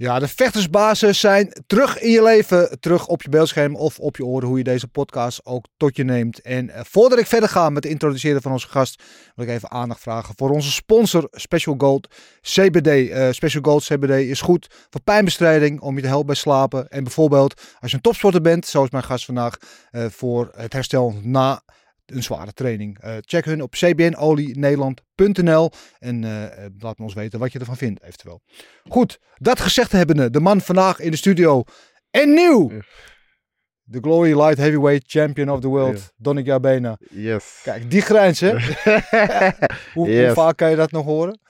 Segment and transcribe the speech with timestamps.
[0.00, 4.24] Ja, de vechtersbazen zijn terug in je leven, terug op je beeldscherm of op je
[4.24, 6.40] oren, hoe je deze podcast ook tot je neemt.
[6.40, 9.02] En eh, voordat ik verder ga met het introduceren van onze gast,
[9.34, 12.08] wil ik even aandacht vragen voor onze sponsor Special Gold
[12.40, 13.10] CBD.
[13.10, 16.88] Eh, Special Gold CBD is goed voor pijnbestrijding, om je te helpen bij slapen.
[16.88, 19.56] En bijvoorbeeld als je een topsporter bent, zoals mijn gast vandaag,
[19.90, 21.62] eh, voor het herstel na
[22.12, 22.98] een zware training.
[22.98, 27.76] Eh, check hun op cbnolienederland.nl en eh, eh, laat me ons weten wat je ervan
[27.76, 28.42] vindt, eventueel.
[28.88, 31.64] Goed, dat gezegd hebbende, de man vandaag in de studio
[32.10, 32.72] en nieuw.
[33.82, 36.04] De Glory Light Heavyweight Champion of the World, Ja.
[36.16, 36.96] Donnik Jabena.
[37.10, 37.60] Yes.
[37.62, 38.50] Kijk, die grijns hè.
[39.94, 40.32] hoe, hoe Yes.
[40.32, 41.40] vaak kan je dat nog horen?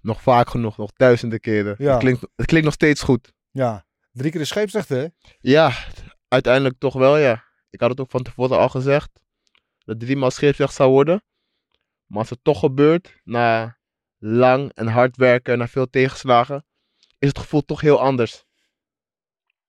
[0.00, 1.74] Nog vaak genoeg, nog duizenden keren.
[1.78, 1.90] Ja.
[1.90, 3.32] Het, klinkt, het klinkt nog steeds goed.
[3.50, 5.06] Ja, drie keer de scheepsrechter hè.
[5.40, 5.72] Ja,
[6.28, 7.44] uiteindelijk toch wel, ja.
[7.70, 9.10] Ik had het ook van tevoren al gezegd.
[9.84, 11.22] Dat driemaal scheepsrecht zou worden.
[12.06, 13.78] Maar als het toch gebeurt, na
[14.18, 16.64] lang en hard werken, na veel tegenslagen,
[17.18, 18.44] is het gevoel toch heel anders.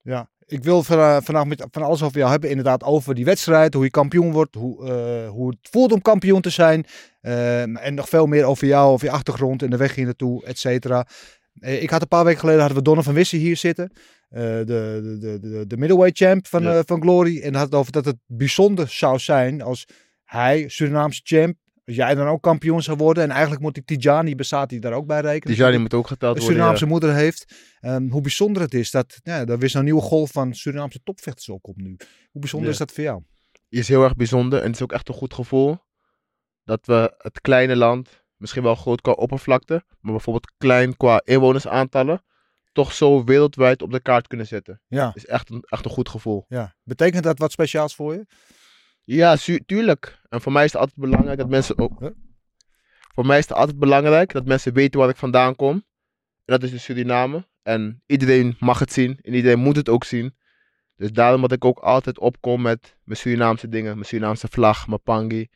[0.02, 2.50] Ja, ik wil van, vandaag met, van alles over jou hebben.
[2.50, 6.42] Inderdaad, over die wedstrijd, hoe je kampioen wordt, hoe, eh, hoe het voelt om kampioen
[6.42, 6.86] te zijn.
[7.22, 10.46] Ehm, en nog veel meer over jou, over je achtergrond en de weg hier naartoe,
[10.46, 11.08] et cetera.
[11.60, 13.92] Eh, ik had een paar weken geleden hadden we Donner van Wissen hier zitten.
[14.32, 16.78] Eh, de, de, de, de, middleweight champ van, Ja.
[16.78, 17.42] eh, van Glory.
[17.42, 19.86] En had het over dat het bijzonder zou zijn als
[20.24, 23.24] hij, Surinaamse champ, als jij dan ook kampioen zou worden.
[23.24, 25.56] En eigenlijk moet die Tijani Besati daar ook bij rekenen.
[25.56, 26.44] Tijani moet ook geteld worden.
[26.54, 26.90] Surinaamse ja.
[26.92, 27.56] moeder heeft.
[27.80, 31.50] Ehm, hoe bijzonder het is dat ja, er weer zo'n nieuwe golf van Surinaamse topvechters
[31.50, 31.96] ook komt nu.
[32.32, 32.74] Hoe bijzonder Ja.
[32.74, 33.22] is dat voor jou?
[33.70, 35.78] is heel erg bijzonder en het is ook echt een goed gevoel
[36.64, 42.24] dat we het kleine land, misschien wel groot qua oppervlakte, maar bijvoorbeeld klein qua inwonersaantallen,
[42.72, 44.82] toch zo wereldwijd op de kaart kunnen zetten.
[44.88, 46.46] Ja, Is echt een, echt een goed gevoel.
[46.48, 46.76] ja.
[46.84, 48.26] Betekent dat wat speciaals voor je?
[49.04, 50.20] Ja, tuurlijk.
[50.30, 52.00] En voor mij is het altijd belangrijk dat mensen ook.
[52.00, 52.10] Huh?
[53.14, 55.74] Voor mij is het altijd belangrijk dat mensen weten waar ik vandaan kom.
[55.76, 55.84] En
[56.46, 57.48] dat is de Suriname.
[57.62, 60.36] En iedereen mag het zien en iedereen moet het ook zien.
[60.96, 63.94] Dus daarom dat ik ook altijd opkom met mijn Surinaamse dingen.
[63.94, 65.48] Mijn Surinaamse vlag, mijn pangi.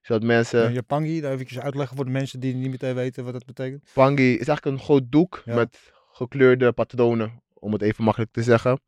[0.00, 0.68] Zodat mensen...
[0.68, 3.44] Uh, je pangi, daar even uitleggen voor de mensen die niet meteen weten wat dat
[3.46, 3.90] betekent.
[3.92, 5.54] Pangi is eigenlijk een groot doek Ja.
[5.54, 8.80] met gekleurde patronen, om het even makkelijk te zeggen.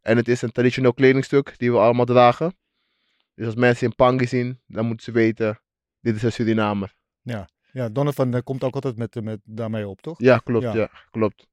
[0.00, 2.54] En het is een traditioneel kledingstuk die we allemaal dragen.
[3.34, 5.60] Dus als mensen een Pangi zien, dan moeten ze weten,
[6.00, 6.94] dit is een Surinamer.
[7.72, 10.18] Ja, Donovan eh, komt ook altijd met, met daarmee op, toch?
[10.18, 10.74] Ja, klopt, Ja.
[10.74, 11.46] ja, klopt.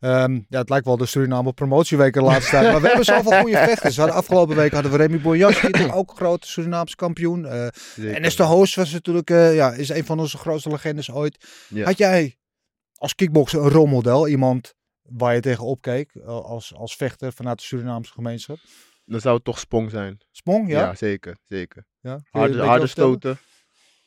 [0.00, 2.72] Ehm, ja, het lijkt wel de Suriname promotieweken de laatste tijd.
[2.72, 3.98] Maar we hebben zoveel goede vechters.
[3.98, 7.46] Afgelopen week hadden we Remy Bonjassi, ook een grote Surinaamse kampioen.
[7.46, 8.14] Eh Zeker.
[8.14, 11.64] en Esther Hoos was natuurlijk, eh, ja, is een van onze grootste legendes ooit.
[11.68, 11.84] Ja.
[11.84, 12.36] Had jij
[13.04, 17.64] als kickbokser een rolmodel, iemand waar je tegen opkeek eh, als, als vechter vanuit de
[17.64, 18.58] Surinaamse gemeenschap?
[19.04, 20.20] Dan zou het toch Spong zijn.
[20.30, 20.80] Sprong, ja?
[20.80, 21.86] Ja, zeker, zeker.
[22.00, 22.20] Ja?
[22.30, 23.38] Harde, harde stoten.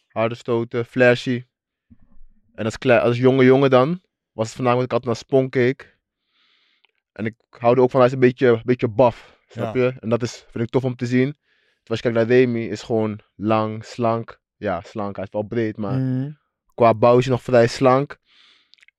[0.07, 1.43] Harde stoten, flashy.
[2.55, 5.97] En als, als jonge jongen dan, was het voornamelijk dat ik altijd naar Spong keek.
[7.11, 9.81] En ik hou er ook van, hij is een beetje, een beetje buff, snap Ja.
[9.83, 9.93] je?
[9.99, 11.31] En dat is, vind ik tof om te zien.
[11.31, 14.39] Terwijl als je kijkt naar Remy, is gewoon lang, slank.
[14.55, 16.31] Ja, slank, hij is wel breed, maar Mhm.
[16.75, 18.17] qua bouw is hij nog vrij slank.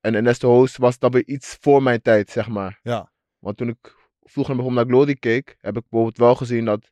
[0.08, 2.80] En Ernesto Hoos was dan weer iets voor mijn tijd, zeg maar.
[2.82, 3.12] Ja.
[3.38, 6.90] Want toen ik vroeger bijvoorbeeld naar Glory keek, heb ik bijvoorbeeld wel gezien dat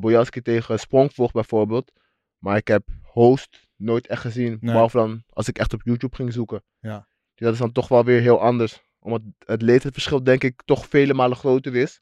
[0.00, 1.92] Bojaski tegen Sprong vocht bijvoorbeeld.
[2.38, 4.72] Maar ik heb Host nooit echt gezien, Nee.
[4.72, 6.64] behalve dan als ik echt op YouTube ging zoeken.
[6.80, 7.08] Ja.
[7.34, 8.82] Dus dat is dan toch wel weer heel anders.
[8.98, 11.98] Omdat het leeftijdsverschil denk ik toch vele malen groter is.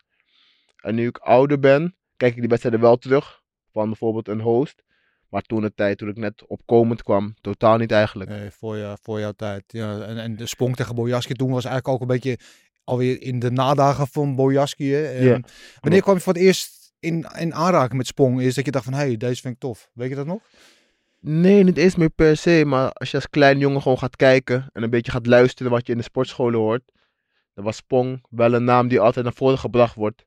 [0.76, 3.42] En nu ik ouder ben, kijk ik die wedstrijden wel terug.
[3.72, 4.84] Van bijvoorbeeld een host.
[5.36, 8.30] Maar toen de tijd, toen ik net opkomend kwam, totaal niet eigenlijk.
[8.30, 9.64] Nee, voor, je, voor jouw tijd.
[9.66, 12.38] Ja, en, en de sprong tegen Bojaski toen was eigenlijk ook een beetje
[12.84, 14.92] alweer in de nadagen van Bojaski.
[14.92, 15.06] Hè?
[15.06, 15.40] En Ja,
[15.80, 18.40] wanneer kwam je voor het eerst in, in aanraking met sprong?
[18.40, 19.90] Is dat je dacht van, hé, hey, deze vind ik tof.
[19.92, 20.42] Weet je dat nog?
[21.20, 22.62] Nee, niet eens meer per se.
[22.66, 25.86] Maar als je als klein jongen gewoon gaat kijken en een beetje gaat luisteren wat
[25.86, 26.92] je in de sportscholen hoort.
[27.54, 30.24] Dan was Spong wel een naam die altijd naar voren gebracht wordt.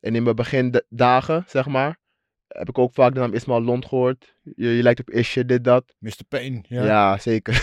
[0.00, 1.98] En in mijn begindagen, zeg maar,
[2.58, 4.34] heb ik ook vaak de naam Ismael Lond gehoord.
[4.42, 5.94] Je, je lijkt op Isje, dit, dat.
[5.98, 6.24] Mr.
[6.28, 6.64] Payne.
[6.68, 6.84] Ja.
[6.84, 7.54] Ja, zeker.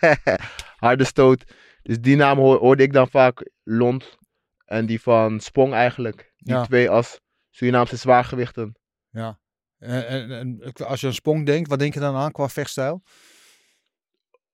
[0.76, 1.44] Harde stoot.
[1.82, 3.50] Dus die naam hoor- hoorde ik dan vaak.
[3.62, 4.16] Lond
[4.64, 6.32] en die van Spong eigenlijk.
[6.36, 6.62] Die Ja.
[6.64, 7.20] twee als
[7.50, 8.76] Surinaamse zwaargewichten.
[9.10, 9.38] En
[9.78, 13.02] En, en, en als je aan Spong denkt, wat denk je dan aan qua vechtstijl?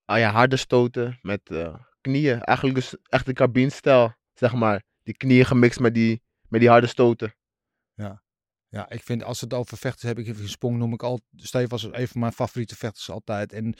[0.05, 2.41] Ah ja, harde stoten met eh, knieën.
[2.43, 4.83] Eigenlijk dus echt de cabinestijl, zeg maar.
[5.03, 7.35] Die knieën gemixt met die, met die harde stoten.
[8.73, 11.67] Ja, ik vind als het over vechters heb ik in Spong noem ik al Steve
[11.69, 13.53] was een van mijn favoriete vechters altijd.
[13.53, 13.75] En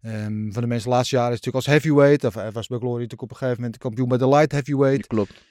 [0.00, 2.24] ehm, van de mensen de laatste jaren is natuurlijk als heavyweight.
[2.24, 5.06] Of hij was bij Glory natuurlijk op een gegeven moment kampioen bij de light heavyweight.
[5.06, 5.48] Klopt.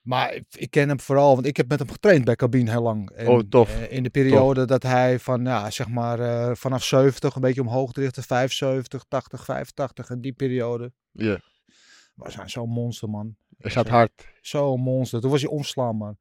[0.00, 2.82] Maar ik, ik ken hem vooral, want ik heb met hem getraind bij Cabine heel
[2.82, 3.10] lang.
[3.10, 3.68] En, Oh, tof.
[3.80, 7.60] eh, in de periode dat hij van, ja, zeg maar, eh, vanaf 70 een beetje
[7.60, 10.10] omhoog richtte, 75, 80, 85.
[10.10, 11.40] En die periode Ja,
[12.14, 13.36] was hij zo'n monster, man.
[13.58, 14.28] hij gaat hard.
[14.40, 15.20] Zo'n monster.
[15.20, 16.14] Toen was hij onslaanbaar.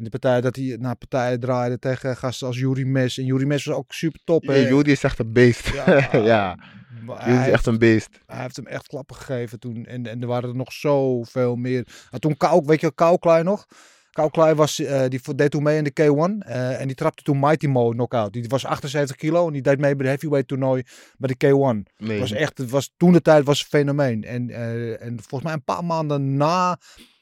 [0.00, 3.18] En de partij dat hij naar partijen draaide tegen gasten als Yuri Mes.
[3.18, 4.44] En Yuri Mes was ook super top.
[4.44, 5.72] Ja, Judy is echt een beest.
[5.74, 6.58] Ja, Ja,
[7.06, 8.08] hij, is echt een beest.
[8.26, 9.84] hij heeft hem echt klappen gegeven toen.
[9.86, 11.86] En, en er waren er nog zoveel meer.
[12.10, 13.66] En toen Kou, weet je Kou Klein nog?
[14.10, 16.46] Kou Klein was, eh, die deed toen mee in de K1.
[16.46, 18.32] eh, en die trapte toen Mighty Mo knockout.
[18.32, 20.82] Die was 78 kilo en die deed mee bij de heavyweight toernooi
[21.18, 21.92] bij de K1.
[21.96, 24.24] Nee, was echt, het was toen de tijd was een fenomeen.
[24.24, 26.78] En, eh, en volgens mij een paar maanden na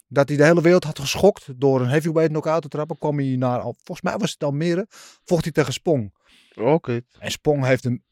[0.09, 3.37] dat hij de hele wereld had geschokt door een heavyweight knockout te trappen, kwam hij
[3.37, 4.87] naar, volgens mij was het Almere,
[5.25, 6.15] vocht hij tegen Spong.
[6.55, 7.01] Oké.
[7.19, 8.03] En Spong heeft hem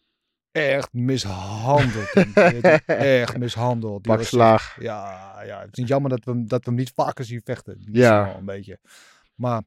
[0.52, 2.12] echt mishandeld.
[2.86, 4.02] Echt mishandeld.
[4.02, 4.76] Die Pak was- slaag.
[4.80, 7.78] ja, ja, het is niet jammer dat we, dat we hem niet vaker zien vechten.
[7.80, 8.34] Die Ja.
[8.36, 8.78] Een beetje.
[9.34, 9.62] Maar,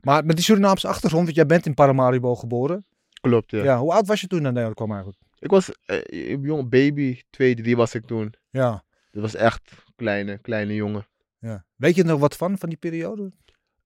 [0.00, 2.86] maar met die Surinaamse achtergrond, want jij bent in Paramaribo geboren.
[3.20, 3.62] Klopt, ja.
[3.62, 3.78] Ja.
[3.78, 5.20] hoe oud was je toen naar Nederland kwam eigenlijk?
[5.38, 8.34] Ik was eh, een jonge baby, twee, drie was ik toen.
[8.50, 11.06] Ja, Dat was echt een kleine, kleine jongen.
[11.42, 11.64] Ja.
[11.76, 13.32] Weet je er nog wat van, van die periode?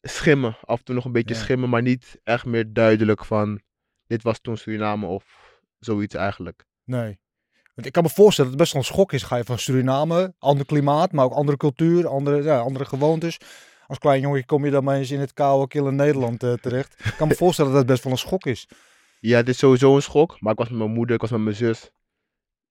[0.02, 1.40] Schimmen, af en toe nog een beetje Ja.
[1.40, 3.60] schimmen, maar niet echt meer duidelijk van
[4.06, 5.24] dit was toen Suriname of
[5.78, 6.64] zoiets eigenlijk.
[6.84, 7.18] Nee.
[7.74, 9.22] Want ik kan me voorstellen dat het best wel een schok is.
[9.22, 13.38] Ga je van Suriname, ander klimaat, maar ook andere cultuur, andere, ja, andere gewoontes.
[13.86, 16.94] Als klein jongen kom je dan maar eens in het koude, kille Nederland eh, terecht.
[17.04, 18.68] Ik kan me voorstellen dat het best wel een schok is.
[19.20, 21.40] Ja, dit is sowieso een schok, maar ik was met mijn moeder, ik was met
[21.40, 21.90] mijn zus.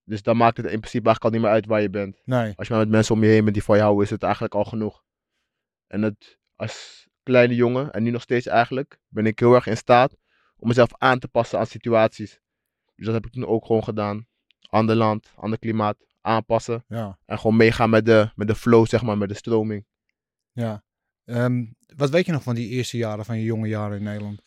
[0.08, 2.22] Dus dan maakt het in principe eigenlijk al niet meer uit waar je bent.
[2.26, 2.54] Nee.
[2.56, 4.24] Als je maar met mensen om je heen bent die van je houden, is het
[4.24, 5.04] eigenlijk al genoeg.
[5.88, 9.78] En het, als kleine jongen, en nu nog steeds eigenlijk, ben ik heel erg in
[9.78, 10.16] staat
[10.58, 12.40] om mezelf aan te passen aan situaties.
[12.96, 14.28] Dus dat heb ik toen ook gewoon gedaan.
[14.70, 16.84] Ander land, ander klimaat, aanpassen.
[16.88, 19.86] Ja, En gewoon meegaan met de, met de flow, zeg maar, met de stroming.
[20.52, 20.84] ja.
[21.26, 21.66] Ehm,
[21.96, 24.42] wat weet je nog van die eerste jaren, van je jonge jaren in Nederland?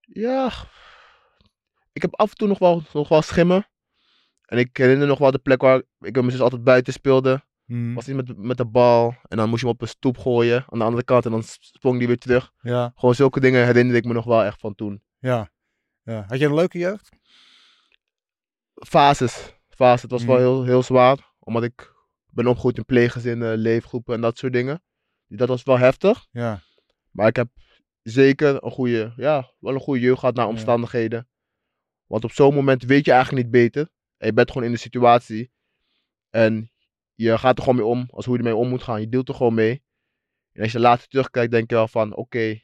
[0.00, 0.52] Ja,
[1.92, 3.66] ik heb af en toe nog wel, nog wel schimmen.
[4.44, 7.42] En ik herinner nog wel de plek waar ik en mijn zus altijd buiten speelde.
[7.64, 9.14] Hmm, Was niet met, met de bal.
[9.28, 11.24] En dan moest je hem op een stoep gooien aan de andere kant.
[11.24, 12.52] En dan sprong die weer terug.
[12.60, 15.02] Ja, Gewoon zulke dingen herinner ik me nog wel echt van toen.
[15.18, 15.50] ja,
[16.02, 16.24] ja.
[16.28, 17.08] Had je een leuke jeugd?
[18.74, 19.54] Fases.
[19.68, 20.02] Fases.
[20.02, 20.40] Het was wel Mm.
[20.42, 21.32] heel, heel zwaar.
[21.38, 21.92] Omdat ik
[22.26, 24.82] ben opgegroeid in pleeggezinnen, leefgroepen en dat soort dingen.
[25.26, 26.26] Dus dat was wel heftig.
[26.30, 26.60] Ja,
[27.10, 27.48] Maar ik heb
[28.02, 30.50] zeker een goede, ja, wel een goede jeugd gehad naar Ja.
[30.50, 31.28] omstandigheden.
[32.06, 33.88] Want op zo'n moment weet je eigenlijk niet beter.
[34.16, 35.52] En je bent gewoon in de situatie.
[36.30, 36.70] En
[37.14, 39.00] je gaat er gewoon mee om, als hoe je ermee om moet gaan.
[39.00, 39.82] Je deelt er gewoon mee.
[40.52, 42.60] En als je later terugkijkt, denk je wel van, oké,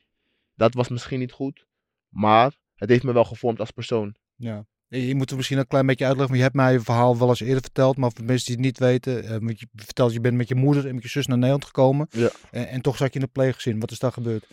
[0.54, 1.66] dat was misschien niet goed.
[2.08, 4.16] Maar het heeft me wel gevormd als persoon.
[4.36, 4.66] ja.
[4.88, 7.28] Je moet het misschien een klein beetje uitleggen, maar je hebt mij je verhaal wel
[7.28, 7.96] eens eerder verteld.
[7.96, 10.86] Maar voor mensen die het niet weten, want je vertelt je bent met je moeder
[10.86, 12.06] en met je zus naar Nederland gekomen.
[12.10, 12.30] Ja.
[12.50, 13.80] En, en toch zat je in een pleeggezin.
[13.80, 14.46] Wat is daar gebeurd?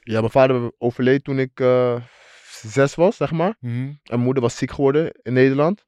[0.00, 2.00] Ja, mijn vader overleed toen ik eh,
[2.66, 3.56] zes was, zeg maar.
[3.60, 3.74] Mhm.
[3.74, 5.84] En mijn moeder was ziek geworden in Nederland.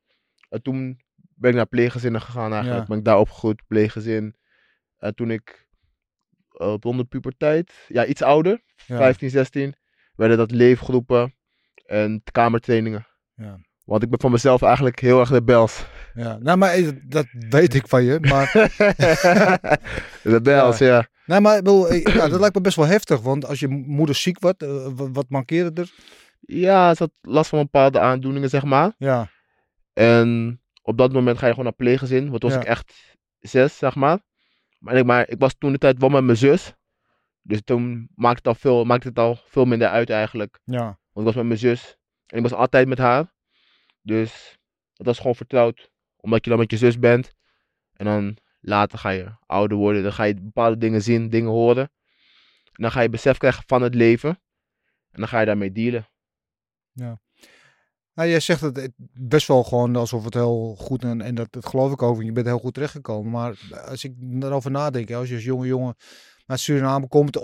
[0.48, 1.00] En toen
[1.34, 2.80] ben ik naar pleeggezinnen gegaan eigenlijk.
[2.80, 2.88] Ja.
[2.88, 4.36] Ben ik daar opgegroeid, pleeggezin.
[4.98, 5.66] En toen ik
[6.52, 8.96] uh, rond de puberteit, ja iets ouder, Ja.
[8.96, 9.74] 15, 16,
[10.14, 11.34] werden dat leefgroepen
[11.86, 13.06] en kamertrainingen.
[13.34, 13.58] Ja.
[13.84, 15.86] Want ik ben van mezelf eigenlijk heel erg rebels.
[16.14, 18.18] Ja, nou, maar eh, dat weet ik van je.
[18.20, 18.70] Maar,
[20.34, 21.06] rebels, ja.
[21.26, 23.20] nou, maar ik bedoel, eh, ja, dat lijkt me best wel heftig.
[23.20, 25.90] Want als je moeder ziek wordt, eh, wat, wat mankeerde er?
[26.40, 28.94] Ja, ze had last van bepaalde aandoeningen, zeg maar.
[28.98, 29.28] Ja,
[29.96, 32.28] En op dat moment ga je gewoon naar pleeggezin.
[32.28, 32.64] Want toen was Ja.
[32.64, 34.18] ik echt zes, zeg maar.
[34.78, 36.72] Maar ik, maar ik was toen de tijd wel met mijn zus.
[37.42, 40.60] Dus toen maakte het al veel, maakte het al veel minder uit eigenlijk.
[40.64, 41.96] ja, Want ik was met mijn zus.
[42.26, 43.34] En ik was altijd met haar.
[44.02, 44.58] Dus
[44.92, 45.90] dat was gewoon vertrouwd.
[46.16, 47.34] Omdat je dan met je zus bent.
[47.92, 50.02] En dan later ga je ouder worden.
[50.02, 51.90] Dan ga je bepaalde dingen zien, dingen horen.
[52.64, 54.30] En dan ga je besef krijgen van het leven.
[55.10, 56.08] En dan ga je daarmee dealen.
[58.16, 61.66] Nou, jij zegt het best wel gewoon alsof het heel goed en, en dat, dat
[61.66, 62.14] geloof ik ook.
[62.14, 63.30] want Je bent heel goed terechtgekomen.
[63.30, 63.58] Maar
[63.88, 65.94] als ik erover nadenk, als je als jonge jongen
[66.46, 67.40] naar Suriname komt,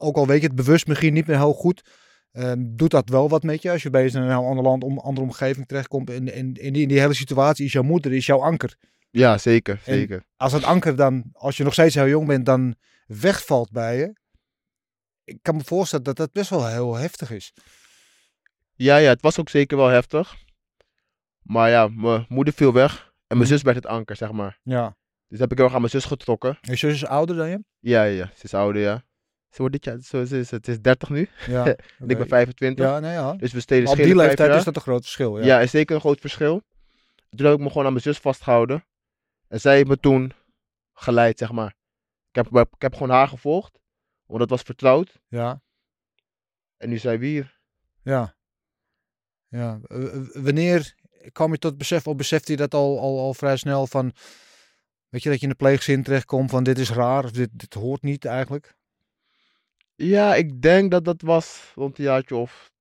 [0.00, 1.90] ook al weet je het bewust misschien niet meer heel goed,
[2.32, 3.70] ehm, doet dat wel wat met je.
[3.70, 6.10] Als je bij een heel ander land, om andere omgeving terechtkomt.
[6.10, 8.76] En in, in, die, in die hele situatie is jouw moeder, is jouw anker.
[9.10, 9.80] Ja, zeker.
[9.84, 10.24] En- zeker.
[10.36, 12.74] Als dat anker dan, als je nog steeds heel jong bent, dan
[13.06, 14.18] wegvalt bij je.
[15.24, 17.52] Ik kan me voorstellen dat dat best wel heel heftig is.
[18.82, 20.34] Ja, ja, het was ook zeker wel heftig.
[21.42, 22.98] Maar ja, mijn moeder viel weg.
[23.04, 23.48] En mijn Mhm.
[23.48, 24.58] zus werd het anker, zeg maar.
[24.62, 24.96] Ja.
[25.28, 26.58] Dus heb ik heel erg aan mijn zus getrokken.
[26.60, 27.64] Je zus is ouder dan je?
[27.78, 28.30] Ja, ja, ja.
[28.34, 29.02] Ze is ouder, ja.
[29.50, 31.28] Ze wordt dit jaar, zo, ze is, het is 30 nu.
[31.46, 31.64] Ja.
[31.98, 32.84] En ik ben 25.
[32.84, 33.32] Ja, nee, ja.
[33.32, 35.38] Dus we steden op die leeftijd is dat een groot verschil.
[35.38, 35.44] Ja.
[35.44, 36.62] Ja, is zeker een groot verschil.
[37.30, 38.84] Toen heb ik me gewoon aan mijn zus vastgehouden.
[39.48, 40.32] En zij heeft me toen
[40.92, 41.74] geleid, zeg maar.
[42.32, 43.78] Ik heb, ik heb gewoon haar gevolgd.
[44.26, 45.20] Want dat was vertrouwd.
[45.28, 45.62] Ja.
[46.76, 47.58] En nu zijn we hier.
[48.02, 48.34] Ja.
[49.50, 49.80] Ja.
[50.32, 50.94] Wanneer
[51.32, 54.12] kwam je tot besef, of besefte je dat al, al, al vrij snel van,
[55.08, 57.74] weet je, dat je in de pleegzin terechtkomt van dit is raar, of dit, dit
[57.74, 58.78] hoort niet eigenlijk?
[59.94, 62.72] Ja, ik denk dat dat was rond een jaartje of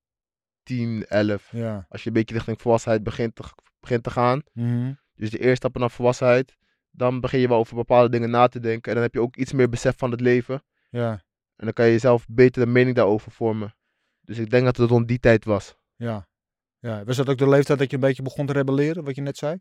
[0.64, 1.52] 10, 11.
[1.52, 1.86] Ja.
[1.90, 3.44] Als je een beetje richting volwassenheid begint te,
[3.80, 4.42] begint te gaan.
[4.54, 4.94] Mhm.
[5.16, 6.58] Dus de eerste stappen naar volwassenheid.
[6.92, 8.90] Dan begin je wel over bepaalde dingen na te denken.
[8.90, 10.64] En dan heb je ook iets meer besef van het leven.
[10.90, 11.12] Ja.
[11.56, 13.76] En dan kan je jezelf beter een mening daarover vormen.
[14.22, 15.76] Dus ik denk dat het rond die tijd was.
[15.96, 16.28] Ja.
[16.80, 17.04] Ja.
[17.04, 19.38] Was dat ook de leeftijd dat je een beetje begon te rebelleren, wat je net
[19.38, 19.60] zei?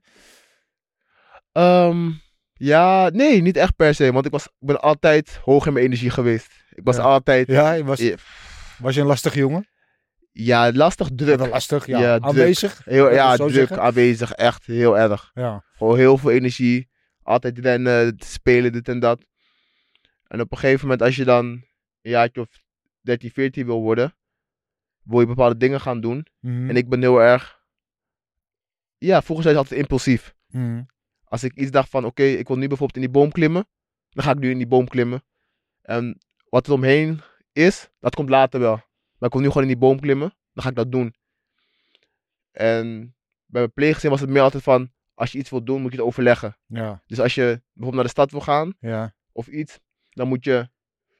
[1.53, 2.11] Ehm,
[2.53, 4.13] ja, nee, niet echt per se.
[4.13, 6.49] Want ik, was, ik ben altijd hoog in mijn energie geweest.
[6.71, 7.03] Ik was Ja.
[7.03, 7.47] altijd...
[7.47, 8.15] Ja, je was, Ja,
[8.79, 9.69] was je een lastige jongen?
[10.33, 11.39] Ja, lastig, druk.
[11.39, 12.01] Wel lastig, ja.
[12.01, 12.29] Ja, druk.
[12.29, 12.81] Aanwezig?
[12.85, 13.81] Heel, ja, druk, zeggen.
[13.81, 14.33] aanwezig.
[14.33, 15.31] Echt heel erg.
[15.35, 15.65] Ja.
[15.77, 16.89] Gewoon heel veel energie.
[17.23, 19.25] Altijd rennen, spelen, dit en dat.
[20.27, 21.47] En op een gegeven moment, als je dan
[22.03, 22.49] een jaartje of
[23.01, 24.15] 13, 14 wil worden,
[25.09, 26.27] wil je bepaalde dingen gaan doen.
[26.41, 26.69] Mhm.
[26.71, 27.63] En ik ben heel erg.
[28.99, 30.35] Ja, vroeger zei ze altijd impulsief.
[30.47, 30.83] Mhm.
[31.25, 33.67] Als ik iets dacht van, oké, ik wil nu bijvoorbeeld in die boom klimmen,
[34.11, 35.23] dan ga ik nu in die boom klimmen.
[35.83, 37.21] En wat er omheen
[37.53, 38.75] is, dat komt later wel.
[39.19, 41.15] Maar ik wil nu gewoon in die boom klimmen, dan ga ik dat doen.
[42.51, 43.15] En
[43.47, 45.97] bij mijn pleeggezin was het meer altijd van, als je iets wilt doen, moet je
[45.99, 46.57] het overleggen.
[46.67, 47.03] Ja.
[47.07, 49.15] Dus als je bijvoorbeeld naar de stad wil gaan, Ja.
[49.33, 50.69] of iets, dan moet je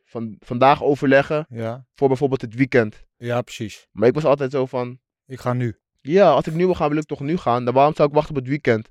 [0.05, 1.87] van, vandaag overleggen Ja.
[1.95, 3.07] voor bijvoorbeeld het weekend.
[3.19, 3.87] Ja, precies.
[3.93, 5.77] Maar ik was altijd zo van, Ik ga nu.
[6.01, 7.65] ja, als ik nu wil gaan, wil ik toch nu gaan.
[7.65, 8.89] Dan waarom zou ik wachten op het weekend?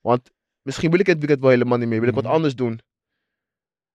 [0.00, 0.30] Want
[0.62, 2.00] misschien wil ik het weekend wel helemaal niet meer.
[2.00, 2.32] Wil ik wat Mhm.
[2.32, 2.70] anders doen.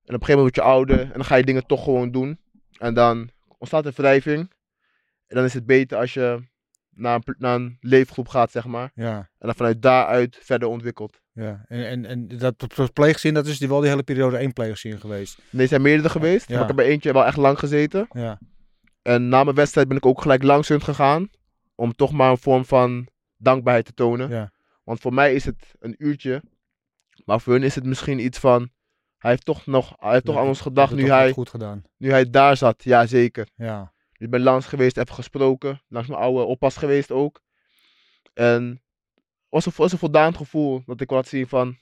[0.03, 2.11] En op een gegeven moment word je ouder en dan ga je dingen toch gewoon
[2.11, 2.39] doen.
[2.77, 4.39] En dan ontstaat er wrijving.
[5.27, 6.49] En dan is het beter als je
[6.89, 8.91] naar een, pl- naar een leefgroep gaat, zeg maar.
[8.95, 9.17] Ja.
[9.17, 11.21] En dan vanuit daaruit verder ontwikkelt.
[11.33, 11.65] Ja.
[11.67, 15.37] En, en, en dat pleegzin, dat is die, wel die hele periode één pleegzin geweest.
[15.49, 16.47] Nee, er zijn meerdere geweest.
[16.47, 16.53] Ja.
[16.53, 18.07] Maar ik heb bij eentje wel echt lang gezeten.
[18.11, 18.39] Ja.
[19.01, 21.29] En na mijn wedstrijd ben ik ook gelijk langs hun gegaan.
[21.75, 24.29] Om toch maar een vorm van dankbaarheid te tonen.
[24.29, 24.51] Ja.
[24.83, 26.43] Want voor mij is het een uurtje.
[27.25, 28.69] Maar voor hun is het misschien iets van.
[29.17, 29.95] Hij heeft toch nog.
[29.99, 31.83] Hij heeft toch aan ons gedacht nu hij, Goed gedaan.
[31.97, 32.83] nu hij daar zat.
[32.83, 33.47] Ja, zeker.
[33.55, 33.93] Ja.
[34.17, 35.81] Ik ben langs geweest, even gesproken.
[35.87, 37.41] Langs mijn oude oppas geweest ook.
[38.33, 40.83] En het was een, was een voldaan gevoel.
[40.85, 41.77] Dat ik laat zien van.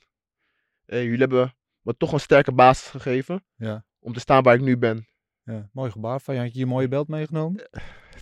[0.84, 3.44] jullie hebben me toch een sterke basis gegeven.
[3.56, 3.84] Ja.
[3.98, 5.06] Om te staan waar ik nu ben.
[5.50, 5.68] Ja.
[5.72, 6.40] Mooi gebaar van je.
[6.40, 7.68] Had je je mooie beeld meegenomen?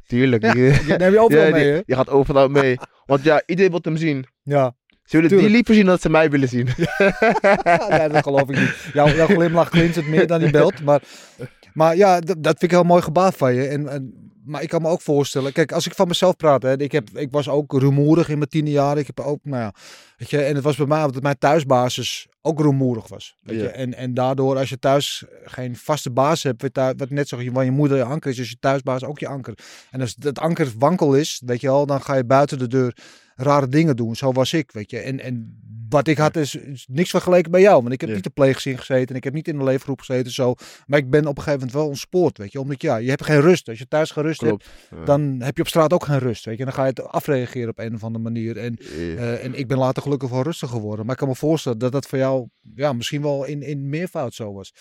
[0.06, 0.42] Tuurlijk.
[0.42, 1.80] Ja, die- Die neem je overal Ja, mee, die- hè?
[1.86, 2.76] Je gaat overal mee.
[3.06, 4.26] Want ja, iedereen wil hem zien.
[4.42, 4.76] Ja.
[5.08, 5.40] Ze willen Tuurlijk.
[5.40, 6.64] die liever zien dat ze mij willen zien.
[7.88, 8.74] nee, dat geloof ik niet.
[8.92, 10.82] Jouw, jouw glimlach glinstert meer dan die beeld.
[10.84, 11.02] Maar,
[11.72, 13.66] maar ja, dat, dat vind ik heel mooi gebaar van je.
[13.66, 15.52] En, en, maar ik kan me ook voorstellen...
[15.52, 16.62] Kijk, als ik van mezelf praat...
[16.62, 18.98] Hè, ik, heb, ik was ook rumoerig in mijn tiende jaar.
[18.98, 19.72] Ik heb ook, nou ja...
[20.16, 23.36] Weet je, en het was bij mij dat mijn thuisbasis ook rumoerig was.
[23.42, 23.62] Weet Ja.
[23.62, 23.68] je?
[23.68, 26.62] En, en daardoor, als je thuis geen vaste baas hebt...
[26.96, 28.38] Wat, net zo, waar je moeder je anker is...
[28.38, 29.54] is je thuisbaas ook je anker.
[29.90, 31.86] En als dat anker wankel is, weet je wel...
[31.86, 32.94] dan ga je buiten de deur
[33.42, 34.16] rare dingen doen.
[34.16, 34.98] Zo was ik, weet je.
[34.98, 37.80] En, en wat ik had is, is niks vergeleken bij jou.
[37.82, 38.14] Want ik heb Ja.
[38.14, 39.08] niet de pleegzin gezeten.
[39.08, 40.32] En ik heb niet in de leefgroep gezeten.
[40.32, 40.54] Zo.
[40.86, 42.60] Maar ik ben op een gegeven moment wel ontspoord, weet je.
[42.60, 43.68] Omdat ja, je hebt geen rust.
[43.68, 44.68] Als je thuis geen rust Klopt.
[44.88, 46.64] hebt, dan heb je op straat ook geen rust, weet je.
[46.64, 48.56] Dan ga je het afreageren op een of andere manier.
[48.56, 51.04] En, eh, en ik ben later gelukkig wel rustig geworden.
[51.04, 54.34] Maar ik kan me voorstellen dat dat voor jou ja, misschien wel in, in meervoud
[54.34, 54.74] zo was.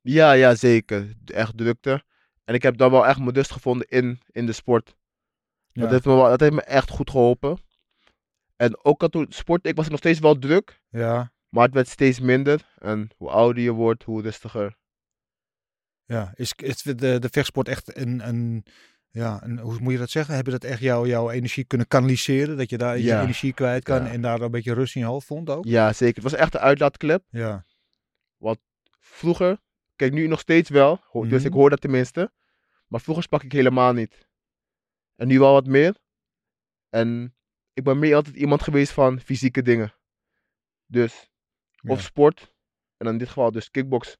[0.00, 1.14] Ja, ja, zeker.
[1.24, 2.02] Echt drukte.
[2.44, 4.96] En ik heb dan wel echt mijn rust gevonden in, in de sport.
[5.72, 5.82] Ja.
[5.82, 7.58] Dat, heeft me wel, dat heeft me echt goed geholpen.
[8.56, 10.82] En ook al toen sport, ik was nog steeds wel druk.
[10.88, 12.72] Ja, Maar het werd steeds minder.
[12.78, 14.76] En hoe ouder je wordt, hoe rustiger.
[16.04, 16.32] ja.
[16.34, 18.64] Is, is de, de vechtsport echt een, een,
[19.10, 20.34] ja, een, hoe moet je dat zeggen?
[20.34, 22.56] Heb je dat echt jouw jouw energie kunnen kanaliseren?
[22.56, 24.10] Dat je daar je energie kwijt kan Ja.
[24.10, 25.64] en daar een beetje rust in je hoofd vond ook?
[25.64, 26.22] Ja, zeker.
[26.22, 27.24] Het was echt een uitlaatklep.
[27.30, 27.64] Ja,
[28.98, 29.60] Vroeger,
[29.96, 31.00] kijk nu nog steeds wel.
[31.12, 31.46] Dus Mhm.
[31.46, 32.32] ik hoor dat tenminste.
[32.86, 34.28] Maar vroeger sprak ik helemaal niet.
[35.16, 35.96] En nu wel wat meer.
[36.88, 37.34] En
[37.74, 39.94] ik ben meer altijd iemand geweest van fysieke dingen.
[40.86, 41.30] Dus,
[41.86, 42.04] of Ja.
[42.04, 42.54] sport.
[42.96, 44.16] En in dit geval dus kickbox.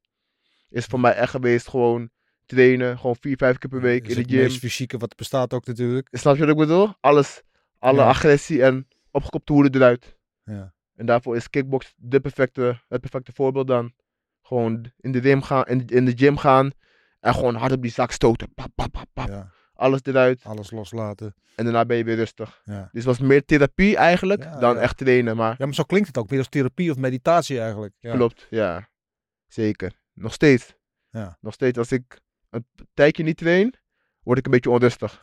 [0.69, 2.11] Is voor mij echt geweest gewoon
[2.47, 2.99] trainen.
[2.99, 4.41] Gewoon vier, vijf keer per week in de het gym.
[4.41, 6.09] meest fysieke wat bestaat ook natuurlijk.
[6.11, 6.95] Snap je wat ik bedoel?
[7.01, 7.43] Alles.
[7.79, 8.09] Alle Ja.
[8.09, 10.17] agressie en opgekopte hoeden eruit.
[10.45, 10.75] Ja.
[10.95, 13.93] En daarvoor is kickbox de perfecte, het perfecte voorbeeld dan.
[14.43, 16.71] Gewoon in de, gym gaan, in, in de gym gaan.
[17.21, 18.55] En gewoon hard op die zak stoten.
[18.55, 19.29] Pap, pap, pap, pap.
[19.29, 19.53] Ja.
[19.75, 20.41] Alles eruit.
[20.45, 21.35] Alles loslaten.
[21.55, 22.63] En daarna ben je weer rustig.
[22.65, 22.81] Ja.
[22.81, 24.81] Dus het was meer therapie eigenlijk Ja, dan ja.
[24.81, 25.37] echt trainen.
[25.37, 26.29] Maar ja, maar zo klinkt het ook.
[26.29, 27.95] Weer als therapie of meditatie eigenlijk.
[27.99, 28.15] Ja.
[28.15, 28.89] klopt, ja.
[29.47, 29.93] Zeker.
[30.13, 30.75] Nog steeds.
[31.11, 31.37] Ja.
[31.41, 31.79] Nog steeds.
[31.79, 32.19] Als ik
[32.51, 33.75] een tijdje niet train,
[34.23, 35.21] word ik een beetje onrustig.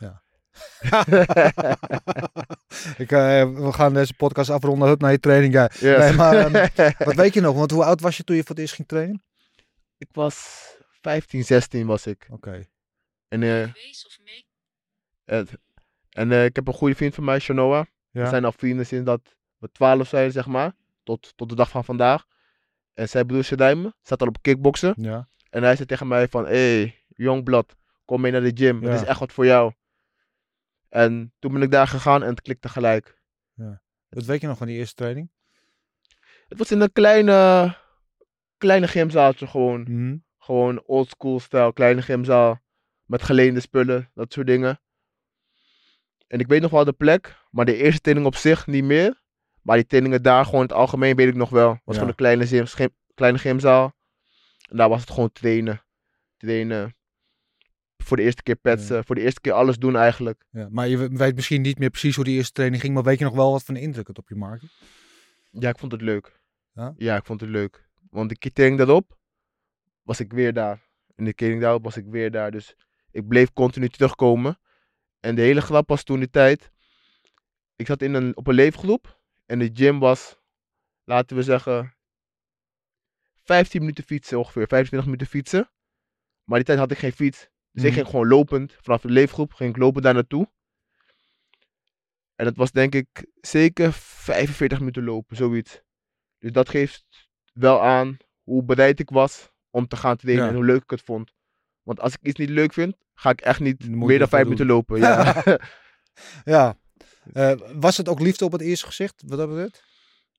[2.96, 4.88] ik, eh, we gaan deze podcast afronden.
[4.88, 5.52] Hup naar je training.
[5.52, 5.70] Ja.
[5.78, 5.98] Yes.
[5.98, 6.68] Nee, maar ehm,
[7.08, 7.56] wat weet je nog?
[7.56, 9.22] Want hoe oud was je toen je voor het eerst ging trainen?
[9.98, 10.66] ik was
[11.00, 12.26] 15, 16 was ik.
[12.30, 12.66] Oké.
[13.32, 13.72] En, eh,
[15.24, 15.58] het-
[16.10, 17.86] en eh, ik heb een goede vriend van mij, Shanoa.
[18.10, 20.72] We zijn al vrienden sinds dat we 12 zijn, zeg maar.
[21.02, 22.26] Tot, tot de dag van vandaag.
[22.94, 24.94] En zijn broer Shadaim staat al op kickboksen.
[24.96, 25.28] Ja.
[25.50, 27.74] En hij zei tegen mij van, hé, hey, Youngblood,
[28.04, 28.82] kom mee naar de gym.
[28.82, 28.88] Ja.
[28.90, 29.72] Het is echt wat voor jou.
[30.88, 33.22] En toen ben ik daar gegaan en het klikte gelijk.
[34.08, 35.30] Wat weet je nog van die eerste training?
[36.48, 37.76] Het was in een kleine,
[38.58, 39.80] kleine gymzaaltje gewoon.
[39.82, 40.16] Mhm.
[40.38, 42.60] Gewoon oldschool stijl, kleine gymzaal.
[43.12, 44.80] Met geleende spullen, dat soort dingen.
[46.26, 49.20] En ik weet nog wel de plek, maar de eerste training op zich niet meer.
[49.62, 51.70] Maar die trainingen daar gewoon in het algemeen weet ik nog wel.
[51.70, 52.00] Het was Ja.
[52.00, 53.92] gewoon een kleine, gym, gym- kleine gymzaal.
[54.70, 55.84] En daar was het gewoon trainen.
[56.36, 56.96] Trainen.
[57.96, 59.04] Voor de eerste keer petsen.
[59.04, 60.44] Voor de eerste keer alles doen eigenlijk.
[60.50, 60.68] Ja.
[60.70, 62.94] Maar je weet misschien niet meer precies hoe die eerste training ging.
[62.94, 64.66] Maar weet je nog wel wat voor een indruk het op je maakte?
[65.50, 66.40] Ja, ik vond het leuk.
[66.96, 67.16] Ja?
[67.16, 67.88] ik vond het leuk.
[68.10, 69.18] Want de keer training daarop
[70.02, 70.80] was ik weer daar.
[71.16, 72.50] En de training daarop was ik weer daar.
[72.50, 72.74] Dus
[73.12, 74.58] ik bleef continu terugkomen.
[75.20, 76.70] En de hele grap was toen die tijd.
[77.76, 79.20] Ik zat in een, op een leefgroep.
[79.46, 80.38] En de gym was,
[81.04, 81.94] laten we zeggen,
[83.44, 84.66] 15 minuten fietsen ongeveer.
[84.66, 85.70] 25 minuten fietsen.
[86.44, 87.38] Maar die tijd had ik geen fiets.
[87.72, 87.98] Dus ik Mhm.
[87.98, 88.76] ging gewoon lopend.
[88.80, 90.50] Vanaf de leefgroep ging ik lopen daar naartoe.
[92.34, 95.82] En dat was denk ik zeker 45 minuten lopen, zoiets.
[96.38, 97.06] Dus dat geeft
[97.52, 100.50] wel aan hoe bereid ik was om te gaan trainen Ja.
[100.50, 101.32] en hoe leuk ik het vond.
[101.82, 104.42] Want als ik iets niet leuk vind, ga ik echt niet moet meer dan vijf
[104.44, 104.98] minuten lopen.
[104.98, 105.42] Ja.
[106.44, 106.74] Ja.
[107.32, 109.22] Eh, was het ook liefde op het eerste gezicht?
[109.26, 109.84] Wat dat betreft?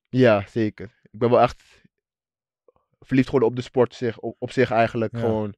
[0.10, 1.00] ja, zeker.
[1.02, 1.64] Ik ben wel echt
[3.00, 5.12] verliefd geworden op de sport zich, op, op zich eigenlijk.
[5.14, 5.20] Ja.
[5.20, 5.56] Gewoon,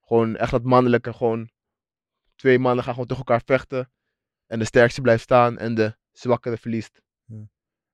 [0.00, 1.12] gewoon echt dat mannelijke.
[1.12, 1.50] Gewoon
[2.36, 3.92] twee mannen gaan gewoon tegen elkaar vechten.
[4.46, 7.02] En de sterkste blijft staan en de zwakkere verliest.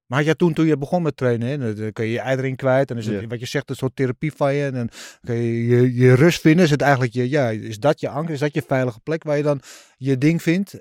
[0.08, 2.36] Maar had jij toen, toen je begon met trainen, hè, dan- kun je je ei
[2.36, 2.90] erin kwijt.
[2.90, 3.26] En is het, Ja.
[3.26, 4.64] wat je zegt, een soort therapie van je.
[4.64, 4.90] En dan
[5.24, 6.64] kun je je, je rust vinden.
[6.64, 8.34] Is het eigenlijk je, ja, is dat je anker?
[8.34, 9.60] Is dat je veilige plek waar je dan
[9.96, 10.76] je ding vindt?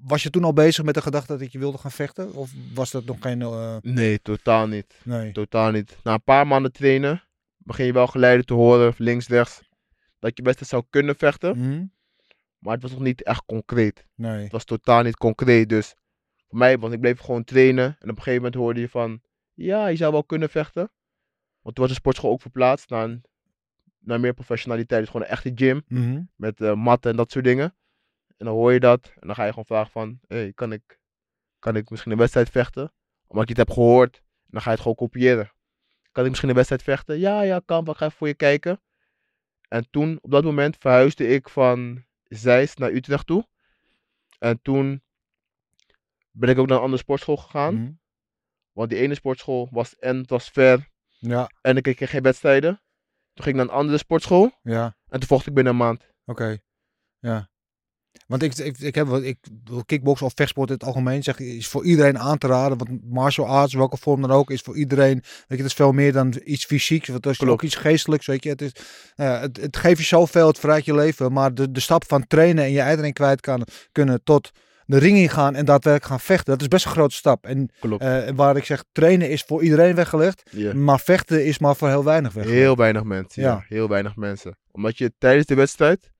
[0.00, 2.34] Was je toen al bezig met de gedachte dat je wilde gaan vechten?
[2.34, 3.42] Of was dat nog geen...
[3.42, 4.94] eh, Nee, totaal niet.
[5.04, 5.32] nee.
[5.32, 5.96] Totaal niet.
[6.02, 7.22] Na een paar maanden trainen
[7.56, 9.60] begin je wel geleiden te horen, links, rechts,
[10.18, 11.58] dat je best zou kunnen vechten.
[11.58, 11.84] Mhm.
[12.58, 14.04] Maar het was nog niet echt concreet.
[14.14, 14.42] Nee.
[14.42, 15.68] Het was totaal niet concreet.
[15.68, 15.94] Dus
[16.54, 17.84] voor mij, want ik bleef gewoon trainen.
[17.84, 19.20] En op een gegeven moment hoorde je van,
[19.54, 20.90] ja, je zou wel kunnen vechten.
[21.62, 23.22] Want toen was de sportschool ook verplaatst naar, een,
[23.98, 25.00] naar meer professionaliteit.
[25.00, 26.22] Dus gewoon een echte gym Mhm.
[26.36, 27.74] met eh, matten en dat soort dingen.
[28.36, 30.98] En dan hoor je dat en dan ga je gewoon vragen van, hey, kan, ik,
[31.58, 32.92] kan ik misschien een wedstrijd vechten?
[33.26, 34.16] Omdat je het hebt gehoord.
[34.16, 35.52] En dan ga je het gewoon kopiëren.
[36.12, 37.18] Kan ik misschien een wedstrijd vechten?
[37.18, 37.86] Ja, ja, kan.
[37.88, 38.80] Ik ga even voor je kijken.
[39.68, 43.46] En toen, op dat moment, verhuisde ik van Zeist naar Utrecht toe.
[44.38, 45.02] En toen
[46.36, 47.74] ben ik ook naar een andere sportschool gegaan.
[47.74, 47.92] Mhm.
[48.72, 50.88] Want die ene sportschool was en het was ver.
[51.18, 52.82] Ja, En ik kreeg geen wedstrijden.
[53.32, 54.50] Toen ging ik naar een andere sportschool.
[54.62, 54.96] ja.
[55.08, 56.06] En toen vocht ik binnen een maand.
[56.24, 56.58] Oké,
[57.18, 57.48] ja.
[58.26, 59.38] Want ik, ik, ik heb wat ik
[59.86, 62.78] kickboksen of vechtsport in het algemeen zeg is voor iedereen aan te raden.
[62.78, 65.14] Want martial arts, welke vorm dan ook, is voor iedereen.
[65.20, 67.08] Weet je, het is veel meer dan iets fysieks.
[67.08, 67.52] Want het is Klopt.
[67.52, 68.26] ook iets geestelijks.
[68.26, 68.72] Weet je, het, is,
[69.14, 71.32] het, het geeft je zoveel, het verrijkt je leven.
[71.32, 74.50] Maar de, de stap van trainen en je iedereen kwijt kan, kunnen tot
[74.86, 77.46] de ring ingaan en daadwerkelijk gaan vechten, dat is best een grote stap.
[77.46, 81.88] En eh, waar ik zeg, trainen is voor iedereen weggelegd, maar vechten is maar voor
[81.88, 82.60] heel weinig weggelegd.
[82.60, 83.42] Heel weinig mensen.
[83.42, 83.48] Ja.
[83.48, 83.64] Ja.
[83.68, 84.58] heel weinig mensen.
[84.70, 86.12] Omdat je tijdens de wedstrijd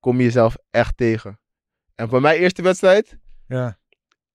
[0.00, 1.40] kom je jezelf echt tegen.
[1.94, 3.78] En voor mijn eerste wedstrijd, Ja,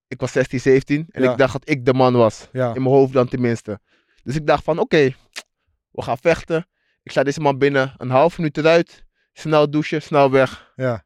[0.08, 1.30] ik was 16, 17 en Ja.
[1.32, 2.48] ik dacht dat ik de man was.
[2.52, 3.80] ja, In mijn hoofd dan tenminste.
[4.22, 5.14] Dus ik dacht van oké,
[5.90, 6.66] we gaan vechten.
[7.02, 9.04] Ik sla deze man binnen een half minuut eruit.
[9.32, 10.72] Snel douchen, snel weg.
[10.76, 11.04] ja.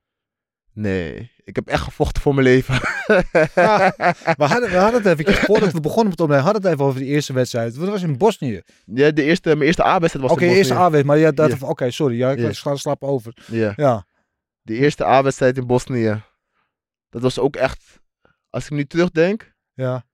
[0.75, 2.75] Nee, ik heb echt gevochten voor mijn leven.
[2.75, 7.01] We hadden, we hadden het even, voordat we begonnen met opnemen, hadden het even over
[7.01, 7.75] die eerste wedstrijd.
[7.79, 8.63] Dat was in Bosnië.
[8.85, 10.87] ja, de eerste, mijn eerste A-wedstrijd was Oké, in eerste Bosnië.
[10.87, 11.67] A-wedstrijd, maar ja, dat, Ja.
[11.67, 12.53] oké, sorry, ja, ik Ja.
[12.53, 13.37] sla slap over.
[13.47, 14.07] Ja, Ja,
[14.63, 16.23] de eerste A-wedstrijd in Bosnië.
[17.11, 18.01] Dat was ook echt,
[18.51, 20.05] als ik nu terugdenk, ja,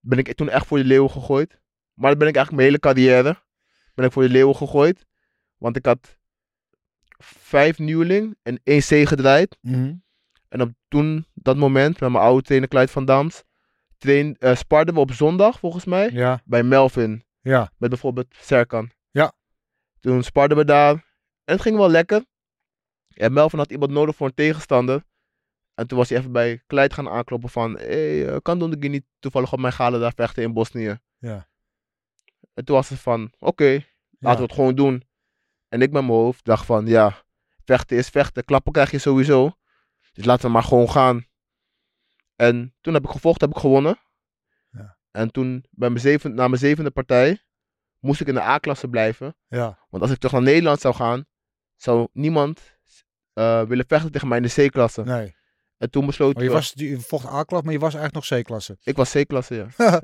[0.00, 1.60] ben ik toen echt voor de leeuwen gegooid.
[1.94, 3.42] Maar dat ben ik eigenlijk mijn hele carrière.
[3.94, 5.06] Ben ik voor de leeuwen gegooid.
[5.56, 6.18] Want ik had
[7.24, 9.58] vijf nieuweling en één C gedraaid.
[9.60, 9.94] Mhm.
[10.52, 13.42] En op toen, dat moment, met mijn oude trainer Clyde van Dams,
[13.98, 17.24] train, eh, sparden we op zondag volgens mij ja, bij Melvin.
[17.40, 18.90] ja, Met bijvoorbeeld Serkan.
[19.10, 19.32] Ja.
[20.00, 20.92] Toen sparden we daar.
[21.44, 22.24] En het ging wel lekker.
[23.08, 25.04] En Melvin had iemand nodig voor een tegenstander.
[25.74, 27.78] En toen was hij even bij Kleid gaan aankloppen van...
[27.78, 30.98] Hé, hey, kan Don de niet toevallig op mijn galen daar vechten in Bosnië?
[31.18, 31.48] Ja.
[32.54, 33.84] En toen was het van, oké,
[34.18, 35.02] laten we het gewoon doen.
[35.68, 37.24] En ik met mijn hoofd dacht van, ja,
[37.64, 38.44] vechten is vechten.
[38.44, 39.56] Klappen krijg je sowieso.
[40.12, 41.26] Dus laten we maar gewoon gaan.
[42.36, 43.98] En toen heb ik gevolgd, heb ik gewonnen.
[44.70, 44.96] Ja.
[45.10, 47.42] En toen, bij mijn zeven, na mijn zevende partij,
[47.98, 49.36] moest ik in de A-klasse blijven.
[49.48, 49.78] Ja.
[49.90, 51.24] Want als ik terug naar Nederland zou gaan,
[51.76, 52.78] zou niemand
[53.32, 55.02] eh, willen vechten tegen mij in de C-klasse.
[55.02, 55.34] Nee.
[55.76, 58.76] En toen besloot Maar je, was, je vocht A-klasse, maar je was eigenlijk nog C-klasse.
[58.82, 59.68] ik was C-klasse, ja.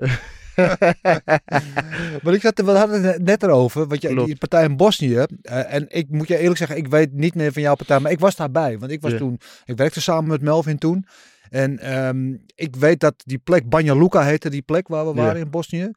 [2.22, 4.26] maar ik zat, we hadden het net erover, want je, Klopt.
[4.26, 7.52] die partij in Bosnië, eh, en ik moet je eerlijk zeggen, ik weet niet meer
[7.52, 9.18] van jouw partij, maar ik was daarbij, want ik was Ja.
[9.18, 11.06] toen, ik werkte samen met Melvin toen,
[11.50, 15.22] en ehm, ik weet dat die plek, Banja Luka heette die plek waar we Ja.
[15.24, 15.90] waren in Bosnië,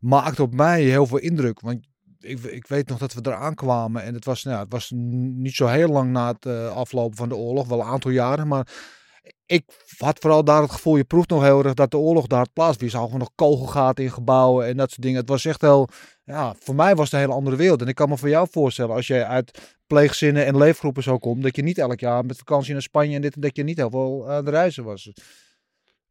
[0.00, 1.78] maakte op mij heel veel indruk, want
[2.20, 5.54] ik, ik weet nog dat we er aankwamen en het was, nou, het was niet
[5.54, 8.66] zo heel lang na het eh, aflopen van de oorlog, wel een aantal jaren, maar
[9.46, 9.64] ik
[9.98, 12.52] had vooral daar het gevoel, je proeft nog heel erg dat de oorlog daar had
[12.52, 12.78] plaats.
[12.80, 15.20] Je zag gewoon nog kogelgaten in gebouwen en dat soort dingen.
[15.20, 15.88] Het was echt heel,
[16.24, 17.80] ja, voor mij was het een hele andere wereld.
[17.82, 21.42] En ik kan me voor jou voorstellen, als jij uit pleegzinnen en leefgroepen zo komt,
[21.42, 23.76] dat je niet elk jaar met vakantie naar Spanje en dit en dat je niet
[23.76, 25.10] heel veel aan de reizen was.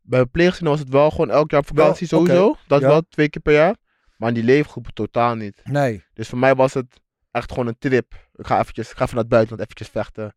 [0.02, 2.56] Bij pleegzinnen was het wel gewoon elk jaar vakantie sowieso.
[2.68, 2.88] Dat Ja.
[2.88, 3.76] wel, twee keer per jaar.
[4.18, 5.62] Maar in die leefgroepen totaal niet.
[5.64, 7.00] Nee, Dus voor mij was het
[7.32, 8.14] echt gewoon een trip.
[8.36, 10.36] Ik ga, eventjes, ik ga even naar het buitenland eventjes vechten.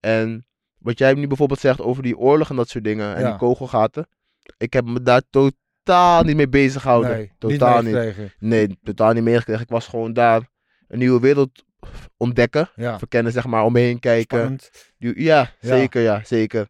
[0.00, 0.46] En
[0.80, 3.14] wat jij nu bijvoorbeeld zegt over die oorlog en dat soort dingen.
[3.14, 3.28] En Ja.
[3.28, 4.08] die kogelgaten.
[4.58, 7.10] Ik heb me daar totaal niet mee bezig gehouden.
[7.10, 8.16] nee, totaal niet.
[8.38, 9.62] Nee, totaal niet meegekregen.
[9.62, 10.48] Ik was gewoon daar
[10.88, 11.64] een nieuwe wereld
[12.16, 12.70] ontdekken.
[12.74, 14.38] Ja, Verkennen, zeg maar, om me heen kijken.
[14.38, 14.70] spannend.
[14.98, 16.68] Ja, zeker, ja, zeker.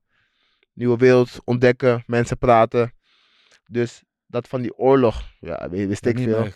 [0.73, 2.93] Nieuwe wereld ontdekken, mensen praten.
[3.67, 6.49] Dus dat van die oorlog, ja, wist ik veel.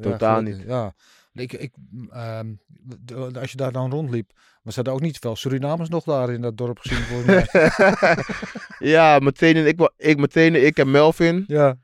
[0.00, 0.62] Totaal niet.
[0.66, 0.94] Ja,
[1.32, 1.72] ik, ik,
[2.10, 2.52] ehm,
[3.38, 4.30] als je daar dan rondliep,
[4.62, 7.68] was er ook niet veel Surinamers nog daar in dat dorp gezien volgens mij.
[8.94, 11.76] ja, meteen en ik, ik, meteen en ik en Melvin ja,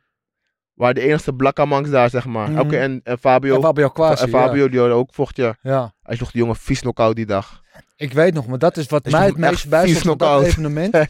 [0.75, 2.51] waren de enige blakkamangs daar, zeg maar.
[2.51, 2.61] Mhm.
[2.61, 4.23] Oké, en, en Fabio, en Fabio Quasi.
[4.25, 5.57] en Fabio die ook vocht, ja.
[5.63, 5.71] Ja.
[5.73, 5.93] ja.
[6.03, 7.63] Hij sloeg die jongen vies knock-out die dag.
[7.97, 10.95] Ik weet nog, maar dat is wat mij het meest bijstond van dat evenement.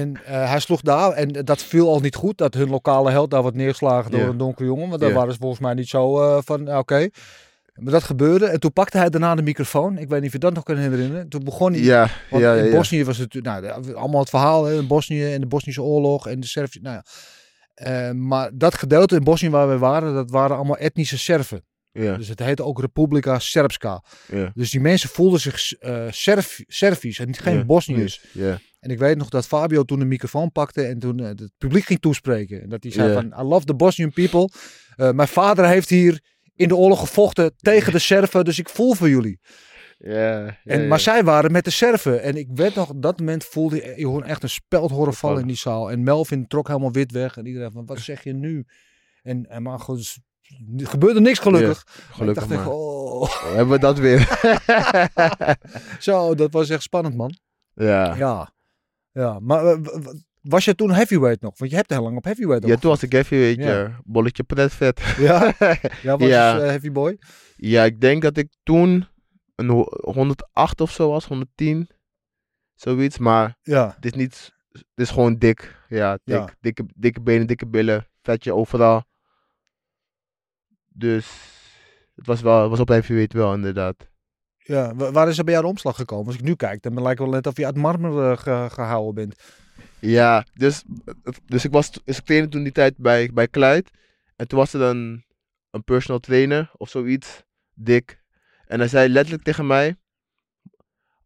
[0.00, 3.30] en eh, hij sloeg daar, en dat viel al niet goed, dat hun lokale held
[3.30, 4.26] daar wordt neergeslagen door Ja.
[4.26, 4.88] een donkere jongen.
[4.88, 5.16] Want daar Ja.
[5.16, 7.08] waren ze volgens mij niet zo eh, van, oké.
[7.80, 8.46] Maar dat gebeurde.
[8.46, 9.98] En toen pakte hij daarna de microfoon.
[9.98, 11.28] Ik weet niet of je dat nog kan herinneren.
[11.28, 11.80] Toen begon hij...
[11.82, 12.70] Ja, in ja.
[12.70, 14.64] Bosnië was het nou, allemaal het verhaal.
[14.64, 16.78] Hè, in Bosnië en de Bosnische oorlog en de Servië.
[16.82, 17.04] Nou ja.
[17.74, 21.64] Eh, maar dat gedeelte in Bosnië waar we waren, dat waren allemaal etnische Serven.
[21.92, 24.04] ja, Dus het heette ook Republika Srpska.
[24.32, 24.50] ja.
[24.54, 28.24] Dus die mensen voelden zich eh Serf, Servisch en niet geen Ja, Bosniërs.
[28.32, 31.52] Ja, En ik weet nog dat Fabio toen de microfoon pakte en toen eh, het
[31.58, 32.62] publiek ging toespreken.
[32.62, 34.48] En dat hij zei van, I love the Bosnian people.
[34.96, 36.20] Mijn vader heeft hier
[36.56, 39.40] in de oorlog gevochten tegen de Serven, dus ik voel voor jullie.
[39.98, 40.58] ja.
[40.64, 41.04] En, Maar ja.
[41.04, 42.22] zij waren met de Serven.
[42.22, 45.40] En ik weet nog, op dat moment voelde je, hoorde echt een speld horen vallen
[45.40, 45.90] in die zaal.
[45.90, 47.36] En Melvin trok helemaal wit weg.
[47.36, 48.64] En iedereen van, wat zeg je nu?
[49.22, 50.18] En, en maar goed, dus,
[50.76, 51.84] er gebeurde niks gelukkig.
[52.10, 52.72] Gelukkig ik dacht maar.
[52.72, 53.44] echt, oh.
[53.54, 54.38] Hebben we dat weer?
[55.98, 57.34] Zo, dat was echt spannend, man.
[57.74, 58.14] ja.
[58.16, 58.52] Ja.
[59.12, 59.78] Ja, maar eh,
[60.48, 61.58] was je toen heavyweight nog?
[61.58, 63.12] Want je hebt heel lang op heavyweight Ja, toen was ik
[63.58, 64.00] Ja.
[64.04, 65.14] bolletje pretvet.
[65.18, 65.54] Ja?
[66.02, 66.52] Ja, was Ja.
[66.54, 67.18] dus, eh, heavy boy?
[67.56, 69.06] Ja, ik denk dat ik toen
[69.54, 71.88] een ho- 108 of zo was, 110.
[72.74, 73.92] Zoiets, maar Ja.
[73.96, 75.82] het is niet, het is gewoon dik.
[75.88, 76.34] Ja, dik.
[76.36, 76.48] Ja.
[76.60, 79.04] Dikke, dikke benen, dikke billen, vetje overal.
[80.88, 81.26] Dus
[82.14, 84.08] het was wel, het was op heavyweight wel inderdaad.
[84.58, 84.94] ja.
[84.94, 86.26] wa- Waar is er bij jou de omslag gekomen?
[86.26, 88.68] Als ik nu kijk, dan lijkt het wel net of je uit marmer eh, ge-
[88.74, 89.42] gehouden bent.
[90.00, 90.84] Ja, dus,
[91.46, 93.84] dus ik was, dus ik trainde toen die tijd bij, bij Clyde.
[94.36, 95.24] En toen was er dan
[95.70, 97.42] een personal trainer of zoiets,
[97.74, 98.22] dik.
[98.66, 99.96] En hij zei letterlijk tegen mij,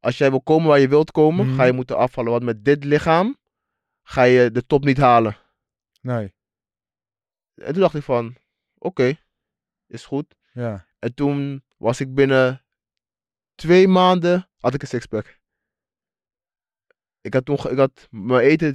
[0.00, 1.56] als jij wil komen waar je wilt komen, Mhm.
[1.56, 2.30] ga je moeten afvallen.
[2.30, 3.36] Want met dit lichaam
[4.02, 5.36] ga je de top niet halen.
[6.00, 6.34] Nee.
[7.54, 8.36] En toen dacht ik van,
[8.78, 9.18] oké,
[9.86, 10.34] is goed.
[10.52, 10.86] Ja.
[10.98, 12.64] En toen was ik binnen
[13.54, 15.37] twee maanden, had ik een sixpack.
[17.28, 18.74] Ik had toen, ik had mijn eten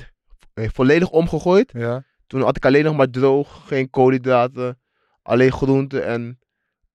[0.53, 1.71] eh, volledig omgegooid.
[1.73, 2.03] Ja.
[2.27, 4.79] Toen had ik alleen nog maar droog, geen koolhydraten,
[5.21, 6.39] alleen groenten en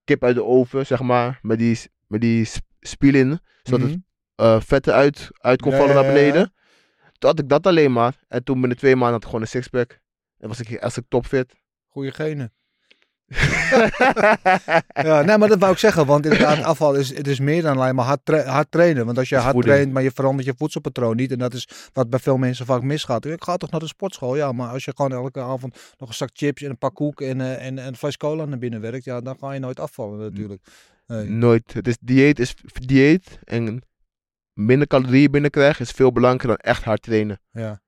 [0.04, 3.98] kip uit de oven, zeg maar, met die, met die sp- spiel in, zodat het
[4.34, 6.12] eh, vetten uit, uit kon Ja, vallen naar ja.
[6.12, 6.52] beneden.
[7.18, 8.14] Toen had ik dat alleen maar.
[8.28, 10.00] En toen binnen twee maanden had ik gewoon een sixpack.
[10.38, 11.54] En was ik, was ik topfit.
[11.88, 12.52] Goeie genen.
[15.08, 16.06] Ja, nee, maar dat wou ik zeggen.
[16.06, 19.06] Want inderdaad, afval is, het is meer dan alleen maar hard, tra- hard trainen.
[19.06, 19.74] Want als je hard voeding.
[19.74, 21.32] traint, maar je verandert je voedselpatroon niet.
[21.32, 23.24] En dat is wat bij veel mensen vaak misgaat.
[23.24, 24.36] Ik ga toch naar de sportschool.
[24.36, 27.20] Ja, maar als je gewoon elke avond nog een zak chips en een pak koek
[27.20, 29.04] en, eh, en, en een fles cola naar binnen werkt.
[29.04, 30.62] Ja, dan ga je nooit afvallen natuurlijk.
[31.06, 31.28] Nee.
[31.28, 31.72] Nooit.
[31.72, 33.38] Het is dieet is dieet.
[33.44, 33.82] En
[34.52, 37.40] minder calorieën binnenkrijgen is veel belangrijker dan echt hard trainen.
[37.50, 37.80] Ja.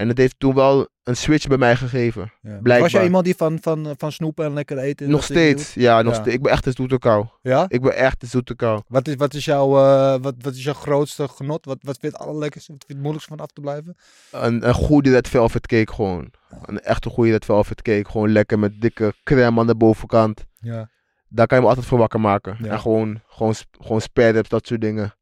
[0.00, 2.32] En het heeft toen wel een switch bij mij gegeven.
[2.42, 2.50] ja.
[2.50, 2.90] Was Blijkbaar.
[2.90, 5.10] jij iemand die van, van, van snoepen en lekker eten?
[5.10, 5.74] nog steeds.
[5.74, 6.20] Ja, nog Ja.
[6.20, 6.36] steeds.
[6.36, 7.26] Ik ben echt een zoete kou.
[7.42, 7.64] Ja?
[7.68, 8.80] Ik ben echt een zoete kou.
[8.88, 11.64] Wat is, wat, is jouw, eh, wat, wat is jouw grootste genot?
[11.64, 12.72] Wat, wat vind je het allerlekkerste?
[12.72, 13.96] Wat vind je het moeilijkste van af te blijven?
[14.30, 16.30] Een, een goede red velvet cake gewoon.
[16.62, 18.10] Een echte goede red velvet cake.
[18.10, 20.44] Gewoon lekker met dikke crème aan de bovenkant.
[20.60, 20.90] Ja.
[21.28, 22.56] Daar kan je me altijd voor wakker maken.
[22.62, 22.70] Ja.
[22.70, 25.14] En gewoon, gewoon, gewoon dat soort dingen.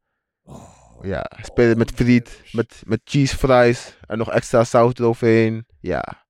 [1.02, 5.66] Ja, spareribs met friet, met, met cheese fries en nog extra saus eroverheen.
[5.80, 6.26] Ja,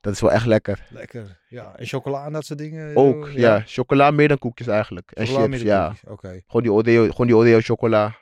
[0.00, 0.86] dat is wel echt lekker.
[0.90, 1.40] Lekker.
[1.48, 1.76] Ja.
[1.76, 2.96] En chocola en dat soort dingen?
[2.96, 5.10] Ook, eh, ja, chocola meer dan koekjes eigenlijk.
[5.10, 5.94] En Chocola chips, ja.
[6.08, 6.40] Oké.
[6.46, 8.16] Gewoon die Oreo, gewoon die Oreo chocola.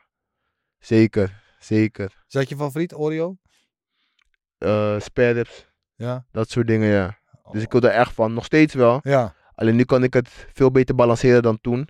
[0.79, 2.05] Zeker, zeker.
[2.27, 3.37] Is dat je favoriet, Oreo?
[4.99, 6.25] Spareribs, Ja.
[6.31, 7.19] dat soort dingen, ja.
[7.53, 8.33] Dus ik wil er echt van.
[8.35, 9.01] Nog steeds wel.
[9.03, 9.35] Ja.
[9.55, 11.89] Alleen nu kan ik het veel beter balanceren dan toen.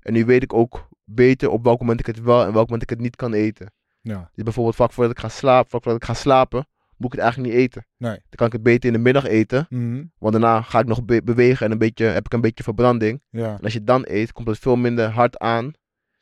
[0.00, 2.82] En nu weet ik ook beter op welk moment ik het wel en welk moment
[2.82, 3.72] ik het niet kan eten.
[4.00, 4.30] Ja.
[4.34, 7.20] Dus bijvoorbeeld vlak voordat ik ga slapen, vlak voordat ik ga slapen, moet ik het
[7.20, 7.86] eigenlijk niet eten.
[7.96, 8.10] Nee.
[8.12, 10.04] Dan kan ik het beter in de middag eten, Mhm.
[10.18, 13.22] want daarna ga ik nog be- bewegen en een beetje, heb ik een beetje verbranding.
[13.30, 13.52] Ja.
[13.56, 15.72] En als je het dan eet, komt het veel minder hard aan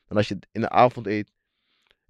[0.06, 1.32] dan als je het in de avond eet.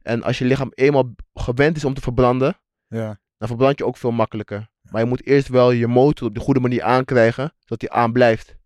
[0.03, 2.57] En als je lichaam eenmaal gewend is om te verbranden,
[2.89, 3.21] Ja.
[3.39, 4.71] dan verbrand je ook veel makkelijker.
[4.91, 8.13] Maar je moet eerst wel je motor op de goede manier aankrijgen, zodat die aan
[8.13, 8.57] blijft.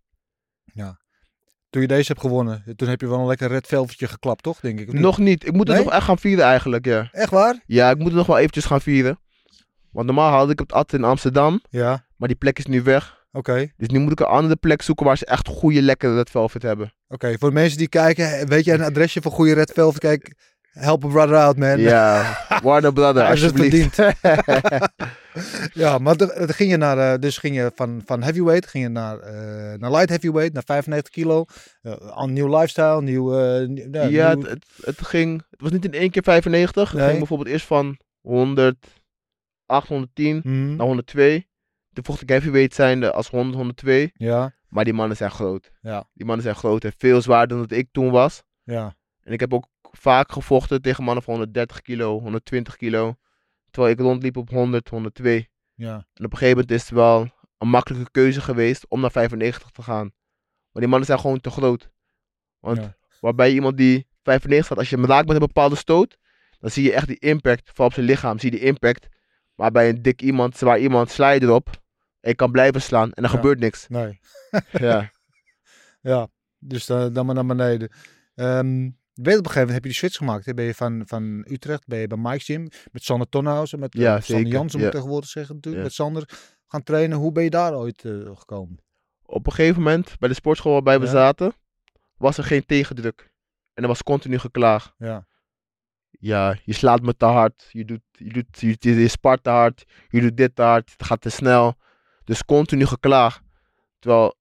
[1.77, 4.59] Toen je deze hebt gewonnen, toen heb je wel een lekker red velvertje geklapt, toch?
[4.59, 4.91] Denk ik.
[4.93, 5.01] niet?
[5.01, 5.45] Nog niet.
[5.45, 5.85] Ik moet het Nee?
[5.85, 7.09] nog echt gaan vieren eigenlijk, ja.
[7.11, 7.63] Echt waar?
[7.65, 9.19] Ja, ik moet het nog wel eventjes gaan vieren.
[9.91, 12.05] Want normaal had ik het altijd in Amsterdam, Ja.
[12.15, 13.25] maar die plek is nu weg.
[13.31, 13.71] Oké.
[13.77, 16.61] Dus nu moet ik een andere plek zoeken waar ze echt goede, lekkere Red Velvet
[16.61, 16.93] hebben.
[17.07, 17.35] Oké.
[17.39, 19.99] Voor de mensen die kijken, weet jij een adresje voor goede red velvet?
[20.01, 20.35] Kijk,
[20.77, 21.79] help a brother out, man.
[21.79, 23.97] Ja, Warner Brother, Hij alsjeblieft.
[25.73, 28.89] Ja, maar dan ging je naar, eh, dus ging je van, van heavyweight, ging je
[28.89, 31.45] naar, eh, naar light heavyweight, naar 95 kilo.
[31.81, 33.37] Een nieuw lifestyle, nieuw...
[33.39, 36.91] eh, ja, nieuw- het, het, het ging, het was niet in één keer 95.
[36.91, 38.75] Het ging bijvoorbeeld eerst van 100,
[39.65, 40.75] 810 Mhm.
[40.75, 41.47] naar 102.
[41.93, 44.11] Toen vocht ik heavyweight zijnde als 100, 102.
[44.13, 45.71] Ja, Maar die mannen zijn groot.
[45.81, 46.09] Ja.
[46.13, 48.43] Die mannen zijn groot en veel zwaarder dan dat ik toen was.
[48.63, 53.15] ja, En ik heb ook vaak gevochten tegen mannen van 130 kilo, 120 kilo.
[53.69, 55.49] Terwijl ik rondliep op 100, 102.
[55.75, 55.93] ja.
[56.13, 59.69] En op een gegeven moment is het wel een makkelijke keuze geweest om naar 95
[59.69, 60.11] te gaan.
[60.71, 61.89] Maar die mannen zijn gewoon te groot.
[62.59, 62.95] Want Ja.
[63.19, 66.17] waarbij iemand die 95 gaat, als je hem raakt met een bepaalde stoot,
[66.59, 67.67] dan zie je echt die impact.
[67.67, 69.07] Vooral op zijn lichaam zie je die impact.
[69.55, 71.69] Maar bij een dik iemand, zwaar iemand, sla je erop.
[72.19, 73.35] En je kan blijven slaan en er Ja.
[73.35, 73.87] gebeurt niks.
[73.87, 74.19] Nee.
[74.71, 75.09] Ja.
[76.01, 76.27] Ja,
[76.59, 77.89] dus dan, dan maar naar beneden.
[78.35, 80.45] Ehm, je, op een gegeven moment heb je die switch gemaakt.
[80.45, 80.53] Hè?
[80.53, 84.15] Ben je van, van Utrecht, ben je bij Mike's Gym, met Sander Tonhausen, met Ja,
[84.15, 86.29] eh, Sander Jansen, moet tegenwoordig zeggen natuurlijk, met Sander
[86.67, 87.17] gaan trainen.
[87.17, 88.77] Hoe ben je daar ooit eh, gekomen?
[89.25, 91.53] Op een gegeven moment, bij de sportschool waarbij we zaten,
[92.17, 93.31] was er geen tegendruk.
[93.73, 94.93] En er was continu geklaag.
[94.97, 95.27] Ja,
[96.19, 99.49] ja, je slaat me te hard, je, doet, je, doet, je, je, je spart te
[99.49, 101.75] hard, je doet dit te hard, het gaat te snel.
[102.23, 103.41] Dus continu geklaag.
[103.99, 104.35] Terwijl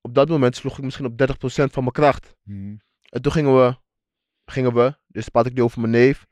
[0.00, 2.34] op dat moment sloeg ik misschien op 30% van mijn kracht.
[2.42, 2.76] Mhm.
[3.02, 3.76] En toen gingen we,
[4.44, 6.26] gingen we dus ik nu over mijn neef,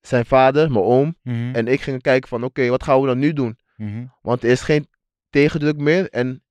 [0.00, 1.54] zijn vader, mijn oom Mhm.
[1.54, 3.58] en ik gingen kijken van oké, wat gaan we dan nu doen?
[3.76, 4.06] Mhm.
[4.22, 4.88] Want er is geen
[5.30, 6.44] tegendruk meer en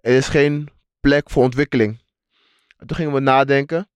[0.00, 0.68] er is geen
[1.00, 2.02] plek voor ontwikkeling.
[2.76, 3.90] En toen gingen we nadenken.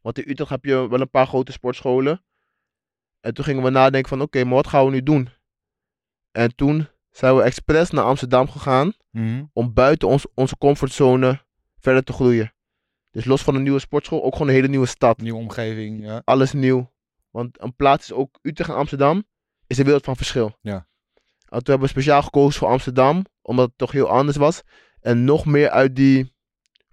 [0.00, 2.24] Want in Utrecht heb je wel een paar grote sportscholen.
[3.20, 5.28] En toen gingen we nadenken van oké, maar wat gaan we nu doen?
[6.32, 9.44] En toen zijn we expres naar Amsterdam gegaan Mhm.
[9.52, 11.40] om buiten ons, onze comfortzone
[11.78, 12.53] verder te groeien.
[13.14, 15.20] Dus los van een nieuwe sportschool, ook gewoon een hele nieuwe stad.
[15.20, 16.22] Nieuwe omgeving, ja.
[16.24, 16.92] Alles nieuw.
[17.30, 19.24] Want een plaats is ook Utrecht en Amsterdam,
[19.66, 20.58] is een wereld van verschil.
[20.60, 20.74] Ja.
[20.74, 24.62] En toen hebben we speciaal gekozen voor Amsterdam, omdat het toch heel anders was.
[25.00, 26.34] En nog meer uit die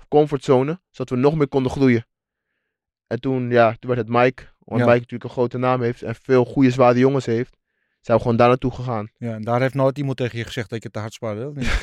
[0.07, 2.07] comfortzone, zodat we nog meer konden groeien.
[3.07, 4.43] En toen, ja, toen werd het Mike.
[4.59, 4.85] Want Ja.
[4.85, 7.57] Mike natuurlijk een grote naam heeft en veel goede, zware jongens heeft.
[8.01, 9.09] Zijn we gewoon daar naartoe gegaan.
[9.17, 9.33] ja.
[9.33, 11.79] En daar heeft nooit iemand tegen je gezegd dat je te hard spaarde, of niet?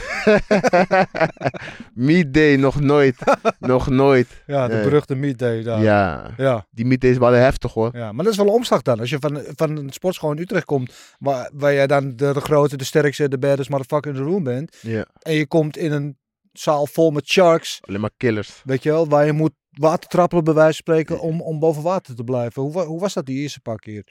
[1.94, 3.16] Meet day, nog nooit.
[3.59, 4.42] nog nooit.
[4.46, 4.83] Ja, de Nee.
[4.83, 5.83] beruchte meet day daar.
[5.83, 6.66] Ja, ja.
[6.70, 7.96] die days waren heftig hoor.
[7.96, 9.00] Ja, maar dat is wel een omslag dan.
[9.00, 12.40] Als je van, van een sportschool in Utrecht komt, waar, waar jij dan de, de
[12.40, 14.76] grote, de sterkste, de baddest motherfucker in the room bent.
[14.81, 16.16] Ja, En je komt in een
[16.52, 18.62] zaal vol met sharks, alleen maar killers.
[18.64, 21.83] weet je wel, waar je moet water trappelen bij wijze van spreken om, om boven
[21.83, 22.62] water te blijven.
[22.62, 24.04] Hoe, hoe was dat die eerste paar keer?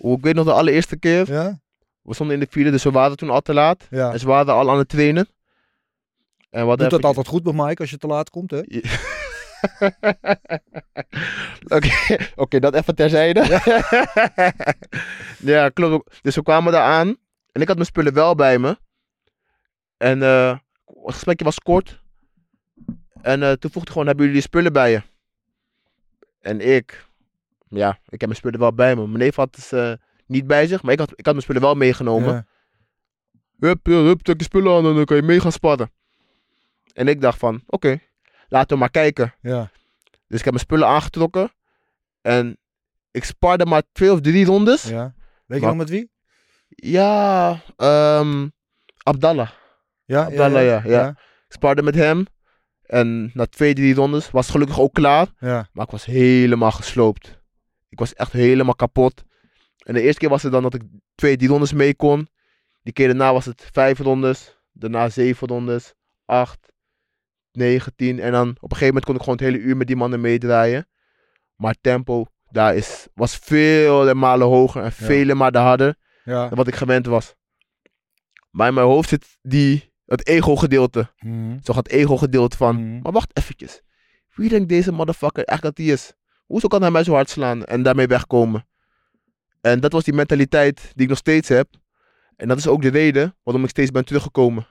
[0.00, 1.32] Oeh, Ik weet nog de allereerste keer.
[1.32, 1.60] Ja?
[2.02, 3.86] We stonden in de vierde, dus we waren toen al te laat.
[3.90, 4.12] Ja.
[4.12, 5.28] En ze waren al aan het trainen.
[6.50, 8.60] En wat Doet dat altijd goed bij Mike als je te laat komt, hè?
[11.76, 13.40] Oké, oké, dat even terzijde.
[15.38, 16.18] Ja, klopt.
[16.22, 17.08] Dus we kwamen daar aan.
[17.52, 18.78] En ik had mijn spullen wel bij me.
[19.96, 22.02] En eh, het gesprekje was kort.
[23.22, 25.02] En eh, toen vroeg hij gewoon, hebben jullie die spullen bij je?
[26.40, 27.06] En ik,
[27.78, 29.06] ja, ik heb mijn spullen wel bij me.
[29.06, 31.74] Mijn neef had ze niet bij zich, maar ik had, ik had mijn spullen wel
[31.74, 32.32] meegenomen.
[32.34, 32.46] Ja.
[33.58, 35.90] Hup, ja, hup, trek je spullen aan en dan kan je mee gaan sparren.
[36.92, 37.98] En ik dacht van, oké,
[38.48, 39.34] laten we maar kijken.
[39.40, 39.70] Ja.
[40.26, 41.52] Dus ik heb mijn spullen aangetrokken.
[42.20, 42.58] En
[43.10, 44.82] ik sparde maar twee of drie rondes.
[44.82, 45.14] Ja, ja.
[45.46, 46.10] Weet je nog met wie?
[47.76, 48.48] ehm,
[49.02, 49.50] Abdallah.
[50.04, 51.08] Ja, Abdallah, ja, ja.
[51.08, 52.26] Ik sparde met hem.
[52.82, 55.26] En na twee, drie rondes was het gelukkig ook klaar.
[55.38, 55.68] ja.
[55.72, 57.39] Maar ik was helemaal gesloopt.
[58.00, 59.22] Ik was echt helemaal kapot.
[59.78, 60.82] En de eerste keer was het dan dat ik
[61.14, 62.28] twee, drie rondes mee kon.
[62.82, 64.58] Die keer daarna was het vijf rondes.
[64.72, 65.94] Daarna zeven rondes.
[66.24, 66.72] Acht,
[67.52, 68.20] negen, tien.
[68.20, 70.20] En dan op een gegeven moment kon ik gewoon het hele uur met die mannen
[70.20, 70.88] meedraaien.
[71.56, 76.48] Maar tempo daar is, was vele malen hoger en vele malen harder ja.
[76.48, 77.34] dan wat ik gewend was.
[78.50, 81.12] Maar in mijn hoofd zit die, het ego-gedeelte.
[81.18, 81.58] Mhm.
[81.62, 83.00] Zo gaat het ego-gedeelte van, Mhm.
[83.02, 83.82] maar wacht eventjes.
[84.34, 86.14] Wie denkt deze motherfucker echt dat hij is?
[86.50, 88.66] Hoezo kan hij mij zo hard slaan en daarmee wegkomen?
[89.60, 91.68] En dat was die mentaliteit die ik nog steeds heb.
[92.36, 94.66] En dat is ook de reden waarom ik steeds ben teruggekomen.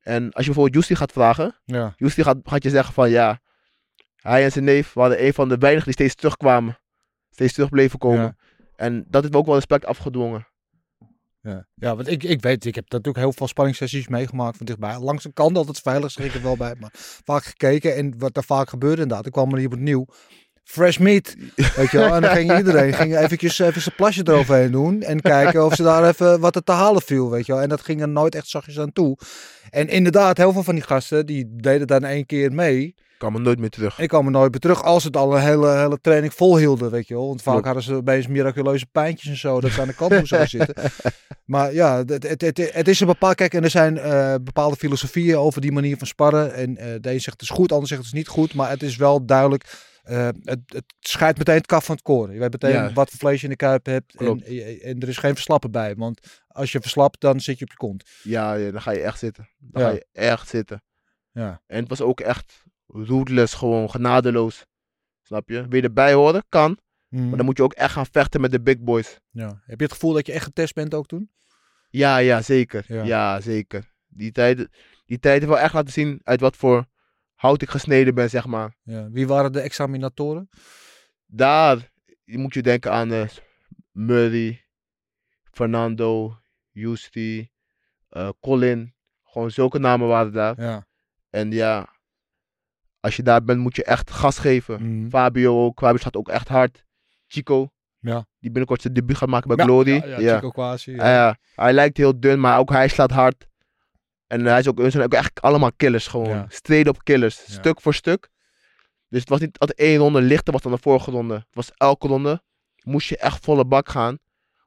[0.00, 1.94] En als je bijvoorbeeld Justy gaat vragen, Ja.
[1.96, 3.40] Justy gaat, gaat je zeggen van ja,
[4.16, 6.78] hij en zijn neef waren een van de weinigen die steeds terugkwamen.
[7.30, 8.22] Steeds terug bleven komen.
[8.22, 8.36] Ja.
[8.76, 10.46] En dat heeft me ook wel respect afgedwongen.
[11.40, 14.98] Ja, ja want ik, ik weet, ik heb natuurlijk heel veel spanningssessies meegemaakt van dichtbij.
[14.98, 16.74] Langs de kant altijd veilig, zeg ik er wel bij.
[16.80, 16.90] Maar
[17.24, 19.26] vaak gekeken en wat er vaak gebeurde inderdaad.
[19.26, 20.06] Ik kwam er hier opnieuw.
[20.64, 22.14] Fresh meat, weet je wel.
[22.14, 25.02] En dan ging iedereen ging eventjes even zijn plasje eroverheen doen.
[25.02, 27.62] En kijken of ze daar even wat er te halen viel, weet je wel.
[27.62, 29.16] En dat ging er nooit echt zachtjes aan toe.
[29.70, 32.84] En inderdaad, heel veel van die gasten, die deden dan één keer mee.
[32.86, 33.98] Ik kan me nooit meer terug.
[33.98, 37.08] Ik kwam er nooit meer terug als het al een hele, hele training volhielden, weet
[37.08, 37.26] je wel.
[37.26, 40.38] Want vaak hadden ze opeens miraculeuze pijntjes en zo, dat ze aan de kant moesten
[40.38, 40.74] gaan zitten.
[41.44, 44.76] Maar ja, het, het, het, het is een bepaald, kijk, en er zijn eh, bepaalde
[44.76, 46.54] filosofieën over die manier van sparren.
[46.54, 48.54] En de een zegt het is goed, de ander zegt het is niet goed.
[48.54, 49.64] Maar het is wel duidelijk,
[50.04, 52.34] eh, het, het scheidt meteen het kaf van het koren.
[52.34, 52.92] Je weet meteen Ja.
[52.92, 54.14] wat voor vlees je in de kuip hebt.
[54.16, 55.94] En, er is geen verslappen bij.
[55.96, 58.04] Want als je verslapt, dan zit je op je kont.
[58.22, 59.48] Ja, ja, dan ga je echt zitten.
[59.58, 59.88] Dan Ja.
[59.88, 60.82] ga je echt zitten.
[61.32, 64.66] Ja, En het was ook echt ruthless, gewoon genadeloos.
[65.22, 65.68] Snap je?
[65.68, 66.44] Wil je erbij horen?
[66.48, 66.78] Kan.
[67.08, 67.28] Mhm.
[67.28, 69.18] Maar dan moet je ook echt gaan vechten met de big boys.
[69.30, 69.62] ja.
[69.64, 71.30] Heb je het gevoel dat je echt getest bent ook toen?
[71.90, 72.84] Ja, ja, zeker.
[72.88, 73.02] Ja.
[73.04, 73.92] Ja, zeker.
[74.06, 74.68] Die tijd,
[75.06, 76.86] die tijd heeft wel echt laten zien uit wat voor
[77.44, 78.76] hout ik gesneden ben, zeg maar.
[78.82, 79.10] Ja.
[79.10, 80.48] Wie waren de examinatoren?
[81.26, 81.90] Daar
[82.24, 83.28] moet je denken aan eh,
[83.92, 84.64] Murray,
[85.50, 86.38] Fernando,
[86.70, 87.48] Justy,
[88.08, 88.94] eh, Colin.
[89.22, 90.60] Gewoon zulke namen waren daar.
[90.60, 90.86] Ja.
[91.30, 91.88] En ja,
[93.00, 94.98] als je daar bent moet je echt gas geven.
[94.98, 95.08] Mhm.
[95.08, 95.78] Fabio ook.
[95.78, 96.84] Fabio gaat ook echt hard.
[97.26, 97.70] Chico.
[97.98, 98.26] Ja.
[98.38, 99.94] Die binnenkort zijn debuut gaat maken bij Ja, Glory.
[99.94, 100.92] Ja, ja, Chico Quasi.
[100.98, 101.36] Ah, ja.
[101.54, 103.46] hij lijkt heel dun, maar ook hij slaat hard.
[104.34, 106.28] En hij is ook, ze zijn ook echt allemaal killers gewoon.
[106.28, 106.46] Ja.
[106.48, 107.44] Straight up killers.
[107.46, 107.52] Ja.
[107.52, 108.28] Stuk voor stuk.
[109.08, 111.34] Dus het was niet altijd één ronde lichter was dan de vorige ronde.
[111.34, 112.42] Het was elke ronde.
[112.82, 114.18] Moest je echt volle bak gaan.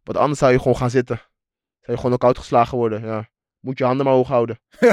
[0.04, 1.16] Want anders zou je gewoon gaan zitten.
[1.80, 3.02] Zou je gewoon ook uitgeslagen worden.
[3.06, 3.30] Ja.
[3.60, 4.60] Moet je handen maar hoog houden.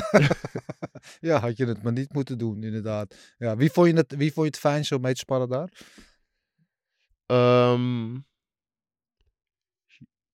[1.20, 3.34] Ja, had je het maar niet moeten doen, inderdaad.
[3.38, 5.68] Ja, wie, vond je het, wie vond je het fijn zo mee te sparren daar?
[7.26, 8.16] Ehm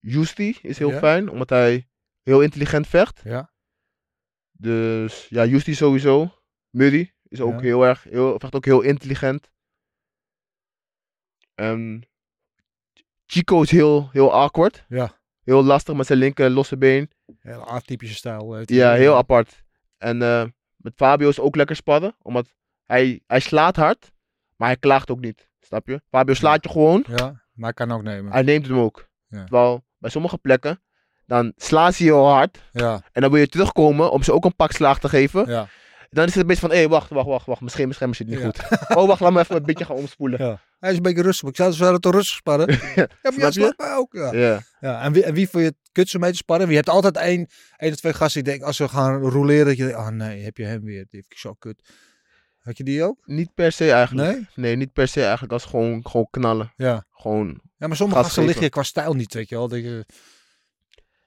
[0.00, 0.98] Justy is heel Ja.
[0.98, 1.88] fijn, omdat hij
[2.22, 3.20] heel intelligent vecht.
[3.24, 3.52] Ja.
[4.60, 6.34] Dus ja, Justy sowieso.
[6.70, 7.60] Murray is ook Ja.
[7.60, 9.50] heel erg, heel, vecht ook heel intelligent.
[11.54, 12.02] En
[13.26, 14.84] Chico is heel, heel awkward.
[14.88, 15.18] Ja.
[15.42, 17.10] Heel lastig met zijn linker losse been.
[17.38, 18.62] Heel atypische stijl.
[18.64, 19.62] Ja, heel apart.
[19.98, 20.44] En eh,
[20.76, 22.54] met Fabio is ook lekker sparren, omdat
[22.86, 24.12] hij, hij slaat hard,
[24.56, 25.48] maar hij klaagt ook niet.
[25.60, 26.00] Snap je?
[26.08, 27.16] Fabio slaat je gewoon, Ja,
[27.52, 28.32] maar hij kan ook nemen.
[28.32, 29.08] hij neemt hem ook.
[29.28, 29.40] Ja.
[29.44, 30.82] Terwijl bij sommige plekken,
[31.30, 32.58] dan slaan ze je heel hard.
[32.72, 35.44] Ja, En dan wil je terugkomen om ze ook een pak slaag te geven.
[35.48, 35.68] ja.
[36.10, 37.60] Dan is het een beetje van, hé, wacht, wacht, wacht, wacht.
[37.60, 38.44] Misschien, misschien is het niet Ja.
[38.44, 38.96] goed.
[38.96, 40.44] Oh, wacht, laat me even een beetje gaan omspoelen.
[40.46, 40.60] ja.
[40.78, 41.48] Hij is een beetje rustig.
[41.48, 42.66] Ik zou ze wel te rustig sparren.
[42.94, 43.52] ja, maar jij je?
[43.52, 44.12] slaat mij ook.
[44.12, 44.32] Ja.
[44.32, 44.60] Ja.
[44.80, 46.66] Ja, en, wie, en wie vond je het kutste mee te sparren?
[46.66, 49.76] Wie hebt altijd één, één of twee gasten die denken, als ze gaan roleren, dat
[49.76, 51.06] je denkt, oh nee, heb je hem weer.
[51.10, 51.82] Die ik zo kut.
[52.58, 53.18] Had je die ook?
[53.24, 54.28] Niet per se eigenlijk.
[54.36, 54.46] Nee?
[54.54, 55.52] Nee, niet per se eigenlijk.
[55.52, 56.72] Als gewoon, gewoon knallen.
[56.76, 57.04] Ja.
[57.12, 57.60] Gewoon.
[57.76, 59.68] Ja, maar sommige Gas gasten liggen qua stijl niet, weet je wel.
[59.68, 60.04] Dat je,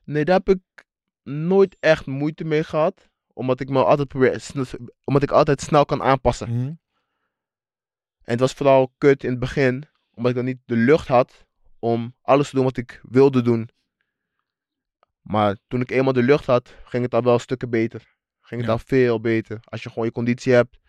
[0.03, 0.85] Nee, daar heb ik
[1.23, 3.09] nooit echt moeite mee gehad.
[3.33, 4.51] Omdat ik me altijd probeer,
[5.03, 6.49] omdat ik altijd snel kan aanpassen.
[6.49, 6.67] Mhm.
[8.23, 9.83] En het was vooral kut in het begin,
[10.13, 11.45] omdat ik dan niet de lucht had
[11.79, 13.69] om alles te doen wat ik wilde doen.
[15.21, 18.15] Maar toen ik eenmaal de lucht had, ging het al wel stukken beter.
[18.41, 18.75] Ging het Ja.
[18.75, 19.59] al veel beter.
[19.63, 20.79] Als je gewoon je conditie hebt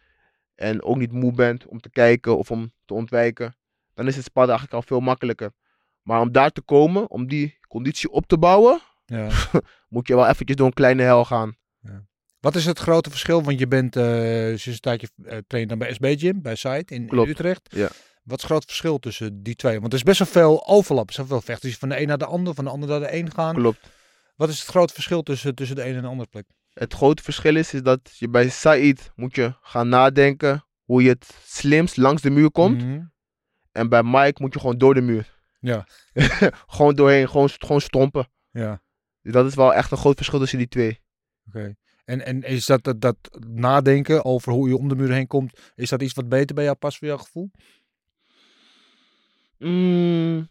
[0.55, 3.57] en ook niet moe bent om te kijken of om te ontwijken,
[3.95, 5.53] dan is het sparren eigenlijk al veel makkelijker.
[6.03, 9.29] Maar om daar te komen, om die conditie op te bouwen, Ja.
[9.89, 11.57] moet je wel eventjes door een kleine hel gaan.
[12.41, 13.43] Wat is het grote verschil?
[13.43, 14.05] Want je bent eh
[14.47, 15.09] sinds een tijdje
[15.47, 17.69] trainer dan bij SB Gym, bij Site in, Utrecht.
[17.71, 17.89] ja.
[18.25, 19.81] Wat is het groot verschil tussen die twee?
[19.81, 21.09] Want er is best wel veel overlap.
[21.09, 23.01] Er zijn veel vechters die van de een naar de ander, van de ander naar
[23.01, 23.55] de een gaan.
[23.55, 23.91] Klopt.
[24.37, 26.45] Wat is het grote verschil tussen, tussen de een en de andere plek?
[26.73, 31.09] Het grote verschil is, is dat je bij Said moet je gaan nadenken hoe je
[31.09, 32.83] het slimst langs de muur komt.
[32.85, 33.03] Mhm.
[33.73, 35.33] En bij Mike moet je gewoon door de muur.
[35.61, 35.87] Ja.
[36.67, 38.29] gewoon doorheen, gewoon, gewoon stompen.
[38.51, 38.83] Ja,
[39.33, 41.01] dat is wel echt een groot verschil tussen die twee.
[41.49, 41.75] oké.
[42.05, 43.17] En, en is dat, dat, dat
[43.49, 46.65] nadenken over hoe je om de muur heen komt, is dat iets wat beter bij
[46.65, 47.51] jou past voor jouw gevoel?
[49.59, 50.49] Mm,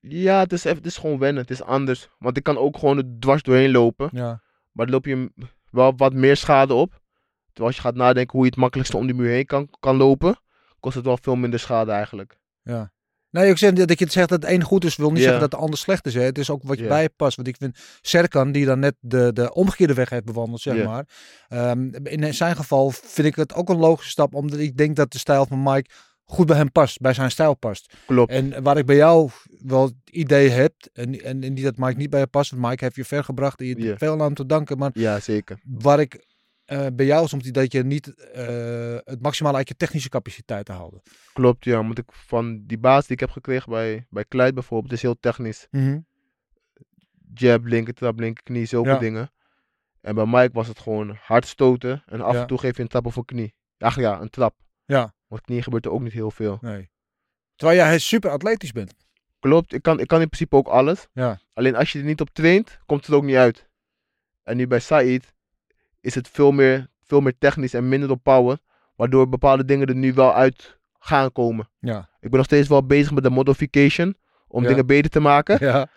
[0.00, 1.42] ja, het is, even, het is gewoon wennen.
[1.42, 2.08] Het is anders.
[2.18, 4.08] Want ik kan ook gewoon er dwars doorheen lopen.
[4.12, 4.42] Ja.
[4.72, 5.32] Maar dan loop je
[5.70, 7.02] wel wat meer schade op.
[7.44, 9.96] Terwijl als je gaat nadenken hoe je het makkelijkste om die muur heen kan, kan
[9.96, 10.40] lopen,
[10.80, 12.38] kost het wel veel minder schade eigenlijk.
[12.62, 12.92] Ja.
[13.34, 15.22] Nee, ik zeg dat je het zegt dat het een goed is, wil niet Ja.
[15.22, 16.14] zeggen dat de ander slecht is.
[16.14, 16.20] Hè.
[16.22, 16.88] Het is ook wat je Ja.
[16.88, 17.36] bij je past.
[17.36, 20.84] Want ik vind Serkan, die dan net de, de omgekeerde weg heeft bewandeld, zeg Ja.
[20.84, 21.06] maar.
[21.48, 25.12] Ehm, in zijn geval vind ik het ook een logische stap, omdat ik denk dat
[25.12, 25.90] de stijl van Mike
[26.24, 27.92] goed bij hem past, bij zijn stijl past.
[28.06, 28.30] Klopt.
[28.30, 29.30] En waar ik bij jou
[29.62, 32.62] wel het idee heb, en, en, en niet dat Mike niet bij je past, want
[32.62, 34.78] Mike heeft je ver gebracht en je hebt veel aan te danken.
[34.78, 35.58] Maar Ja, zeker.
[35.78, 36.24] waar ik
[36.64, 41.02] eh, bij jou soms dat je niet eh, het maximale uit je technische capaciteiten haalde.
[41.32, 41.76] Klopt, ja.
[41.84, 45.20] Want ik van die baas die ik heb gekregen bij, bij Kleid bijvoorbeeld, is heel
[45.20, 45.68] technisch.
[47.34, 48.98] Jab, linker trap, linker knie, zulke Ja.
[48.98, 49.30] dingen.
[50.00, 52.40] En bij Mike was het gewoon hard stoten en af Ja.
[52.40, 53.54] en toe geef je een trap of een knie.
[53.78, 54.54] Eigenlijk ja, een trap.
[54.84, 55.14] Ja.
[55.26, 56.58] Want knie gebeurt er ook niet heel veel.
[56.60, 56.90] Nee.
[57.56, 58.94] Terwijl jij super atletisch bent.
[59.38, 61.06] Klopt, ik kan, ik kan in principe ook alles.
[61.12, 61.38] Ja.
[61.52, 63.68] Alleen als je er niet op traint, komt het ook niet uit.
[64.42, 65.33] En nu bij Said
[66.04, 68.58] is het veel meer, veel meer technisch en minder op power.
[68.96, 71.68] Waardoor bepaalde dingen er nu wel uit gaan komen.
[71.78, 71.98] Ja.
[72.20, 74.16] Ik ben nog steeds wel bezig met de modification.
[74.48, 74.68] Om Ja.
[74.68, 75.56] dingen beter te maken.
[75.66, 75.88] ja.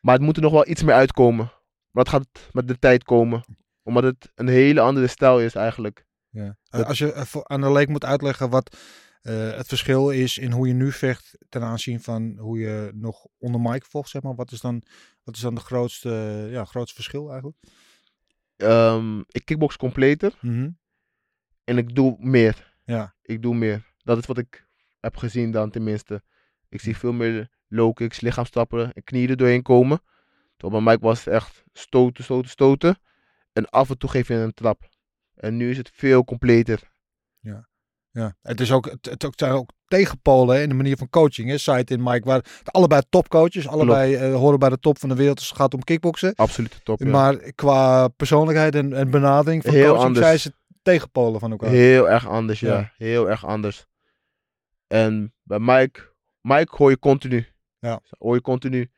[0.00, 1.44] Maar het moet er nog wel iets meer uitkomen.
[1.90, 3.44] Maar dat gaat met de tijd komen.
[3.82, 6.04] Omdat het een hele andere stijl is eigenlijk.
[6.30, 6.56] ja.
[6.70, 8.76] Dat- Als je aan de leek moet uitleggen wat
[9.20, 13.26] eh, het verschil is in hoe je nu vecht ten aanzien van hoe je nog
[13.38, 14.34] onder Mike vocht, zeg maar.
[14.34, 14.82] Wat is dan,
[15.24, 16.10] wat is dan de grootste,
[16.50, 17.56] ja, grootste verschil eigenlijk?
[18.60, 20.34] Ehm, ik kickbox completer.
[21.64, 22.76] En ik doe meer.
[22.84, 23.14] Ja.
[23.22, 23.92] Ik doe meer.
[23.96, 24.66] Dat is wat ik
[25.00, 26.22] heb gezien dan tenminste.
[26.68, 30.00] Ik zie veel meer low kicks, lichaamstappen en knieën er doorheen komen.
[30.56, 32.98] Terwijl bij Mike was het echt stoten, stoten, stoten.
[33.52, 34.88] En af en toe geef je een trap.
[35.34, 36.92] En nu is het veel completer.
[37.40, 37.68] Ja,
[38.42, 41.48] het, is ook, het, zijn ook tegenpolen in de manier van coaching.
[41.48, 41.58] Hè.
[41.58, 45.14] Site en Mike, waar het allebei topcoaches, allebei eh, horen bij de top van de
[45.14, 46.34] wereld als het gaat om kickboksen.
[46.34, 46.98] Absoluut top.
[47.00, 47.06] ja.
[47.08, 50.26] Maar qua persoonlijkheid en, en benadering van Heel coaching anders.
[50.26, 50.52] zijn ze
[50.82, 51.70] tegenpolen van elkaar.
[51.70, 52.78] Heel erg anders, ja.
[52.78, 52.92] Ja.
[52.96, 53.86] Heel erg anders.
[54.86, 56.00] En bij Mike,
[56.40, 57.46] Mike hoor je continu.
[57.78, 58.00] Ja.
[58.18, 58.90] Hoor je continu.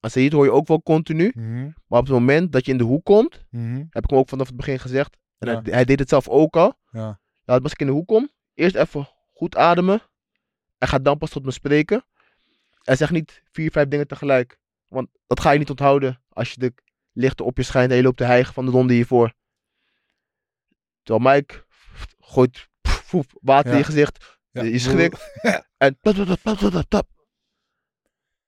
[0.00, 1.32] Aan Said hoor je ook wel continu.
[1.34, 4.18] Mhm, Maar op het moment dat je in de hoek komt, mhm, heb ik hem
[4.18, 5.16] ook vanaf het begin gezegd.
[5.38, 5.60] En Ja.
[5.62, 6.78] hij, hij deed het zelf ook al.
[6.90, 7.20] ja.
[7.44, 8.28] Ja, als ik in de hoek kom,
[8.58, 10.02] eerst even goed ademen.
[10.78, 12.04] En ga dan pas tot me spreken.
[12.82, 14.58] En zeg niet vier, vijf dingen tegelijk.
[14.88, 16.74] Want dat ga je niet onthouden als je de
[17.12, 19.32] lichten op je schijnt en je loopt te hijgen van de ronde hiervoor.
[21.02, 21.64] Terwijl Mike
[22.20, 22.68] gooit
[23.08, 23.72] poef, water Ja.
[23.72, 24.38] in je gezicht.
[24.50, 24.62] Ja.
[24.62, 25.20] Je schrikt.
[25.76, 27.08] En tap, tap, tap, tap, tap, tap, tap.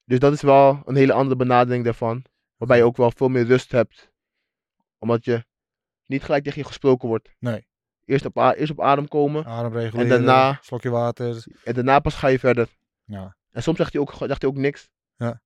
[0.04, 2.24] Dus dat is wel een hele andere benadering daarvan.
[2.56, 4.10] Waarbij je ook wel veel meer rust hebt.
[4.98, 5.44] Omdat je
[6.06, 7.34] niet gelijk tegen je gesproken wordt.
[7.38, 7.68] Nee.
[8.04, 9.44] Eerst op, eerst op adem komen.
[9.44, 11.44] Adem reguleren, En daarna- slokje water.
[11.64, 12.68] En daarna pas ga je verder.
[13.04, 13.36] Ja.
[13.50, 14.90] En soms zegt hij ook, zegt hij ook niks.
[15.16, 15.42] Ja.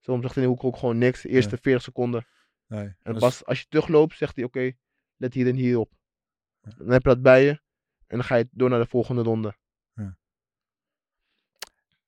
[0.00, 1.22] Soms zegt hij in de hoek ook gewoon niks.
[1.22, 1.60] De eerste Ja.
[1.62, 2.26] 40 seconden.
[2.66, 2.94] Nee.
[3.02, 4.72] En is- pas als je terugloopt, zegt hij oké,
[5.16, 5.90] let hier en hier op.
[6.60, 7.50] Dan heb je dat bij je.
[8.06, 9.54] En dan ga je door naar de volgende ronde.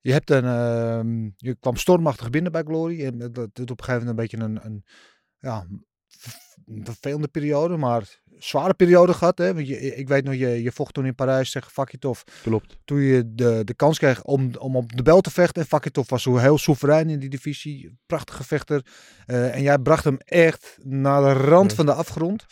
[0.01, 3.05] Je hebt een, ehm, je kwam stormachtig binnen bij Glory.
[3.05, 4.85] En dat doet op een gegeven moment een beetje een, een
[5.37, 5.67] ja,
[6.83, 9.37] vervelende periode, maar zware periode gehad.
[9.37, 9.53] Hè?
[9.53, 12.21] Want je, ik weet nog, je, je vocht toen in Parijs tegen Fakitov.
[12.43, 12.77] Klopt.
[12.85, 15.61] Toen je de, de kans kreeg om, om op de bel te vechten.
[15.61, 17.97] En Fakitov was zo heel soeverein in die divisie.
[18.05, 18.85] Prachtige vechter.
[19.25, 21.75] Eh, en jij bracht hem echt naar de rand Ja.
[21.75, 22.45] van de afgrond.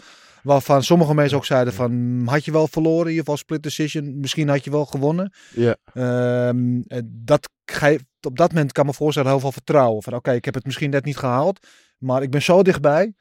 [0.44, 3.02] Waarvan sommige mensen ook zeiden van, had je wel verloren?
[3.04, 4.20] In ieder geval split decision.
[4.20, 5.34] Misschien had je wel gewonnen.
[5.54, 5.76] Ja.
[5.94, 10.04] Ehm, eh, dat geeft, op dat moment kan me voorstellen heel veel vertrouwen.
[10.04, 13.14] Van oké, ik heb het misschien net niet gehaald, maar ik ben zo dichtbij.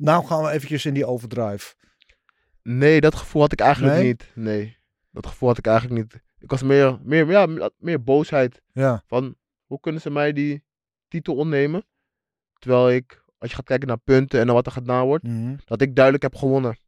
[0.00, 1.74] Nou gaan we eventjes in die overdrive.
[2.62, 4.04] Nee, dat gevoel had ik eigenlijk Nee?
[4.06, 4.30] niet.
[4.34, 4.78] Nee.
[5.10, 6.22] Dat gevoel had ik eigenlijk niet.
[6.38, 8.62] Ik was meer, meer, ja, meer- boosheid.
[8.72, 9.36] Ja, Van,
[9.66, 10.64] hoe kunnen ze mij die
[11.08, 11.86] titel ontnemen?
[12.58, 15.24] Terwijl ik, als je gaat kijken naar punten en naar wat er gedaan wordt.
[15.24, 16.78] mhm, dat ik duidelijk heb gewonnen.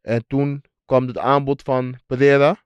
[0.00, 2.62] En toen kwam het aanbod van Pereira.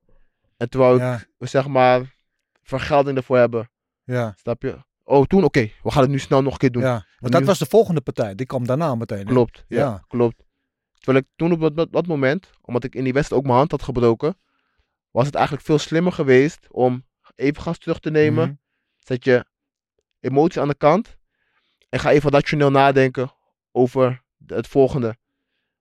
[0.57, 2.17] En terwijl ik, ja, zeg maar,
[2.63, 3.71] vergelding ervoor hebben.
[4.05, 4.79] ja, Snap je?
[5.11, 6.83] Oh, toen, oké, we gaan het nu snel nog een keer doen.
[6.83, 7.07] ja.
[7.19, 8.35] Want dat nu- was de volgende partij.
[8.35, 9.19] Die kwam daarna meteen.
[9.19, 9.25] hè?
[9.25, 10.05] Klopt, ja, Ja.
[10.09, 10.45] klopt.
[10.95, 13.59] Terwijl ik toen op dat, dat, dat moment, omdat ik in die wedstrijd ook mijn
[13.59, 14.37] hand had gebroken,
[15.11, 17.05] was het eigenlijk veel slimmer geweest om
[17.35, 18.45] even gas terug te nemen.
[18.49, 18.55] Mhm.
[18.99, 19.45] Zet je
[20.21, 21.17] emoties aan de kant.
[21.89, 23.31] En ga even rationeel nadenken
[23.73, 25.17] over het volgende.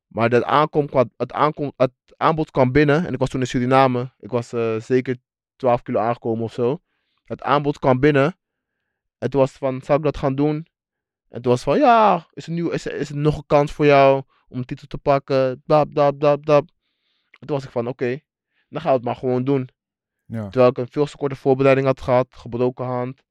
[0.08, 3.06] Maar dat aankom, het, aankom, het aanbod kwam binnen.
[3.06, 4.12] En ik was toen in Suriname.
[4.20, 5.18] Ik was eh, zeker
[5.56, 6.80] 12 kilo aangekomen of zo.
[7.26, 8.36] Het aanbod kwam binnen.
[9.18, 10.68] Toen was het van, zou ik dat gaan doen?
[11.30, 13.46] En toen was het van, ja, is er, nu, is er, is er nog een
[13.46, 15.62] kans voor jou om een titel te pakken?
[15.66, 16.70] Dab, dab, dab, dab.
[17.40, 18.20] En toen was ik van, oké,
[18.70, 19.70] dan gaan we het maar gewoon doen.
[20.26, 20.50] Ja.
[20.50, 23.24] Terwijl ik een veel te korte voorbereiding had gehad, gebroken hand.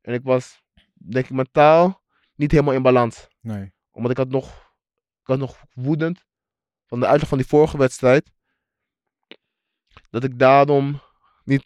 [0.00, 0.62] En ik was,
[0.94, 2.02] denk ik, mentaal
[2.34, 3.28] niet helemaal in balans.
[3.40, 3.72] Nee.
[3.90, 4.46] Omdat ik had nog,
[5.20, 6.24] ik had nog woedend
[6.86, 8.30] van de uitleg van die vorige wedstrijd.
[10.10, 11.00] Dat ik daarom
[11.44, 11.64] niet,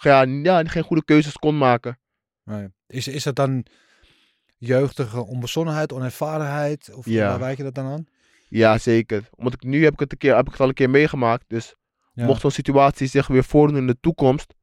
[0.00, 2.00] ja, ja, geen goede keuzes kon maken.
[2.44, 2.68] nee.
[2.92, 3.64] Is, is dat dan
[4.58, 6.94] jeugdige onbezonnenheid, onervarenheid?
[6.94, 7.28] Of Ja.
[7.28, 8.06] waar wijk je dat dan aan?
[8.48, 9.28] Ja, zeker.
[9.36, 11.44] Omdat ik nu heb ik het, een keer, heb ik het al een keer meegemaakt.
[11.48, 11.74] Dus
[12.12, 12.26] Ja.
[12.26, 14.54] mocht zo'n situatie zich weer voordoen in de toekomst,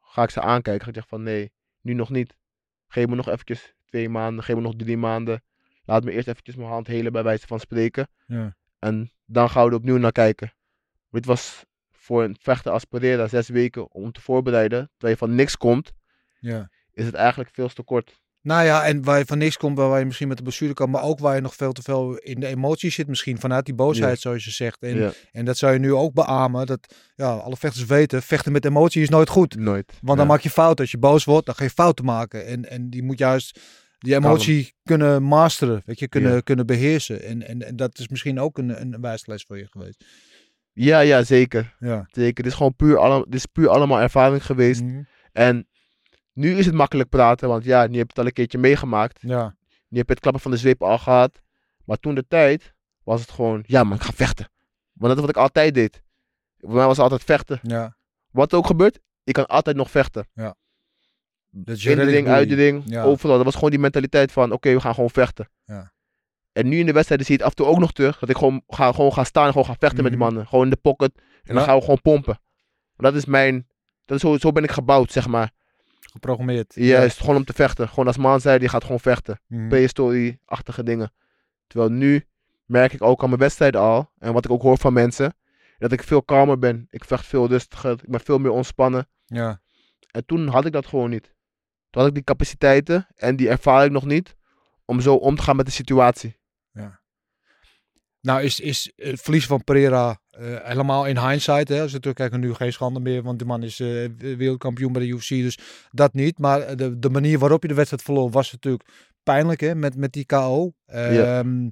[0.00, 0.82] ga ik ze aankijken.
[0.82, 2.34] Ga ik zeggen van nee, nu nog niet.
[2.88, 5.42] Geef me nog eventjes twee maanden, geef me nog drie maanden.
[5.84, 8.08] Laat me eerst eventjes mijn hand helen bij wijze van spreken.
[8.26, 8.56] Ja.
[8.78, 10.52] En dan gaan we er opnieuw naar kijken.
[11.10, 14.90] Dit was voor een vechter als Pereira zes weken om te voorbereiden.
[14.90, 15.92] Terwijl je van niks komt,
[16.38, 16.70] ja.
[16.96, 18.20] Is het eigenlijk veel te kort.
[18.42, 20.90] Nou ja, en waar je van niks komt, waar je misschien met de blessure kan,
[20.90, 23.74] maar ook waar je nog veel te veel in de emoties zit, misschien vanuit die
[23.74, 24.82] boosheid, zoals je zegt.
[24.82, 26.66] En, ja, en dat zou je nu ook beamen.
[26.66, 29.56] Dat ja, alle vechters weten, vechten met emotie is nooit goed.
[29.56, 29.92] nooit.
[30.02, 30.80] Want dan maak je fout.
[30.80, 32.46] Als je boos wordt, dan ga je fouten maken.
[32.46, 33.60] En, en die moet juist
[33.98, 36.40] die emotie kunnen masteren, weet je, kunnen, Ja.
[36.40, 37.22] kunnen beheersen.
[37.22, 40.04] En, en, en dat is misschien ook een, een wijsles voor je geweest.
[40.72, 41.76] ja, ja, zeker.
[41.78, 42.06] Ja.
[42.10, 42.42] zeker.
[42.42, 44.82] Dit is gewoon puur, alle, dit is puur allemaal ervaring geweest.
[44.82, 45.02] Mhm.
[45.32, 45.66] En
[46.36, 49.18] nu is het makkelijk praten, want ja, nu heb je het al een keertje meegemaakt.
[49.20, 49.56] Ja.
[49.88, 51.40] Nu heb je het klappen van de zweep al gehad.
[51.84, 52.74] Maar toen de tijd
[53.04, 54.48] was het gewoon, ja man, ik ga vechten.
[54.92, 56.02] Want dat is wat ik altijd deed.
[56.58, 57.58] Voor mij was het altijd vechten.
[57.62, 57.96] Ja.
[58.30, 60.26] Wat er ook gebeurt, ik kan altijd nog vechten.
[60.34, 60.54] Je
[61.52, 63.02] In de redding uit de ring, Ja.
[63.02, 63.36] overal.
[63.36, 65.48] Dat was gewoon die mentaliteit van, oké, we gaan gewoon vechten.
[65.64, 65.92] Ja.
[66.52, 68.18] En nu in de wedstrijden zie je het af en toe ook nog terug.
[68.18, 70.28] Dat ik gewoon ga, gewoon ga staan en gewoon ga vechten met die Mhm.
[70.28, 70.46] mannen.
[70.48, 71.12] Gewoon in de pocket.
[71.16, 71.62] En dan Ja.
[71.64, 72.40] gaan we gewoon pompen.
[72.96, 73.66] Dat is mijn,
[74.04, 75.50] dat is zo, zo ben ik gebouwd, zeg maar.
[76.16, 76.74] Geprogrammeerd.
[76.74, 77.88] Juist, gewoon om te vechten.
[77.88, 79.40] Gewoon als man zei, die gaat gewoon vechten.
[79.46, 79.68] Mhm.
[79.68, 81.12] prehistorie-achtige dingen.
[81.66, 82.26] Terwijl nu
[82.64, 85.36] merk ik ook aan mijn wedstrijden al, en wat ik ook hoor van mensen,
[85.78, 86.86] dat ik veel kalmer ben.
[86.90, 89.08] Ik vecht veel rustiger, ik ben veel meer ontspannen.
[89.24, 89.60] Ja.
[90.10, 91.34] En toen had ik dat gewoon niet.
[91.90, 94.36] Toen had ik die capaciteiten en die ervaring nog niet
[94.84, 96.36] om zo om te gaan met de situatie.
[98.20, 101.68] Nou is, is het verlies van Pereira eh, helemaal in hindsight.
[101.68, 101.80] Hè?
[101.80, 105.28] Als we nu geen schande meer, want de man is eh, wereldkampioen bij de UFC.
[105.28, 105.58] Dus
[105.90, 106.38] dat niet.
[106.38, 108.88] Maar de, de manier waarop je de wedstrijd verloor was natuurlijk
[109.22, 109.74] pijnlijk hè?
[109.74, 110.72] Met, met die KO.
[110.86, 111.38] Ja.
[111.38, 111.68] Ehm,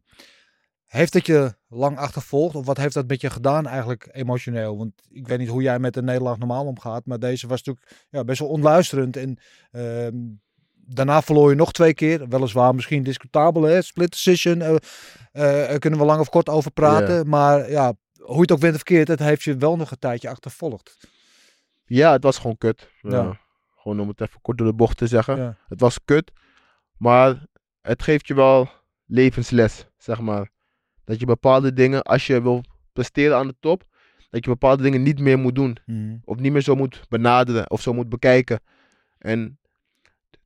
[0.85, 2.55] Heeft dat je lang achtervolgd?
[2.55, 4.79] Of wat heeft dat met je gedaan eigenlijk emotioneel?
[4.79, 7.07] Want ik weet niet hoe jij met een nederlaag normaal omgaat.
[7.07, 9.17] Maar deze was natuurlijk ja, best wel onluisterend.
[9.17, 9.39] En
[9.71, 10.17] ehm,
[10.87, 12.29] daarna verloor je nog twee keer.
[12.29, 13.83] Weliswaar misschien discutabel, hè?
[13.83, 14.61] Split decision.
[14.61, 17.29] eh, eh, daar kunnen we lang of kort over praten.
[17.29, 17.93] Maar ja,
[18.25, 21.09] hoe je het ook went of verkeerd, het heeft je wel nog een tijdje achtervolgd.
[21.85, 22.91] Ja, het was gewoon kut.
[23.01, 23.11] Ja.
[23.11, 23.41] Ja.
[23.77, 25.37] Gewoon om het even kort door de bocht te zeggen.
[25.37, 25.57] Ja.
[25.69, 26.33] Het was kut.
[26.99, 27.47] Maar
[27.81, 28.69] het geeft je wel
[29.07, 30.51] levensles, zeg maar.
[31.05, 33.83] Dat je bepaalde dingen, als je wil presteren aan de top,
[34.31, 35.79] dat je bepaalde dingen niet meer moet doen.
[36.25, 38.61] Of niet meer zo moet benaderen of zo moet bekijken.
[39.19, 39.59] En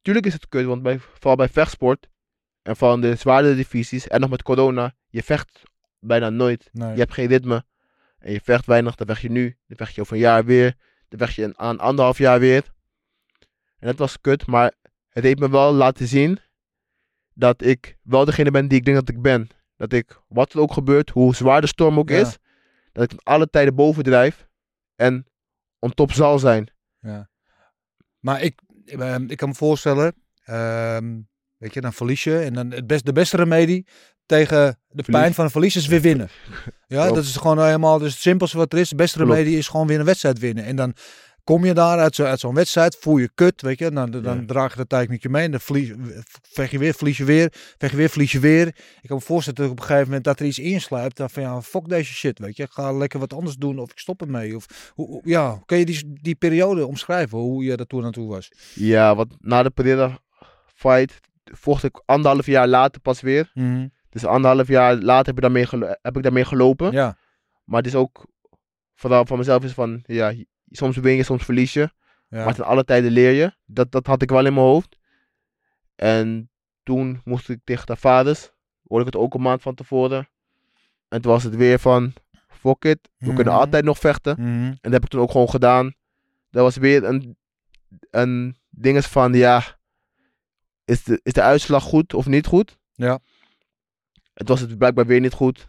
[0.03, 2.09] tuurlijk is het kut, want bij, vooral bij vechtsport
[2.63, 5.63] en van de zwaardere divisies en nog met corona, je vecht
[6.01, 6.69] bijna nooit.
[6.73, 6.93] Nee.
[6.93, 7.65] Je hebt geen ritme
[8.19, 10.77] en je vecht weinig, dan vecht je nu, dan vecht je over een jaar weer,
[11.09, 12.63] dan vecht je een- aan anderhalf jaar weer.
[13.79, 14.75] En dat was kut, maar
[15.09, 16.39] het heeft me wel laten zien
[17.35, 19.49] dat ik wel degene ben die ik denk dat ik ben.
[19.77, 22.17] Dat ik, wat er ook gebeurt, hoe zwaar de storm ook Ja.
[22.21, 22.37] is,
[22.93, 24.49] dat ik alle tijden bovendrijf
[24.95, 25.27] en
[25.79, 26.71] on top zal zijn.
[28.19, 31.21] Maar ik, eh, ik kan me voorstellen, ehm,
[31.57, 32.39] weet je, dan verlies je.
[32.39, 33.87] En dan het best, de beste remedie
[34.29, 35.21] tegen de Verlies.
[35.21, 36.29] pijn van een verlies is weer winnen.
[36.87, 38.89] Ja, dat is gewoon helemaal dus het simpelste wat er is.
[38.89, 40.65] De beste remedie is gewoon weer een wedstrijd winnen.
[40.65, 40.95] En dan
[41.45, 43.91] kom je daar uit, zo, uit zo'n wedstrijd, voel je kut, weet je.
[43.91, 44.43] Dan, dan Ja.
[44.47, 45.45] draag je de tijd met je mee.
[45.45, 45.93] En dan verlies,
[46.43, 48.67] vecht je weer, verlies je weer, vecht je weer, verlies je weer.
[48.67, 51.17] Ik kan me voorstellen dat op een gegeven moment dat er iets insluipt.
[51.17, 52.63] Dan van ja, fuck deze shit, weet je.
[52.63, 54.57] Ik ga lekker wat anders doen of ik stop ermee.
[54.57, 58.53] Of, hoe, ja, kun je die, die periode omschrijven, hoe je daar toen naartoe was?
[58.75, 60.19] Ja, want na de Pereira
[60.75, 63.51] fight vocht ik anderhalf jaar later pas weer.
[64.09, 66.93] Dus anderhalf jaar later heb ik daarmee, gelo- heb ik daarmee gelopen.
[66.93, 67.17] Ja,
[67.65, 68.27] Maar het is ook,
[68.95, 70.33] vooral van mezelf is van, ja,
[70.71, 71.91] soms win je, soms verlies je.
[72.29, 72.45] ja.
[72.45, 73.53] Maar ten alle tijden leer je.
[73.67, 74.97] Dat, dat had ik wel in mijn hoofd.
[75.95, 76.51] En
[76.83, 78.51] toen moest ik tegen de vaders.
[78.87, 80.29] Hoorde ik het ook een maand van tevoren.
[81.09, 82.13] En toen was het weer van,
[82.49, 83.63] fuck it, we kunnen Mhm.
[83.63, 84.37] altijd nog vechten.
[84.41, 84.49] Mhm.
[84.51, 85.95] En dat heb ik toen ook gewoon gedaan.
[86.51, 87.37] Dat was weer een,
[88.11, 89.63] een ding is van, ja,
[90.85, 92.79] is de, is de uitslag goed of niet goed?
[92.93, 93.19] Ja.
[94.39, 95.69] Het was het blijkbaar weer niet goed.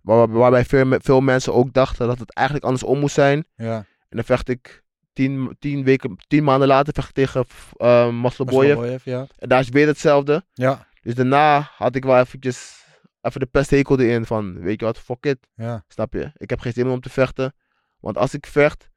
[0.00, 3.46] Waar, waarbij veel, veel mensen ook dachten dat het eigenlijk andersom moest zijn.
[3.54, 3.76] Ja.
[4.08, 8.74] En dan vecht ik tien, tien, weken, tien maanden later vecht ik tegen uh, Masloboyev.
[8.74, 9.26] Masloboyev, ja.
[9.38, 10.44] En daar is weer hetzelfde.
[10.52, 10.86] Ja.
[11.02, 12.84] Dus daarna had ik wel eventjes
[13.20, 15.48] even de pesthekel erin van, weet je wat, fuck it.
[15.54, 15.84] Ja.
[15.88, 16.30] Snap je?
[16.36, 17.54] Ik heb geen zin meer om te vechten.
[18.00, 18.88] Want als ik vecht,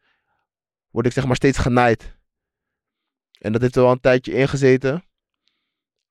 [0.89, 2.17] word ik zeg maar steeds genaaid.
[3.39, 5.03] En dat heeft er wel een tijdje ingezeten.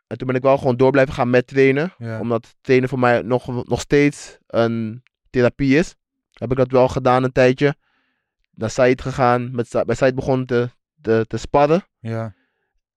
[0.09, 1.95] En toen ben ik wel gewoon door blijven gaan met trainen.
[1.99, 2.21] Ja.
[2.21, 5.95] Omdat trainen voor mij nog, nog steeds een therapie is.
[6.33, 7.75] Heb ik dat wel gedaan een tijdje.
[8.51, 9.55] Naar Said gegaan.
[9.55, 11.85] Met, bij Said begonnen te, te, te sparren.
[12.01, 12.35] Ja.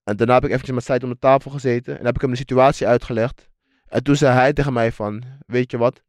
[0.03, 1.99] En daarna heb ik eventjes met Said om de tafel gezeten.
[1.99, 3.49] En heb ik hem de situatie uitgelegd.
[3.85, 6.03] En toen zei hij tegen mij van, weet je wat,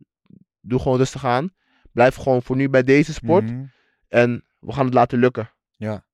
[0.61, 1.53] doe gewoon rustig aan.
[1.93, 3.45] Blijf gewoon voor nu bij deze sport.
[3.45, 3.65] Mhm.
[4.09, 5.51] En we gaan het laten lukken.
[5.77, 6.05] Ja,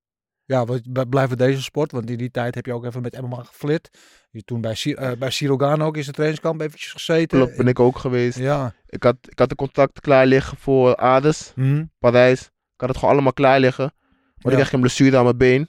[0.49, 3.42] we b- blijven deze sport, want in die tijd heb je ook even met MMA
[3.42, 3.90] geflit.
[4.30, 7.38] Je toen bij, eh, bij Sirogan ook in zijn trainingskamp eventjes gezeten.
[7.38, 8.38] Klopt, ben ik ook geweest.
[8.38, 8.74] Ja.
[8.86, 11.84] Ik had, ik had de contact klaar liggen voor Ades, Mhm.
[11.99, 12.40] Parijs.
[12.42, 13.84] Ik had het gewoon allemaal klaar liggen.
[13.84, 14.51] Maar Ja.
[14.51, 15.68] ik kreeg een blessure aan mijn been.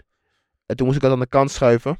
[0.65, 1.99] En toen moest ik dat aan de kant schuiven.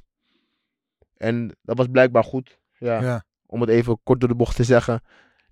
[1.18, 2.60] En dat was blijkbaar goed.
[2.78, 3.02] Ja.
[3.02, 3.24] Ja.
[3.46, 5.02] Om het even kort door de bocht te zeggen.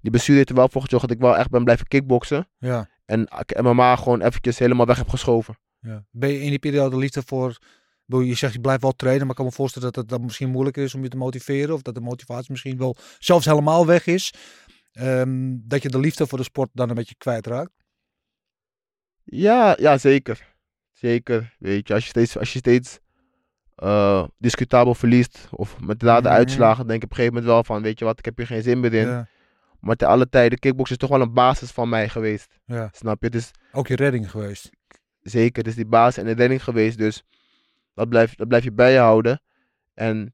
[0.02, 2.48] Die blessure heeft er wel voor gezorgd dat ik wel echt ben blijven kickboksen.
[2.58, 2.90] Ja.
[3.06, 5.58] En ik MMA gewoon eventjes helemaal weg heb geschoven.
[5.88, 6.06] Ja.
[6.12, 7.58] Ben je in die periode liefde voor...
[8.06, 10.50] Je zegt je blijft wel trainen, maar ik kan me voorstellen dat het dan misschien
[10.50, 11.74] moeilijker is om je te motiveren.
[11.76, 14.34] Of dat de motivatie misschien wel zelfs helemaal weg is.
[14.92, 17.72] Ehm, dat je de liefde voor de sport dan een beetje kwijtraakt.
[19.24, 20.56] Ja, ja zeker.
[20.92, 21.56] Zeker.
[21.60, 23.00] Weet je, als je steeds, als je steeds
[23.76, 25.48] eh, discutabel verliest.
[25.52, 26.28] Of met Mhm.
[26.28, 26.88] uitslagen.
[26.88, 27.82] denk ik op een gegeven moment wel van.
[27.82, 29.08] Weet je wat, ik heb hier geen zin meer in.
[29.08, 29.28] Ja.
[29.80, 32.60] Maar te alle tijden, kickbox is toch wel een basis van mij geweest.
[32.66, 32.90] ja.
[32.92, 33.26] Snap je?
[33.26, 34.70] Het is Ook je redding geweest.
[35.30, 36.98] Zeker, het is die basis en de redding geweest.
[36.98, 37.24] Dus
[37.94, 39.42] dat blijf, dat blijf je bij je houden.
[39.94, 40.34] En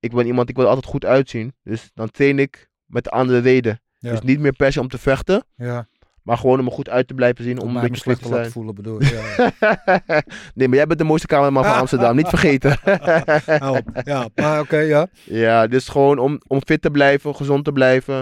[0.00, 1.54] ik ben iemand, ik wil altijd goed uitzien.
[1.62, 3.80] Dus dan train ik met de andere reden.
[3.98, 4.10] Ja.
[4.10, 5.44] Dus niet meer per se om te vechten.
[5.56, 5.88] Ja.
[6.22, 7.60] Maar gewoon om er goed uit te blijven zien.
[7.60, 8.50] Om Om een beetje slecht te zijn.
[8.50, 9.08] voelen bedoel ik.
[9.08, 9.52] Ja.
[10.54, 12.16] nee, maar jij bent de mooiste cameraman van Amsterdam.
[12.16, 12.78] niet vergeten.
[14.04, 15.06] Ja, maar oké, ja.
[15.24, 17.34] ja, dus gewoon om, om fit te blijven.
[17.34, 18.20] Gezond te blijven.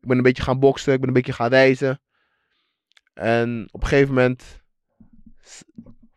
[0.00, 0.92] Ik ben een beetje gaan boksen.
[0.92, 2.00] Ik ben een beetje gaan reizen.
[3.14, 4.63] En op een gegeven moment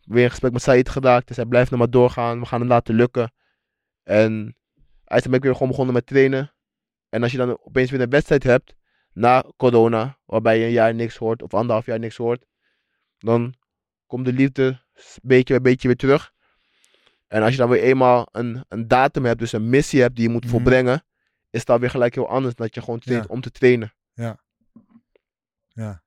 [0.01, 1.21] weer een gesprek met Said gedaan.
[1.25, 2.39] Dus hij blijft nog maar doorgaan.
[2.39, 3.31] We gaan het laten lukken.
[4.03, 4.55] En
[5.03, 6.53] hij ben ik weer gewoon begonnen met trainen.
[7.09, 8.75] En als je dan opeens weer een wedstrijd hebt.
[9.13, 10.17] Na corona.
[10.25, 11.41] Waarbij je een jaar niks hoort.
[11.43, 12.45] Of anderhalf jaar niks hoort.
[13.17, 13.53] Dan
[14.05, 14.81] komt de liefde
[15.21, 16.31] beetje bij beetje weer terug.
[17.27, 19.39] En als je dan weer eenmaal een, een datum hebt.
[19.39, 20.51] Dus een missie hebt die je moet Mhm.
[20.51, 21.03] volbrengen.
[21.49, 22.55] Is dat weer gelijk heel anders.
[22.55, 23.29] Dan dat je gewoon traint Ja.
[23.33, 23.93] om te trainen.
[24.13, 24.39] ja.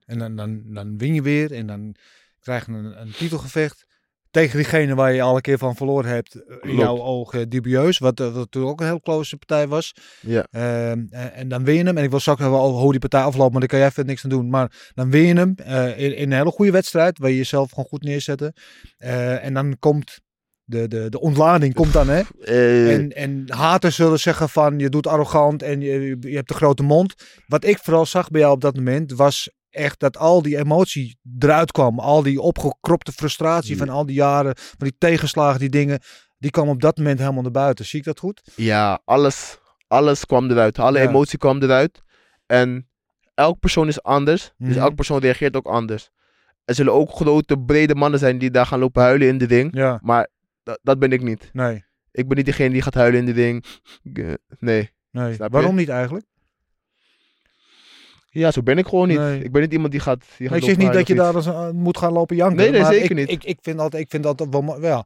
[0.05, 1.95] En dan, dan, dan win je weer en dan
[2.41, 3.89] krijg je een, een titelgevecht.
[4.31, 6.35] Tegen diegene waar je al een keer van verloren hebt.
[6.35, 6.77] eh, In Klopt.
[6.77, 7.97] jouw ogen dubieus.
[7.97, 9.93] Wat, eh, wat toen ook een heel close partij was.
[10.21, 10.47] Ja.
[10.51, 11.97] Ehm, en, dan win je hem.
[11.97, 13.51] En ik wil straks wel over hoe die partij afloopt.
[13.51, 14.49] Maar daar kan jij verder niks aan doen.
[14.49, 15.53] Maar dan win je hem.
[15.55, 17.17] eh, in, in een hele goede wedstrijd.
[17.19, 18.51] Waar je jezelf gewoon goed neerzet.
[18.97, 20.19] Eh, en dan komt
[20.63, 21.73] de, de, de ontlading.
[21.73, 22.21] Komt dan hè.
[22.89, 26.83] En, en haters zullen zeggen van je doet arrogant en je, je hebt een grote
[26.83, 27.13] mond.
[27.47, 31.19] Wat ik vooral zag bij jou op dat moment was echt dat al die emotie
[31.39, 31.99] eruit kwam.
[31.99, 35.99] Al die opgekropte frustratie van al die jaren, van die tegenslagen, die dingen.
[36.37, 37.85] Die kwam op dat moment helemaal naar buiten.
[37.85, 38.41] Zie ik dat goed?
[38.55, 39.57] Ja, alles,
[39.87, 40.79] alles kwam eruit.
[40.79, 41.07] Alle Ja.
[41.09, 42.01] emotie kwam eruit.
[42.45, 42.87] En
[43.33, 44.51] elk persoon is anders.
[44.57, 44.83] Dus Mhm.
[44.83, 46.09] elk persoon reageert ook anders.
[46.65, 49.75] Er zullen ook grote, brede mannen zijn die daar gaan lopen huilen in de ring.
[49.75, 50.27] Ja, Maar
[50.83, 51.49] dat, ben ik niet.
[51.53, 51.83] nee.
[52.11, 53.65] Ik ben niet degene die gaat huilen in de ring.
[54.13, 54.89] Eh, Nee.
[55.11, 55.37] nee.
[55.37, 56.25] Waarom niet eigenlijk?
[58.33, 59.17] Ja, zo ben ik gewoon niet.
[59.17, 59.43] Nee.
[59.43, 60.23] Ik ben niet iemand die gaat.
[60.37, 62.57] Die gaat ik zeg niet dat je daar eens, eh, moet gaan lopen janken.
[62.57, 63.29] Nee, nee, maar zeker ik, niet.
[63.29, 65.05] Ik, ik vind altijd, ik vind altijd wel, mo- ja.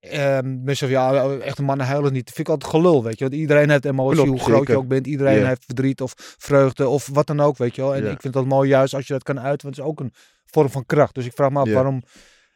[0.00, 2.24] Ehm mensen ja, echte mannen huilen niet.
[2.26, 3.24] Dat vind ik altijd gelul, weet je.
[3.24, 4.74] Want iedereen heeft emotie, Klopt, hoe groot zeker.
[4.74, 5.06] je ook bent.
[5.06, 7.94] Iedereen heeft verdriet of vreugde of wat dan ook, weet je wel.
[7.94, 10.00] En ik vind dat mooi juist als je dat kan uiten, want het is ook
[10.00, 10.12] een
[10.44, 11.14] vorm van kracht.
[11.14, 12.02] Dus ik vraag me af, waarom,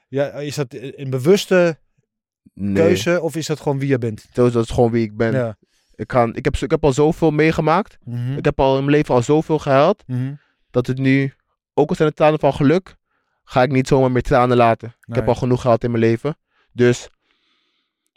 [0.08, 1.78] ja, is dat een bewuste
[2.54, 2.74] Nee.
[2.74, 4.26] keuze of is dat gewoon wie je bent?
[4.32, 5.32] Dat is gewoon wie ik ben.
[5.32, 5.56] Ja.
[5.98, 7.98] Ik, kan, ik, heb, ik heb al zoveel meegemaakt.
[8.04, 8.36] Mhm.
[8.36, 10.02] Ik heb al in mijn leven al zoveel gehuild.
[10.06, 10.34] Mhm.
[10.70, 11.34] dat het nu,
[11.74, 12.96] ook al zijn het tranen van geluk,
[13.44, 14.94] ga ik niet zomaar meer tranen laten.
[15.06, 16.36] Ik heb al genoeg gehad in mijn leven.
[16.72, 17.08] Dus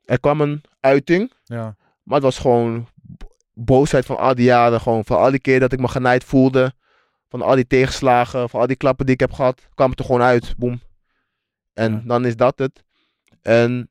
[0.05, 1.75] er kwam een uiting, Ja.
[2.03, 4.82] maar het was gewoon bo- boosheid van al die jaren.
[4.82, 6.73] Gewoon van al die keer dat ik me genaaid voelde,
[7.29, 10.05] van al die tegenslagen, van al die klappen die ik heb gehad, kwam het er
[10.05, 10.53] gewoon uit.
[10.57, 10.82] Boom.
[11.73, 12.01] En Ja.
[12.05, 12.84] dan is dat het.
[13.41, 13.89] En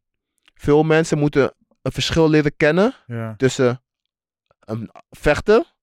[0.55, 3.35] veel mensen moeten een verschil leren kennen Ja.
[3.37, 3.83] tussen
[4.61, 5.75] een vechter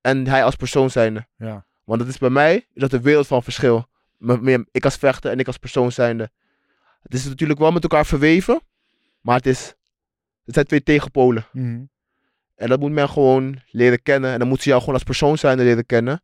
[0.00, 1.26] en hij als persoon zijnde.
[1.36, 1.66] Ja.
[1.84, 3.88] Want dat is bij mij is dat een wereld van verschil.
[4.70, 6.30] Ik als vechter en ik als persoon zijnde.
[7.02, 8.60] Het is natuurlijk wel met elkaar verweven.
[9.20, 9.74] Maar het, is,
[10.44, 11.46] het zijn twee tegenpolen.
[11.52, 11.82] Mhm.
[12.54, 14.32] En dat moet men gewoon leren kennen.
[14.32, 16.22] En dan moet ze jou gewoon als persoon zijnde leren kennen.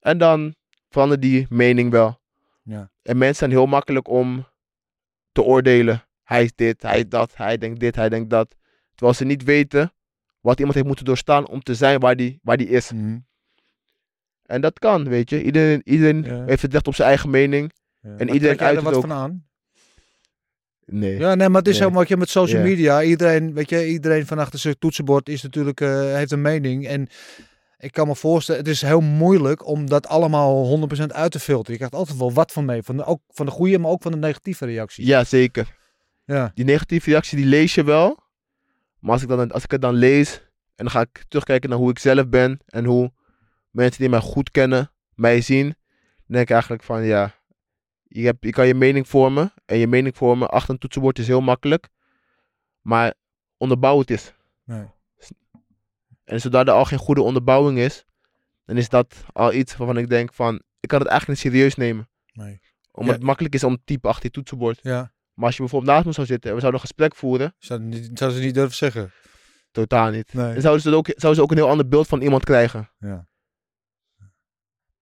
[0.00, 0.54] En dan
[0.90, 2.20] verandert die mening wel.
[2.62, 2.90] Ja.
[3.02, 4.46] En mensen zijn heel makkelijk om
[5.32, 6.02] te oordelen.
[6.28, 8.54] Hij is dit, hij is dat, hij denkt dit, hij denkt dat.
[8.94, 9.92] Terwijl ze niet weten
[10.40, 12.92] wat iemand heeft moeten doorstaan om te zijn waar die, waar die is.
[12.92, 13.18] Mhm.
[14.46, 15.42] En dat kan, weet je.
[15.42, 16.44] Iedereen, iedereen Ja.
[16.46, 17.72] heeft het recht op zijn eigen mening.
[18.02, 18.08] Ja.
[18.08, 19.46] En Maar iedereen er uit wat het van aan?
[20.86, 21.18] Nee.
[21.18, 21.80] Ja, nee, maar het is Nee.
[21.82, 23.02] helemaal wat je met social media.
[23.02, 26.86] Iedereen, weet je, iedereen van achter zijn toetsenbord is natuurlijk, eh, heeft een mening.
[26.86, 27.08] En
[27.78, 31.72] ik kan me voorstellen, het is heel moeilijk om dat allemaal 100% uit te filteren.
[31.72, 32.82] Je krijgt altijd wel wat van mee.
[32.82, 35.06] Van de, ook van de goede, maar ook van de negatieve reacties.
[35.06, 35.76] Ja, zeker.
[36.28, 36.50] Ja.
[36.54, 38.18] Die negatieve reactie, die lees je wel.
[38.98, 40.34] Maar als ik, dan, als ik het dan lees
[40.74, 43.12] en dan ga ik terugkijken naar hoe ik zelf ben en hoe
[43.70, 47.34] mensen die mij goed kennen, mij zien, dan denk ik eigenlijk van ja,
[48.02, 49.52] je, hebt, je kan je mening vormen.
[49.66, 51.88] En je mening vormen achter een toetsenbord is heel makkelijk.
[52.80, 53.14] Maar
[53.56, 54.34] onderbouw het is.
[54.64, 54.86] Nee.
[56.24, 58.04] En zodra er al geen goede onderbouwing is,
[58.64, 61.74] dan is dat al iets waarvan ik denk van, ik kan het eigenlijk niet serieus
[61.74, 62.08] nemen.
[62.32, 62.60] Nee.
[62.92, 63.18] Omdat Ja.
[63.18, 64.78] het makkelijk is om te typen achter je toetsenbord.
[64.82, 67.54] Ja, Maar als je bijvoorbeeld naast me zou zitten en we zouden een gesprek voeren,
[67.58, 69.10] zou, niet, zou ze niet durven zeggen.
[69.70, 70.32] totaal niet.
[70.34, 70.52] Nee.
[70.52, 72.90] Dan zouden ze, ook, zouden ze ook een heel ander beeld van iemand krijgen.
[72.98, 73.26] Ja.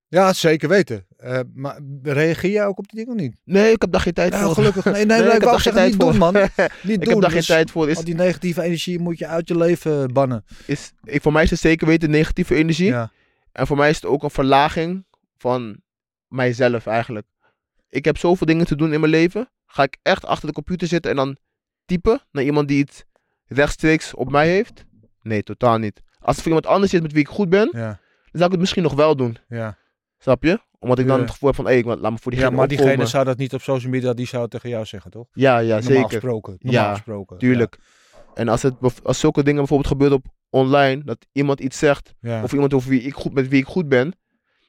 [0.09, 1.07] Ja, zeker weten.
[1.17, 3.41] Eh, maar reageer jij ook op die dingen of niet?
[3.45, 4.55] Nee, ik heb daar geen tijd Ja, voor.
[4.55, 4.85] gelukkig.
[4.85, 6.11] Nee, nee, nee, ik ik heb daar geen tijd niet voor.
[6.11, 6.33] doen, man.
[6.35, 6.49] Niet
[6.83, 7.13] ik doen.
[7.13, 7.89] heb daar geen Dus tijd voor.
[7.91, 10.45] Is, Al die negatieve energie moet je uit je leven bannen.
[10.67, 12.87] is, ik, voor mij is het zeker weten negatieve energie.
[12.87, 13.11] Ja.
[13.53, 15.07] En voor mij is het ook een verlaging
[15.37, 15.81] van
[16.29, 17.27] mijzelf eigenlijk.
[17.89, 19.51] Ik heb zoveel dingen te doen in mijn leven.
[19.77, 21.37] Ga ik echt achter de computer zitten en dan
[21.85, 23.07] typen naar iemand die het
[23.47, 24.85] rechtstreeks op mij heeft?
[25.23, 26.03] Nee, totaal niet.
[26.19, 27.87] Als het voor iemand anders is met wie ik goed ben, Ja.
[27.87, 27.99] dan
[28.33, 29.39] zou ik het misschien nog wel doen.
[29.49, 29.79] Ja.
[30.19, 30.61] Snap je?
[30.79, 31.23] Omdat ik dan Ja.
[31.23, 33.37] het gevoel heb van, hé, ik laat me voor ja, diegene maar diegene zou dat
[33.37, 35.27] niet op social media, die zou het tegen jou zeggen, toch?
[35.33, 36.09] Ja, ja, normaal zeker.
[36.11, 36.57] gesproken.
[36.61, 37.39] Normaal Ja, gesproken.
[37.39, 37.79] Tuurlijk.
[38.35, 42.37] En als, het, als zulke dingen bijvoorbeeld gebeuren op online, dat iemand iets zegt, Ja.
[42.37, 42.43] Ja.
[42.43, 44.15] of iemand over wie ik goed, met wie ik goed ben,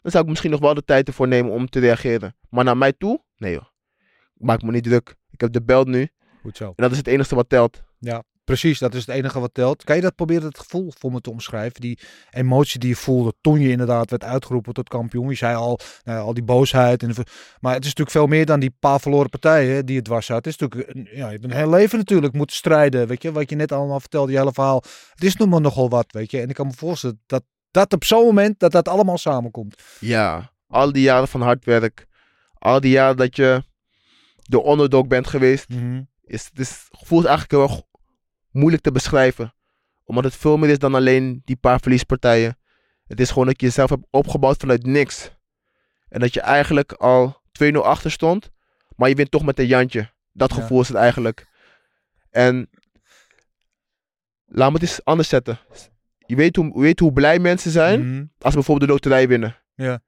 [0.01, 2.35] dan zou ik misschien nog wel de tijd ervoor nemen om te reageren.
[2.49, 3.23] Maar naar mij toe?
[3.37, 3.63] Nee joh.
[4.37, 5.15] Maak me niet druk.
[5.31, 6.11] Ik heb de belt nu en
[6.41, 6.73] Goed zo.
[6.75, 7.83] dat is het enige wat telt.
[8.47, 9.83] Precies, dat is het enige wat telt.
[9.83, 11.81] Kan je dat proberen, het gevoel voor me te omschrijven?
[11.81, 15.29] Die emotie die je voelde toen je inderdaad werd uitgeroepen tot kampioen.
[15.29, 17.03] Je zei al, nou, al die boosheid.
[17.03, 17.09] En
[17.59, 20.45] maar het is natuurlijk veel meer dan die paar verloren partijen die het dwars zat.
[20.45, 23.07] Het is natuurlijk, ja, je hebt een heel leven natuurlijk moeten strijden.
[23.07, 24.83] Weet je, wat je net allemaal vertelde, je hele verhaal.
[25.13, 26.41] Het is nog maar nogal wat, weet je.
[26.41, 29.83] En ik kan me voorstellen dat dat op zo'n moment, dat dat allemaal samenkomt.
[29.99, 32.05] Ja, al die jaren van hard werk,
[32.53, 33.63] al die jaren dat je
[34.47, 35.69] de underdog bent geweest,
[36.23, 37.81] is, het is, het is eigenlijk heel erg
[38.51, 39.53] moeilijk te beschrijven.
[40.03, 42.57] Omdat het veel meer is dan alleen die paar verliespartijen.
[43.07, 45.31] Het is gewoon dat je jezelf hebt opgebouwd vanuit niks.
[46.09, 48.49] En dat je eigenlijk al 2-0 achter stond,
[48.95, 50.11] maar je wint toch met een jantje.
[50.31, 50.55] Dat Ja.
[50.61, 51.47] gevoel is het eigenlijk.
[52.29, 52.69] En
[54.45, 55.59] laat me het eens anders zetten.
[56.25, 58.25] Je weet hoe, je weet hoe blij mensen zijn Mhm.
[58.39, 59.55] als ze bijvoorbeeld de loterij winnen.
[59.75, 59.99] Ja.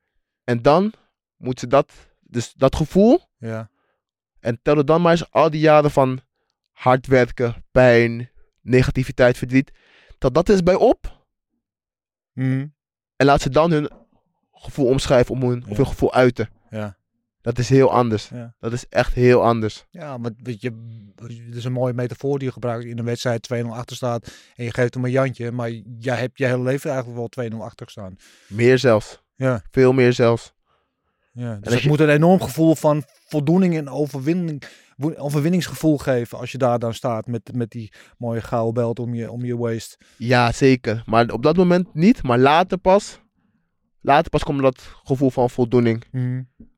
[0.44, 0.94] En dan
[1.38, 3.70] moeten ze dat, dus dat gevoel, Ja.
[4.40, 6.20] En tel er dan maar eens al die jaren van
[6.72, 8.30] hard werken, pijn,
[8.62, 9.72] negativiteit, verdriet.
[10.18, 11.26] Tel dat eens bij op.
[12.34, 12.68] Mhm.
[13.16, 13.90] En laat ze dan hun
[14.52, 15.72] gevoel omschrijven om hun, Ja.
[15.72, 16.50] of hun gevoel uiten.
[16.70, 16.98] Ja.
[17.42, 18.30] Dat is heel anders.
[18.30, 18.54] Ja.
[18.60, 19.86] Dat is echt heel anders.
[19.90, 20.72] Ja, maar weet je,
[21.46, 22.86] het is een mooie metafoor die je gebruikt.
[22.86, 25.52] In een wedstrijd 2-0 achter staat en je geeft hem een jantje.
[25.52, 25.70] Maar
[26.00, 28.16] jij hebt je hele leven eigenlijk wel 2-0 achter gestaan.
[28.48, 29.22] Meer zelfs.
[29.36, 29.62] Ja.
[29.72, 30.54] Veel meer zelfs.
[31.32, 34.64] Ja, dus je- moet een enorm gevoel van voldoening en overwinning,
[35.18, 39.32] overwinningsgevoel geven als je daar dan staat met, met die mooie gouden belt om je,
[39.32, 39.98] om je waist.
[40.18, 41.04] Ja, zeker.
[41.06, 42.24] Maar op dat moment niet.
[42.24, 43.20] Maar later pas.
[44.02, 46.04] Later pas komt dat gevoel van voldoening.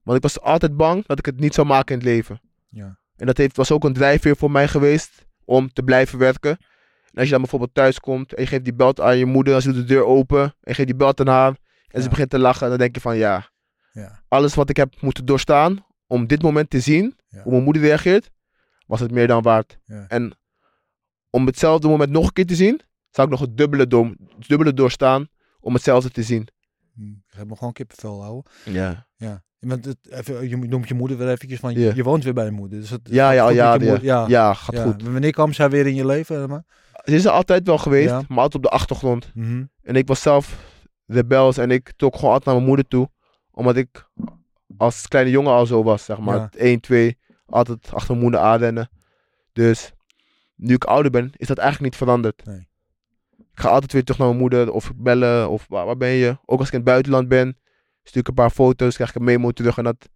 [0.03, 2.41] Want ik was altijd bang dat ik het niet zou maken in het leven.
[2.69, 2.99] Ja.
[3.15, 6.49] En dat heeft, was ook een drijfveer voor mij geweest om te blijven werken.
[6.49, 9.53] En als je dan bijvoorbeeld thuis komt en je geeft die belt aan je moeder,
[9.53, 11.55] dan ze doet de deur open en je geeft die belt aan haar en
[11.87, 12.01] Ja.
[12.01, 13.49] ze begint te lachen, dan denk je van ja,
[13.91, 14.23] Ja.
[14.27, 17.41] alles wat ik heb moeten doorstaan om dit moment te zien, Ja.
[17.41, 18.29] hoe mijn moeder reageert,
[18.87, 19.77] was het meer dan waard.
[19.85, 20.05] Ja.
[20.07, 20.37] En
[21.29, 24.05] om hetzelfde moment nog een keer te zien, zou ik nog het dubbele, door,
[24.37, 25.27] het dubbele doorstaan
[25.59, 26.47] om hetzelfde te zien.
[26.93, 28.51] Hm, Ik heb me gewoon kippenvel houden.
[28.65, 29.43] Ja, Ja.
[29.59, 32.45] Want het, even, je noemt je moeder weer eventjes van, je, je woont weer bij
[32.45, 32.79] je moeder.
[32.79, 34.03] Dus het, ja, gaat ja, goed ja, ja, moeder.
[34.03, 34.25] ja.
[34.27, 34.83] ja, gaat Ja.
[34.83, 35.03] goed.
[35.03, 36.49] Wanneer kwam zij weer in je leven?
[36.49, 36.63] Maar?
[37.03, 38.21] Ze is er altijd wel geweest, Ja.
[38.27, 39.31] maar altijd op de achtergrond.
[39.33, 39.63] Mhm.
[39.81, 43.09] En ik was zelf rebels en ik trok gewoon altijd naar mijn moeder toe.
[43.51, 44.09] Omdat ik
[44.81, 46.37] als kleine jongen al zo was, zeg maar.
[46.37, 46.49] Ja.
[46.51, 48.89] 1, 2, altijd achter mijn moeder aanrennen.
[49.53, 49.91] Dus
[50.55, 52.45] nu ik ouder ben, is dat eigenlijk niet veranderd.
[52.45, 52.69] Nee.
[53.37, 56.37] Ik ga altijd weer terug naar mijn moeder of bellen of waar, waar ben je?
[56.45, 57.57] Ook als ik in het buitenland ben,
[58.03, 59.77] stuur ik een paar foto's, krijg ik een memo terug.
[59.77, 60.09] En dat,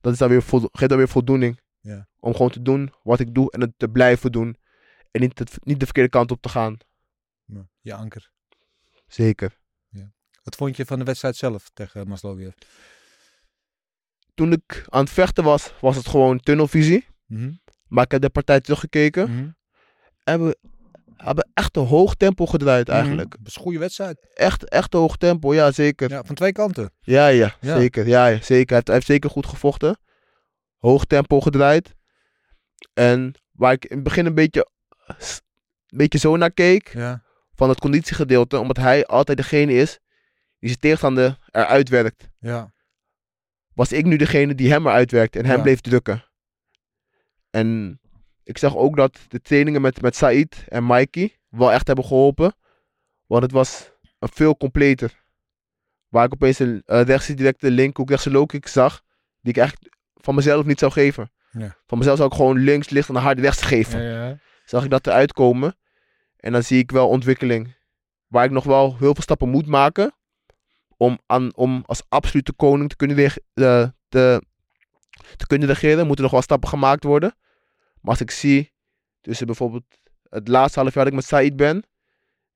[0.00, 1.60] dat is dan weer geeft dan weer voldoening.
[1.80, 2.08] Ja.
[2.20, 4.56] Om gewoon te doen wat ik doe en het te blijven doen.
[5.10, 6.78] En niet, het, niet de verkeerde kant op te gaan.
[7.44, 8.30] Ja, Je anker.
[9.06, 9.60] Zeker.
[10.42, 12.54] Wat vond je van de wedstrijd zelf tegen Masloviev?
[14.34, 17.06] Toen ik aan het vechten was, was het gewoon tunnelvisie.
[17.26, 17.50] Mhm.
[17.88, 19.30] Maar ik heb de partij teruggekeken.
[19.30, 19.48] Mhm.
[20.24, 20.56] En we
[21.16, 23.28] hebben echt een hoog tempo gedraaid eigenlijk.
[23.28, 23.38] Mhm.
[23.38, 24.26] Dat is een goede wedstrijd.
[24.34, 26.10] Echt, echt een hoog tempo, ja zeker.
[26.10, 26.90] Ja, van twee kanten.
[27.00, 27.76] Ja, ja, Ja.
[27.78, 28.06] zeker.
[28.08, 28.66] Ja, ja, zeker.
[28.66, 29.98] Hij heeft, hij heeft zeker goed gevochten.
[30.78, 31.94] Hoog tempo gedraaid.
[32.92, 34.68] En waar ik in het begin een beetje,
[35.86, 37.22] een beetje zo naar keek, Ja.
[37.54, 39.98] van het conditiegedeelte, omdat hij altijd degene is
[40.58, 42.72] die zijn tegenstander eruit werkt, Ja.
[43.74, 45.62] Was ik nu degene die hem eruit werkte en hem Ja.
[45.62, 46.24] bleef drukken.
[47.50, 48.00] En
[48.44, 52.54] ik zag ook dat de trainingen met, met Said en Mikey wel echt hebben geholpen,
[53.26, 55.20] want het was een veel completer.
[56.08, 59.02] Waar ik opeens een uh, rechtse directe linkhoek, rechtse low kick zag,
[59.40, 61.30] die ik eigenlijk van mezelf niet zou geven.
[61.50, 61.76] Ja.
[61.86, 64.02] Van mezelf zou ik gewoon links, licht en hard rechts geven.
[64.02, 64.38] Ja, ja.
[64.64, 65.76] Zag ik dat eruit komen.
[66.36, 67.74] En dan zie ik wel ontwikkeling.
[68.26, 70.14] Waar ik nog wel heel veel stappen moet maken.
[71.02, 73.16] Om, aan, om als absolute koning te kunnen,
[73.54, 74.42] eh, te,
[75.46, 76.06] kunnen regeren.
[76.06, 77.34] Moeten nog wel stappen gemaakt worden.
[78.00, 78.72] Maar als ik zie
[79.20, 79.84] tussen bijvoorbeeld
[80.28, 81.84] het laatste half jaar dat ik met Said ben.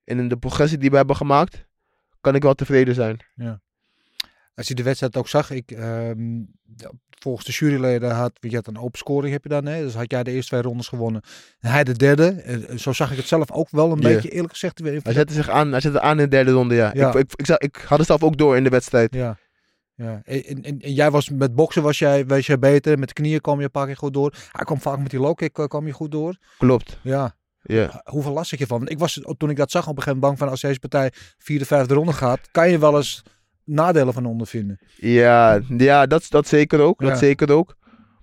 [0.04, 1.66] En in de progressie die we hebben gemaakt.
[2.20, 3.18] Kan ik wel tevreden zijn.
[4.56, 6.42] Als je de wedstrijd ook zag, ik, ehm,
[7.20, 9.82] volgens de juryleden had, je had een open scoring heb je dan, hè?
[9.82, 11.22] dus had jij de eerste twee rondes gewonnen.
[11.60, 12.26] En hij de derde.
[12.28, 14.80] En zo zag ik het zelf ook wel een beetje, eerlijk gezegd.
[14.80, 16.90] weer Hij zette zich aan, hij zette aan in de derde ronde, ja.
[16.94, 17.08] Ja.
[17.08, 19.14] Ik, ik, ik, zag- ik had het zelf ook door in de wedstrijd.
[19.14, 19.38] Ja.
[19.94, 23.40] Ja, en, en, en- jij was met boksen was jij, was jij beter, met knieën
[23.40, 24.34] kwam je een paar keer goed door.
[24.52, 26.36] Hij kwam vaak met die low kick eh, kwam je goed door.
[26.58, 28.02] Klopt, Ja, ja.
[28.04, 28.88] hoeveel last je van?
[28.88, 31.12] Ik was toen ik dat zag op een gegeven moment bang van als deze partij
[31.38, 33.22] vierde, vijfde ronde gaat, kan je wel eens
[33.66, 34.78] nadelen van ondervinden.
[34.96, 37.00] Ja, ja dat, dat zeker ook.
[37.00, 37.08] Ja.
[37.08, 37.76] Dat zeker ook.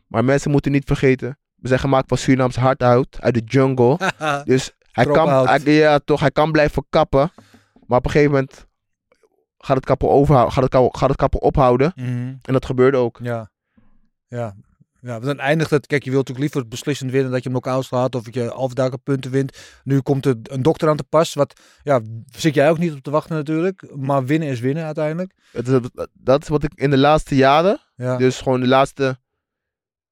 [0.07, 1.37] Maar mensen moeten niet vergeten.
[1.55, 3.97] We zijn gemaakt van Surinaams hardhout uit de jungle.
[4.45, 7.31] Dus hij kan, hij, ja, toch, hij kan blijven kappen.
[7.87, 8.65] Maar op een gegeven moment
[9.57, 11.91] gaat het kappen, overhouden, gaat het, kappen- gaat het kappen ophouden.
[11.95, 12.33] Mhm.
[12.41, 13.19] En dat gebeurde ook.
[13.21, 13.51] Ja.
[14.27, 14.55] Ja.
[15.03, 15.87] Ja, want dan eindigt het.
[15.87, 18.51] Kijk, je wilt natuurlijk liever beslissend winnen dat je hem knock-out slaat of dat je
[18.51, 19.57] afduiken punten wint.
[19.83, 21.33] Nu komt er een dokter aan te pas.
[21.33, 22.01] Wat, ja,
[22.35, 23.95] zit jij ook niet op te wachten natuurlijk.
[23.95, 25.33] Maar winnen is winnen uiteindelijk.
[25.51, 25.79] Het is,
[26.13, 28.17] dat is wat ik in de laatste jaren, Ja.
[28.17, 29.17] dus gewoon de laatste,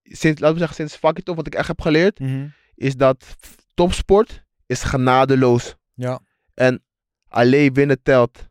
[0.04, 2.48] sinds, laten we zeggen sinds Fuck It Off, wat ik echt heb geleerd, Mhm.
[2.76, 3.26] is dat
[3.74, 5.76] topsport is genadeloos.
[5.94, 6.20] Ja.
[6.54, 6.84] En
[7.28, 8.48] alleen winnen telt.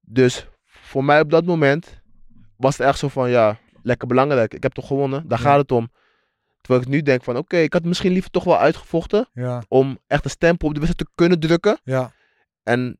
[0.00, 2.00] Dus voor mij op dat moment
[2.56, 4.54] was het echt zo van, ja, lekker belangrijk.
[4.54, 5.44] Ik heb toch gewonnen, daar Ja.
[5.44, 5.90] gaat het om.
[6.60, 9.62] Terwijl ik nu denk van, oké, ik had misschien liever toch wel uitgevochten Ja.
[9.68, 11.78] om echt een stempel op de wedstrijd te kunnen drukken.
[11.82, 12.12] Ja.
[12.62, 12.98] En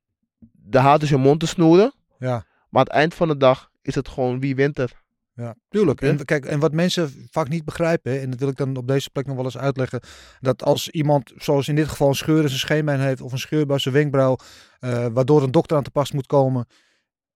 [0.52, 1.94] de haat dus je mond te snoeren.
[2.18, 2.28] Ja.
[2.28, 5.02] Maar aan het eind van de dag is het gewoon wie wint er.
[5.34, 6.00] Ja, tuurlijk.
[6.00, 9.10] En, kijk, en wat mensen vaak niet begrijpen, en dat wil ik dan op deze
[9.10, 10.00] plek nog wel eens uitleggen,
[10.40, 13.38] dat als iemand, zoals in dit geval een scheur in zijn scheenbeen heeft of een
[13.38, 14.36] scheur bij zijn wenkbrauw,
[14.78, 16.66] eh, waardoor een dokter aan te pas moet komen,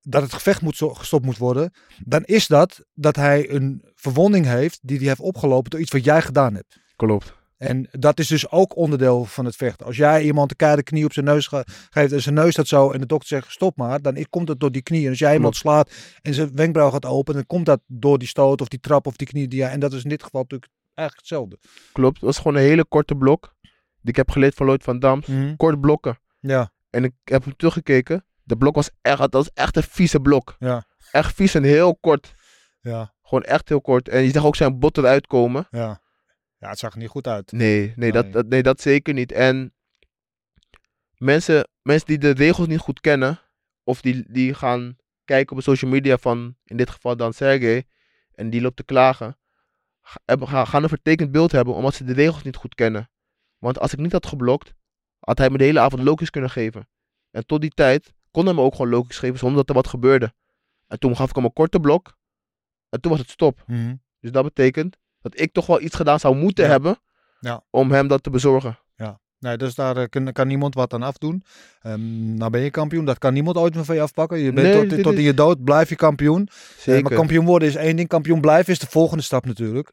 [0.03, 1.73] dat het gevecht moet gestopt moet worden,
[2.05, 6.05] dan is dat dat hij een verwonding heeft die hij heeft opgelopen door iets wat
[6.05, 6.79] jij gedaan hebt.
[6.97, 7.37] Klopt.
[7.57, 9.87] En dat is dus ook onderdeel van het vechten.
[9.87, 12.67] Als jij iemand een keiharde knie op zijn neus ge- geeft en zijn neus staat
[12.67, 15.03] zo en de dokter zegt stop maar, dan komt het door die knie.
[15.05, 15.91] En als jij iemand slaat
[16.23, 19.17] en zijn wenkbrauw gaat open, dan komt dat door die stoot of die trap of
[19.17, 19.49] die knie.
[19.49, 21.59] Die, jij- en dat is in dit geval natuurlijk eigenlijk hetzelfde.
[21.93, 22.15] Klopt.
[22.17, 23.55] Het was gewoon een hele korte blok.
[24.01, 25.23] Die ik heb geleerd van Lloyd van Dam.
[25.57, 26.19] Kort blokken.
[26.41, 28.25] Ja, En ik heb hem teruggekeken.
[28.49, 30.57] De blok was echt, dat was echt een vieze blok.
[30.59, 32.35] ja, Echt vies en heel kort.
[32.81, 34.09] ja, Gewoon echt heel kort.
[34.09, 35.67] En je zag ook zijn bot eruit komen.
[35.71, 36.01] ja.
[36.61, 37.53] Ja, het zag er niet goed uit.
[37.53, 38.13] Nee, nee, Nee.
[38.13, 39.33] Dat, dat, nee dat zeker niet.
[39.33, 39.75] En
[41.17, 43.41] mensen, mensen die de regels niet goed kennen,
[43.83, 47.87] of die, die gaan kijken op de social media van, in dit geval dan Sergey,
[48.35, 49.39] en die loopt te klagen,
[50.39, 53.11] gaan een vertekend beeld hebben omdat ze de regels niet goed kennen.
[53.59, 54.75] Want als ik niet had geblokt,
[55.19, 56.89] had hij me de hele avond Loki's kunnen geven.
[57.31, 59.87] En tot die tijd kon hij me ook gewoon Loki's geven zonder dat er wat
[59.89, 60.33] gebeurde.
[60.87, 62.17] En toen gaf ik hem een korte blok.
[62.89, 63.65] En toen was het stop.
[64.21, 66.71] Dus dat betekent dat ik toch wel iets gedaan zou moeten Ja.
[66.71, 66.99] hebben
[67.41, 67.63] Ja.
[67.71, 68.79] om hem dat te bezorgen.
[69.41, 71.45] Nee, dus daar eh, kan, kan niemand wat aan afdoen.
[71.81, 74.39] Ehm, nou ben je kampioen, dat kan niemand ooit meer van je afpakken.
[74.39, 76.49] Je bent Nee, tot, dit tot in je dood, blijf je kampioen.
[76.87, 79.91] Eh, maar kampioen worden is één ding, kampioen blijven is de volgende stap natuurlijk.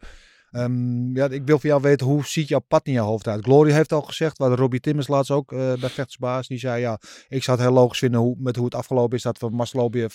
[0.56, 3.44] Ehm, ja, ik wil van jou weten, hoe ziet jouw pad in je hoofd uit?
[3.44, 7.00] Glory heeft al gezegd, waar Robbie Timmers laatst ook eh, bij Vechtersbaas, die zei ja,
[7.28, 10.14] ik zou het heel logisch vinden hoe, met hoe het afgelopen is dat we Maslobiev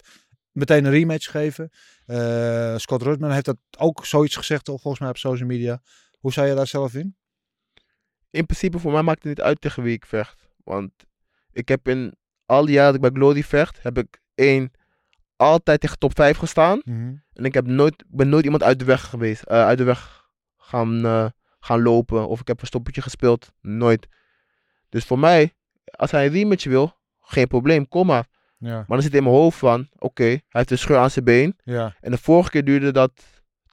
[0.53, 1.71] meteen een rematch geven.
[2.07, 5.83] Eh, Scott Rudman heeft dat ook zoiets gezegd, volgens mij op social media.
[6.19, 7.17] Hoe sta je daar zelf in?
[8.31, 10.49] in principe voor mij maakt het niet uit tegen wie ik vecht.
[10.65, 10.91] Want
[11.53, 12.15] ik heb in
[12.47, 14.71] al die jaren dat ik bij Glory vecht, heb ik één
[15.37, 16.81] altijd tegen top 5 gestaan.
[16.85, 17.15] Mhm.
[17.33, 19.43] En ik heb nooit, ben nooit iemand uit de weg geweest.
[19.43, 20.20] eh, uit de weg
[20.71, 21.27] gaan, eh,
[21.61, 22.29] gaan lopen.
[22.29, 23.53] Of ik heb een stoppertje gespeeld.
[23.61, 24.07] Nooit.
[24.89, 25.55] Dus voor mij,
[25.85, 28.27] als hij een rematch wil, geen probleem, kom maar.
[28.59, 31.25] Ja, Maar dan zit in mijn hoofd van, oké, hij heeft een scheur aan zijn
[31.25, 31.57] been.
[31.65, 33.13] ja, En de vorige keer duurde dat,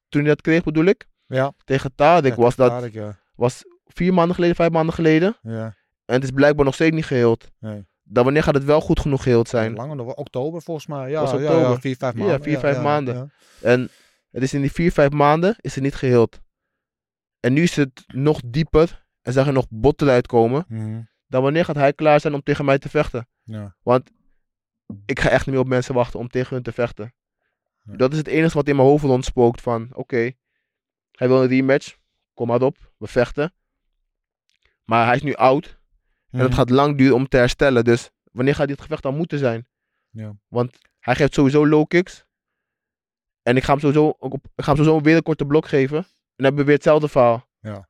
[0.09, 1.53] toen hij dat kreeg bedoel ik, ja.
[1.65, 3.19] tegen Ja, was dat, ja.
[3.35, 5.37] was vier maanden geleden, vijf maanden geleden.
[5.41, 5.75] Ja,
[6.05, 7.47] En het is blijkbaar nog steeds niet geheeld.
[7.59, 7.85] nee.
[8.09, 9.73] Dan wanneer gaat het wel goed genoeg geheeld zijn?
[9.73, 11.09] Langer nog, oktober volgens mij.
[11.09, 11.69] Ja, Was ja, oktober.
[11.69, 12.41] ja, vier, vijf Ja, maanden.
[12.43, 13.15] vier, vijf maanden.
[13.15, 13.27] ja.
[13.61, 13.89] En
[14.31, 16.39] het is in die vier, vijf maanden is het niet geheeld.
[17.47, 20.65] En nu is het nog dieper en zag er nog botten uitkomen.
[20.67, 21.01] Mhm.
[21.27, 23.27] Dan wanneer gaat hij klaar zijn om tegen mij te vechten?
[23.43, 23.75] Ja.
[23.83, 24.11] Want
[25.05, 27.13] ik ga echt niet meer op mensen wachten om tegen hun te vechten.
[27.83, 27.95] Ja.
[27.95, 30.31] Dat is het enige wat in mijn hoofd rondspookt van, oké,
[31.11, 31.95] hij wil een rematch,
[32.33, 33.53] kom maar op, we vechten.
[34.83, 35.65] Maar hij is nu oud
[36.31, 36.57] en het Mhm.
[36.57, 37.83] gaat lang duren om te herstellen.
[37.83, 39.67] Dus wanneer gaat dit gevecht dan moeten zijn?
[40.09, 40.35] Ja.
[40.47, 42.25] Want hij geeft sowieso low kicks.
[43.43, 44.09] En ik ga hem sowieso,
[44.55, 46.05] ik ga hem sowieso weer een korte blok geven.
[46.37, 47.47] En dan hebben we weer hetzelfde verhaal.
[47.59, 47.87] Ja.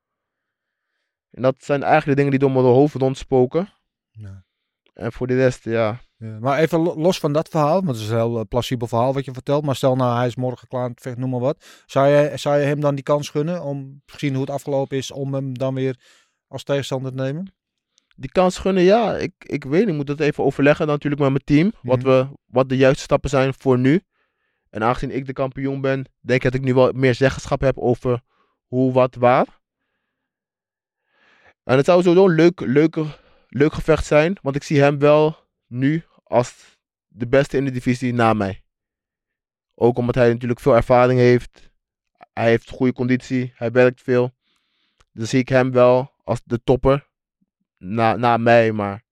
[1.32, 3.70] En dat zijn eigenlijk de dingen die door mijn hoofd rondspoken.
[4.12, 4.46] Ja.
[4.94, 6.00] En voor de rest, ja.
[6.18, 8.88] Ja, maar even lo- los van dat verhaal, want het is een heel eh, plausibel
[8.88, 9.66] verhaal wat je vertelt.
[9.66, 11.84] Maar stel nou, hij is morgen klaar, vechten, noem maar wat.
[11.86, 15.12] Zou je, zou je hem dan die kans gunnen om, gezien hoe het afgelopen is,
[15.12, 16.00] om hem dan weer
[16.48, 17.54] als tegenstander te nemen?
[18.16, 19.90] Die kans gunnen, ja, ik, ik weet niet.
[19.90, 21.72] Ik moet dat even overleggen natuurlijk met mijn team.
[21.82, 22.08] Wat, Mhm.
[22.08, 24.02] we, wat de juiste stappen zijn voor nu.
[24.70, 27.78] En aangezien ik de kampioen ben, denk ik dat ik nu wel meer zeggenschap heb
[27.78, 28.22] over
[28.68, 29.48] hoe, wat, waar.
[31.64, 34.38] En het zou sowieso een leuk, leuker, leuk gevecht zijn.
[34.42, 38.64] Want ik zie hem wel nu als de beste in de divisie na mij.
[39.76, 41.70] Ook omdat hij natuurlijk veel ervaring heeft.
[42.34, 43.54] Hij heeft goede conditie.
[43.56, 44.32] Hij werkt veel.
[45.12, 47.08] Dus zie ik hem wel als de topper
[47.78, 48.72] na, na mij.
[48.72, 49.04] Maar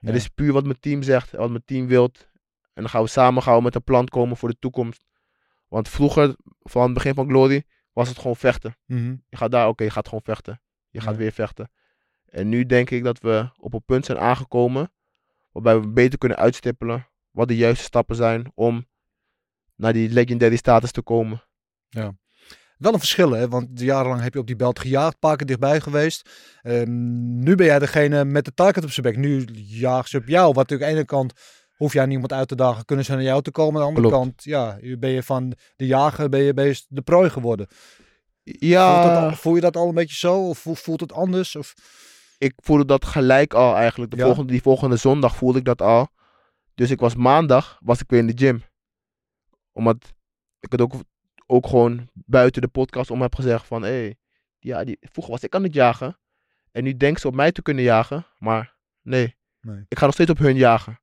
[0.00, 1.30] het is puur wat mijn team zegt.
[1.30, 2.28] Wat mijn team wilt.
[2.72, 5.04] En dan gaan we samen gaan we met een plan komen voor de toekomst.
[5.68, 8.76] Want vroeger, van het begin van Glory, was het gewoon vechten.
[8.86, 9.16] Mhm.
[9.28, 10.62] Je gaat daar, oké, je gaat gewoon vechten.
[10.90, 11.18] Je gaat Ja.
[11.18, 11.70] weer vechten.
[12.24, 14.92] En nu denk ik dat we op een punt zijn aangekomen.
[15.52, 18.86] Waarbij we beter kunnen uitstippelen wat de juiste stappen zijn om
[19.76, 21.42] naar die legendary status te komen.
[22.78, 23.48] Wel een verschil, hè?
[23.48, 26.30] Want jarenlang heb je op die belt gejaagd, paar keer dichtbij geweest.
[26.62, 29.16] Ehm, nu ben jij degene met de target op zijn bek.
[29.16, 30.46] Nu jagen ze op jou.
[30.46, 31.32] Wat natuurlijk aan de ene kant
[31.80, 33.74] hoef jij niemand uit te dagen, kunnen ze naar jou te komen.
[33.74, 34.24] Aan de andere Klopt.
[34.24, 37.66] kant, ja, ben je van de jager, ben je, je de prooi geworden.
[37.68, 40.48] Voelt, dat Ja, voel je dat al een beetje zo?
[40.48, 41.56] Of voelt, het anders?
[41.56, 41.74] Of...
[42.38, 44.10] ik voelde dat gelijk al eigenlijk.
[44.10, 44.24] De Ja?
[44.24, 46.08] volgende, die volgende zondag voelde ik dat al.
[46.74, 48.62] Dus ik was maandag, was ik weer in de gym.
[49.72, 50.12] Omdat
[50.60, 50.92] ik het ook,
[51.46, 53.82] ook gewoon buiten de podcast om heb gezegd van...
[53.82, 54.12] Hé,
[54.58, 56.18] ja, die, vroeger was ik aan het jagen.
[56.72, 58.26] En nu denken ze op mij te kunnen jagen.
[58.38, 59.84] Maar nee, Nee.
[59.88, 61.00] ik ga nog steeds op hun jagen.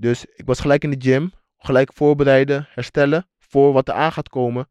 [0.00, 1.32] Dus ik was gelijk in de gym.
[1.58, 4.68] Gelijk voorbereiden, herstellen voor wat er aan gaat komen.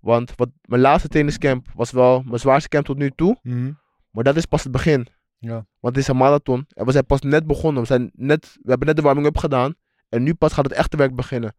[0.00, 3.38] Want wat, mijn laatste trainingscamp was wel mijn zwaarste camp tot nu toe.
[3.42, 3.72] Mhm.
[4.10, 5.06] Maar dat is pas het begin.
[5.38, 5.66] Ja.
[5.80, 6.66] Want het is een marathon.
[6.68, 7.82] En we zijn pas net begonnen.
[7.82, 9.74] We, zijn net, we hebben net de warming-up gedaan.
[10.08, 11.56] En nu pas gaat het echte werk beginnen.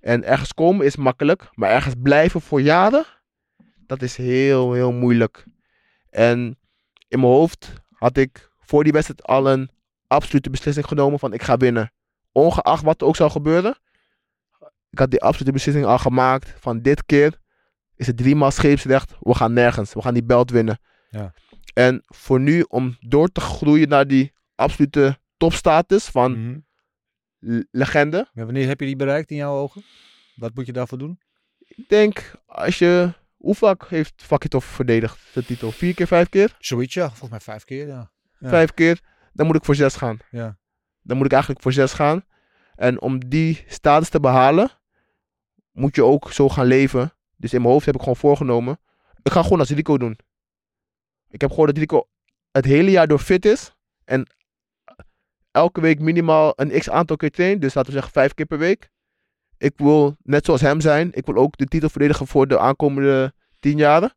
[0.00, 1.50] En ergens komen is makkelijk.
[1.54, 3.04] Maar ergens blijven voor jaren,
[3.86, 5.44] dat is heel, heel moeilijk.
[6.10, 6.58] En
[7.08, 9.70] in mijn hoofd had ik voor die wedstrijd al een
[10.06, 11.92] absolute beslissing genomen van ik ga winnen.
[12.32, 13.78] Ongeacht wat er ook zou gebeuren.
[14.90, 17.38] Ik had die absolute beslissing al gemaakt van dit keer
[17.96, 19.14] is het driemaal scheepsrecht.
[19.20, 19.92] We gaan nergens.
[19.92, 20.78] We gaan die belt winnen.
[21.10, 21.32] Ja.
[21.74, 26.32] En voor nu om door te groeien naar die absolute topstatus van
[27.38, 27.62] Mhm.
[27.70, 28.28] legende.
[28.32, 29.82] Ja, wanneer heb je die bereikt in jouw ogen?
[30.34, 31.20] Wat moet je daarvoor doen?
[31.58, 33.12] Ik denk als je...
[33.36, 35.70] Hoe vaak heeft Vakitov verdedigd de titel?
[35.70, 36.56] Vier keer, vijf keer?
[36.58, 37.06] Zoiets, ja.
[37.08, 38.10] Volgens mij vijf keer, ja.
[38.38, 38.48] Ja.
[38.48, 39.00] Vijf keer.
[39.32, 40.18] Dan moet ik voor zes gaan.
[40.30, 40.58] Ja.
[41.02, 42.24] Dan moet ik eigenlijk voor zes gaan.
[42.74, 44.70] En om die status te behalen,
[45.72, 47.12] moet je ook zo gaan leven.
[47.36, 48.80] Dus in mijn hoofd heb ik gewoon voorgenomen.
[49.22, 50.18] Ik ga gewoon als Rico doen.
[51.28, 52.08] Ik heb gehoord dat Rico
[52.50, 53.74] het hele jaar door fit is.
[54.04, 54.26] En
[55.50, 57.60] elke week minimaal een x aantal keer traint.
[57.60, 58.90] Dus laten we zeggen vijf keer per week.
[59.58, 61.08] Ik wil net zoals hem zijn.
[61.12, 64.14] Ik wil ook de titel verdedigen voor de aankomende tien jaren.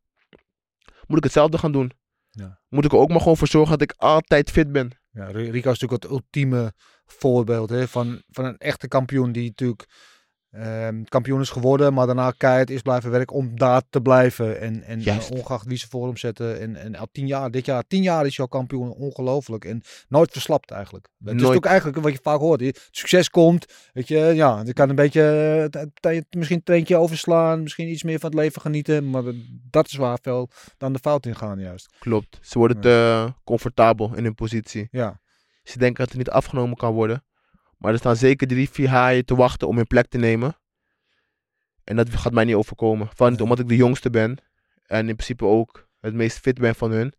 [1.08, 1.92] Moet ik hetzelfde gaan doen.
[2.30, 2.60] Ja.
[2.70, 4.92] Moet ik er ook maar gewoon voor zorgen dat ik altijd fit ben.
[5.14, 6.74] Ja, Ri- Rico is natuurlijk het ultieme
[7.06, 9.86] voorbeeld hè, van, van een echte kampioen die natuurlijk
[10.54, 14.60] ehm, kampioen is geworden, maar daarna keihard is blijven werken om daar te blijven.
[14.60, 16.60] En, en eh, ongeacht wie ze voor hem zetten.
[16.60, 19.66] En, en al tien jaar, dit jaar, tien jaar is jouw kampioen ongelooflijk.
[19.66, 21.08] En nooit verslapt eigenlijk.
[21.24, 22.88] Het is ook eigenlijk wat je vaak hoort.
[22.92, 25.22] Succes komt, weet je, ja, je kan een beetje,
[26.02, 29.10] eh, misschien een treintje overslaan, misschien iets meer van het leven genieten.
[29.10, 29.24] Maar
[29.70, 31.94] dat- is waar veel dan de fout in gaan juist.
[32.00, 32.40] Klopt.
[32.42, 34.88] Ze worden te comfortabel in hun positie.
[34.92, 35.22] Ja,
[35.64, 37.24] Ze denken dat het niet afgenomen kan worden.
[37.84, 40.58] Maar er staan zeker drie, vier haaien te wachten om hun plek te nemen.
[41.84, 43.10] En dat gaat mij niet overkomen.
[43.14, 43.40] Van.
[43.40, 44.38] Omdat ik de jongste ben.
[44.86, 47.14] En in principe ook het meest fit ben van hun.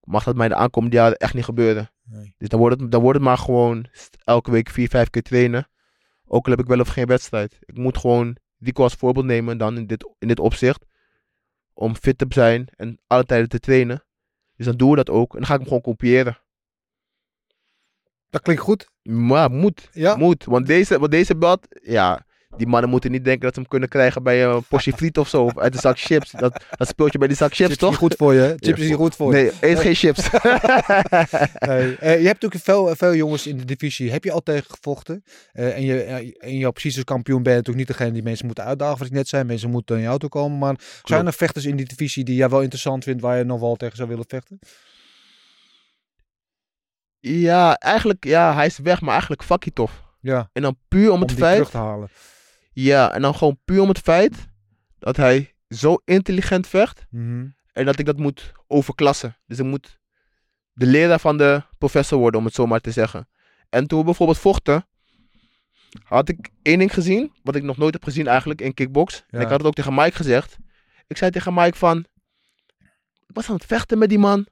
[0.00, 1.90] Mag dat mij de aankomende jaren echt niet gebeuren.
[2.04, 2.34] Nee.
[2.38, 3.86] Dus dan wordt het, dan wordt het maar gewoon
[4.24, 5.68] elke week vier, vijf keer trainen.
[6.24, 7.58] Ook al heb ik wel of geen wedstrijd.
[7.60, 10.84] Ik moet gewoon Rico als voorbeeld nemen dan in dit, in dit opzicht.
[11.72, 14.04] Om fit te zijn en alle tijden te trainen.
[14.56, 15.32] Dus dan doen we dat ook.
[15.32, 16.38] En dan ga ik hem gewoon kopiëren.
[18.30, 18.88] Dat klinkt goed.
[19.02, 19.88] Maar moet.
[19.92, 20.16] Ja.
[20.16, 20.44] Moet.
[20.44, 23.88] Want deze, want deze bad, ja, die mannen moeten niet denken dat ze hem kunnen
[23.88, 25.42] krijgen bij een portie friet of zo.
[25.42, 26.30] Of uit een zak chips.
[26.30, 27.90] Dat, dat speelt je bij die zak chips, Chips is toch?
[27.90, 28.48] niet goed voor je.
[28.48, 29.52] Chips Ja, is niet goed voor je.
[29.60, 30.28] Nee, eet geen chips.
[31.66, 31.96] Nee.
[31.96, 34.10] Eh, je hebt natuurlijk veel, veel jongens in de divisie.
[34.10, 35.24] Heb je al tegen gevochten?
[35.52, 38.22] Eh, en, je, eh, en je precies als kampioen ben je natuurlijk niet degene die
[38.22, 38.98] mensen moeten uitdagen.
[38.98, 39.44] Wat ik net zei.
[39.44, 40.58] Mensen moeten naar jou toe komen.
[40.58, 43.22] Maar zijn er vechters in die divisie die jij wel interessant vindt.
[43.22, 44.58] Waar je nog wel tegen zou willen vechten?
[47.28, 50.02] Ja, eigenlijk, ja, hij is weg, maar eigenlijk fucking tof.
[50.20, 51.54] Ja, En dan puur om om het die feit.
[51.54, 52.08] terug te halen.
[52.72, 54.46] Ja, en dan gewoon puur om het feit
[54.98, 57.06] dat hij zo intelligent vecht.
[57.10, 57.46] Mhm.
[57.72, 59.36] En dat ik dat moet overklassen.
[59.46, 59.98] Dus ik moet
[60.72, 63.28] de leraar van de professor worden, om het zo maar te zeggen.
[63.68, 64.86] En toen we bijvoorbeeld vochten,
[66.04, 69.24] had ik één ding gezien, wat ik nog nooit heb gezien eigenlijk in kickbox.
[69.30, 70.56] En ik had het ook tegen Mike gezegd.
[71.06, 72.06] Ik zei tegen Mike van,
[73.26, 74.46] ik was aan het vechten met die man.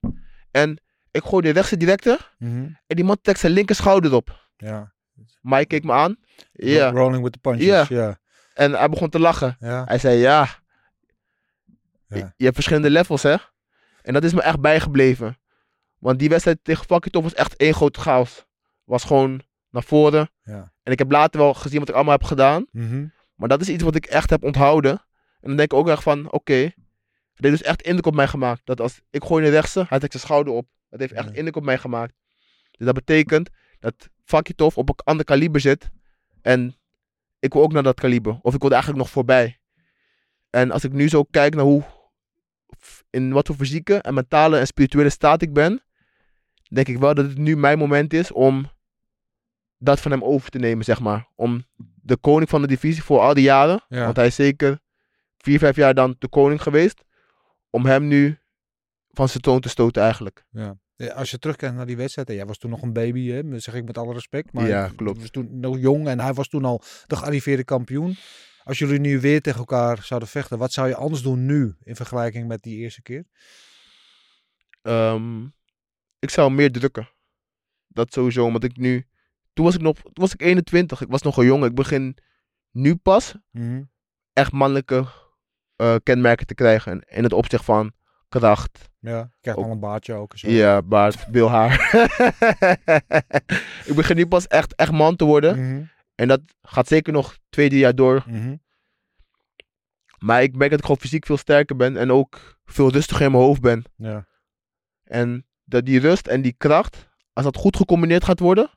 [0.50, 0.80] En
[1.14, 2.18] ik gooi de rechtse directe
[2.86, 4.48] en die man trekt zijn linker schouder op.
[4.56, 4.92] Ja.
[5.40, 6.16] Mike keek me aan.
[6.52, 6.90] Ja.
[6.90, 7.88] Rolling with the punches.
[7.88, 8.18] Ja.
[8.54, 9.56] En hij begon te lachen.
[9.60, 9.84] Ja.
[9.84, 10.48] Hij zei, ja,
[12.06, 12.16] Ja.
[12.16, 13.34] je- je hebt verschillende levels, hè?
[14.02, 15.38] En dat is me echt bijgebleven.
[15.98, 18.44] Want die wedstrijd tegen Fakitov was echt één grote chaos.
[18.84, 20.30] Was gewoon naar voren.
[20.42, 20.72] Ja.
[20.82, 22.66] En ik heb later wel gezien wat ik allemaal heb gedaan.
[22.70, 23.06] Mhm.
[23.34, 24.90] Maar dat is iets wat ik echt heb onthouden.
[25.40, 26.54] En dan denk ik ook echt van, oké.
[27.34, 28.60] het heeft dus echt indruk op mij gemaakt.
[28.64, 30.66] Dat als ik gooi naar rechtse, hij trekt zijn schouder op.
[30.94, 32.14] Dat heeft echt indruk op mij gemaakt.
[32.70, 35.90] Dus dat betekent dat Fakitov op een ander kaliber zit.
[36.42, 36.76] En
[37.38, 38.38] ik wil ook naar dat kaliber.
[38.42, 39.60] Of ik wil er eigenlijk nog voorbij.
[40.50, 41.82] En als ik nu zo kijk naar hoe,
[43.10, 45.82] in wat voor fysieke en mentale en spirituele staat ik ben,
[46.68, 48.70] denk ik wel dat het nu mijn moment is om
[49.78, 51.28] dat van hem over te nemen, zeg maar.
[51.34, 51.64] Om
[51.94, 54.04] de koning van de divisie voor al die jaren, Ja.
[54.04, 54.80] want hij is zeker
[55.38, 57.04] vier, vijf jaar dan de koning geweest,
[57.70, 58.38] om hem nu
[59.10, 60.44] van zijn toon te stoten eigenlijk.
[60.50, 60.76] Ja.
[60.96, 63.58] Ja, Als je terugkijkt naar die wedstrijd, en jij was toen nog een baby, hè,
[63.58, 64.52] zeg ik met alle respect.
[64.52, 65.20] Maar Ja, klopt.
[65.20, 68.16] was toen nog jong en hij was toen al de gearriveerde kampioen.
[68.62, 71.96] Als jullie nu weer tegen elkaar zouden vechten, wat zou je anders doen nu in
[71.96, 73.24] vergelijking met die eerste keer?
[74.82, 75.44] Ehm,
[76.18, 77.08] ik zou meer drukken.
[77.88, 79.06] Dat sowieso, omdat ik nu...
[79.52, 81.68] Toen was ik nog toen was ik 21, ik was nog een jongen.
[81.68, 82.16] Ik begin
[82.70, 83.34] nu pas
[84.32, 85.06] echt mannelijke
[85.76, 87.00] eh, kenmerken te krijgen.
[87.00, 87.92] In het opzicht van
[88.40, 90.38] kracht, Ja, krijg Ook- al een baardje ook.
[90.38, 90.50] Zo.
[90.50, 91.72] ja, baard, veel haar.
[93.88, 95.58] ik begin nu pas echt, echt man te worden.
[95.68, 95.82] Mhm,
[96.14, 98.24] En dat gaat zeker nog twee, drie jaar door.
[98.26, 98.56] mhm.
[100.18, 101.96] Maar ik merk dat ik gewoon fysiek veel sterker ben.
[101.96, 103.84] En ook veel rustiger in mijn hoofd ben.
[103.96, 104.26] Ja.
[105.04, 108.70] En dat die rust en die kracht, als dat goed gecombineerd gaat worden,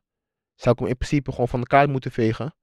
[0.55, 2.55] zou ik hem in principe gewoon van de kaart moeten vegen.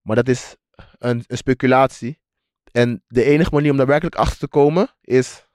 [0.00, 0.56] Maar dat is
[0.98, 2.20] een, een speculatie.
[2.72, 5.46] En de enige manier om daar werkelijk achter te komen is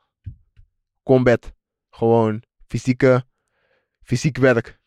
[1.08, 1.52] combat.
[1.90, 3.26] Gewoon fysieke,
[4.02, 4.80] fysiek werk.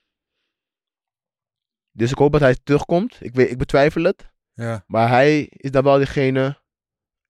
[1.90, 3.18] Dus ik hoop dat hij terugkomt.
[3.20, 4.30] Ik, weet, ik betwijfel het.
[4.52, 6.62] ja, Maar hij is dan wel degene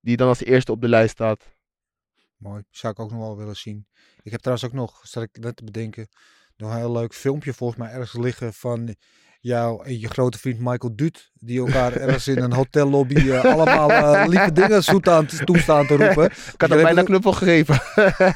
[0.00, 1.48] die dan als eerste op de lijst staat.
[2.36, 2.62] mooi.
[2.70, 3.86] Zou ik ook nog wel willen zien.
[4.22, 6.08] Ik heb trouwens ook nog, zat ik net te bedenken,
[6.56, 8.96] nog een heel leuk filmpje volgens mij ergens liggen van
[9.40, 11.30] jou en je grote vriend Michael Duut.
[11.34, 15.96] Die elkaar ergens in een hotellobby eh, allemaal eh, lieve dingen zoet aan toestaan te
[15.96, 16.24] roepen.
[16.54, 17.80] Ik had hem bijna knuffel gegeven.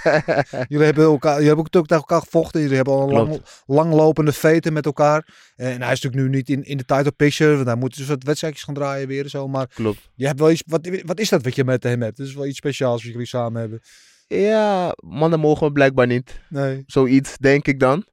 [0.69, 2.61] Jullie hebben elkaar, jullie hebben ook tegen elkaar gevochten.
[2.61, 5.29] Jullie hebben al een lang, langlopende veten met elkaar.
[5.57, 7.55] En hij is natuurlijk nu niet in, in de title picture.
[7.55, 9.49] Want hij moet dus wat wedstrijdjes gaan draaien weer en zo.
[9.49, 10.11] Maar Klopt.
[10.15, 12.19] je hebt wel iets, wat, wat is dat wat je met hem hebt?
[12.19, 13.81] Het is wel iets speciaals wat jullie samen hebben.
[14.27, 16.41] Ja, mannen mogen blijkbaar niet.
[16.49, 16.83] Nee.
[16.87, 18.05] Zoiets, denk ik dan.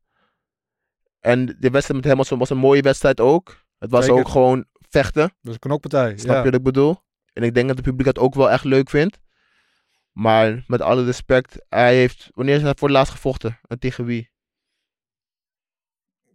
[1.21, 3.65] En de wedstrijd met hem was, was een mooie wedstrijd ook.
[3.77, 4.19] Het was Zeker.
[4.19, 5.21] ook gewoon vechten.
[5.21, 6.17] Dat is een knokpartij.
[6.17, 6.37] Snap ja.
[6.37, 6.97] je wat ik bedoel?
[7.33, 9.19] En ik denk dat het publiek dat ook wel echt leuk vindt.
[10.11, 12.29] Maar met alle respect, hij heeft...
[12.33, 13.59] Wanneer is hij voor het laatst gevochten?
[13.67, 14.30] En tegen wie?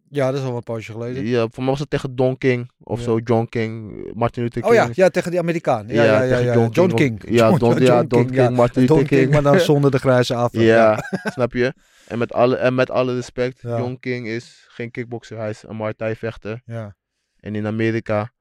[0.08, 1.26] Ja, dat is al wat poosje geleden.
[1.26, 2.70] Ja, voor mij was het tegen Don King.
[2.78, 3.04] Of Ja.
[3.04, 4.82] zo, John King, Martin Luther Oh King.
[4.82, 5.88] ja, ja, tegen die Amerikaan.
[5.88, 6.38] Ja, ja, ja.
[6.38, 7.34] ja, John John, King King.
[7.36, 8.50] ja, John- Don, ja, Don King, ja.
[8.50, 9.32] Martin Don Luther King, King.
[9.42, 10.60] maar dan zonder de grijze afro.
[10.60, 11.74] Ja, snap je?
[12.06, 13.60] En met alle, en met alle respect.
[13.60, 16.62] John King is geen kickboxer, hij is een Muay Thai vechter.
[16.64, 16.96] ja.
[17.36, 18.32] En in Amerika,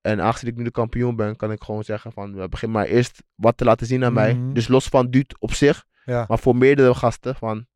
[0.00, 2.86] en aangezien ik nu de kampioen ben, kan ik gewoon zeggen van, we begin maar
[2.86, 4.34] eerst wat te laten zien aan mij.
[4.34, 4.52] Mhm.
[4.52, 7.66] Dus los van Duut op zich, maar voor meerdere gasten, van,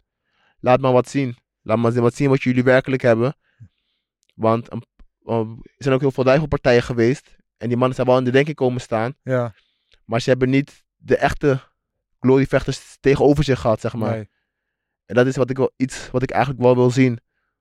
[0.60, 1.36] laat maar wat zien.
[1.62, 3.36] Laat maar wat zien wat jullie werkelijk hebben.
[4.34, 4.90] Want een-
[5.26, 7.36] Um, er zijn ook heel veel duivelpartijen geweest.
[7.56, 9.14] En die mannen zijn wel in de denking komen staan.
[9.22, 9.55] Ja,
[10.05, 11.60] Maar ze hebben niet de echte
[12.20, 14.10] gloryvechters tegenover zich gehad, zeg maar.
[14.14, 14.30] nee.
[15.06, 17.18] En dat is wat ik, wel, iets wat ik eigenlijk wel wil zien.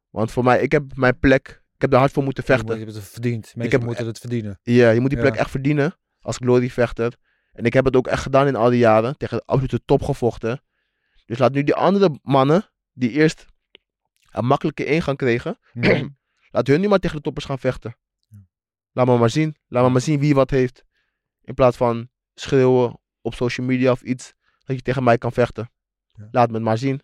[0.09, 2.59] Want voor mij, ik heb mijn plek, ik heb er hard voor moeten Je, moet,
[2.61, 2.79] vechten.
[2.79, 3.53] je hebt het verdiend.
[3.55, 4.59] Mensen heb- moeten het verdienen.
[4.63, 5.39] Ja, je moet die plek Ja.
[5.39, 7.13] echt verdienen als gloryvechter.
[7.51, 9.17] En ik heb het ook echt gedaan in al die jaren.
[9.17, 10.61] Tegen de absolute top gevochten.
[11.25, 13.45] Dus laat nu die andere mannen, die eerst
[14.39, 15.59] makkelijke ingang kregen,
[16.51, 17.95] laat hun nu maar tegen de toppers gaan vechten.
[18.91, 19.55] Laat me maar zien.
[19.67, 20.85] Laat me maar zien wie wat heeft.
[21.41, 24.33] In plaats van schreeuwen op social media of iets,
[24.63, 25.71] dat je tegen mij kan vechten.
[26.11, 26.27] Ja.
[26.31, 27.01] Laat me het maar zien.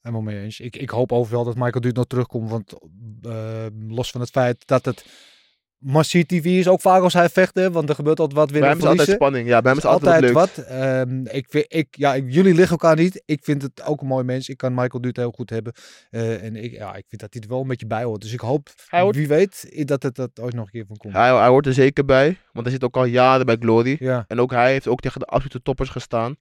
[0.00, 0.60] Helemaal mee eens.
[0.60, 2.50] Ik, ik hoop overal dat Michael Duurt nog terugkomt.
[2.50, 2.72] Want
[3.22, 5.04] eh, los van het feit dat het
[5.80, 7.54] Massie TV is ook vaak als hij vecht.
[7.54, 9.48] Hè, want er gebeurt altijd wat weer Bij hem is altijd spanning.
[9.48, 10.64] Ja, bij hem is altijd, wat wat.
[10.66, 13.22] Ehm, ik vind, ik, ja, ik- jullie liggen elkaar niet.
[13.24, 14.48] Ik vind het ook een mooi mens.
[14.48, 15.72] Ik kan Michael Duurt heel goed hebben.
[16.10, 18.20] Eh, en ik, ja, ik vind dat hij er wel een beetje bij hoort.
[18.20, 20.96] Dus ik hoop, Hij hoort- wie weet, dat het dat ooit nog een keer van
[20.96, 21.14] komt.
[21.14, 23.96] Hij, hij hoort er zeker bij, want hij zit ook al jaren bij Glory.
[23.98, 26.36] Ja, En ook hij heeft ook tegen de absolute toppers gestaan.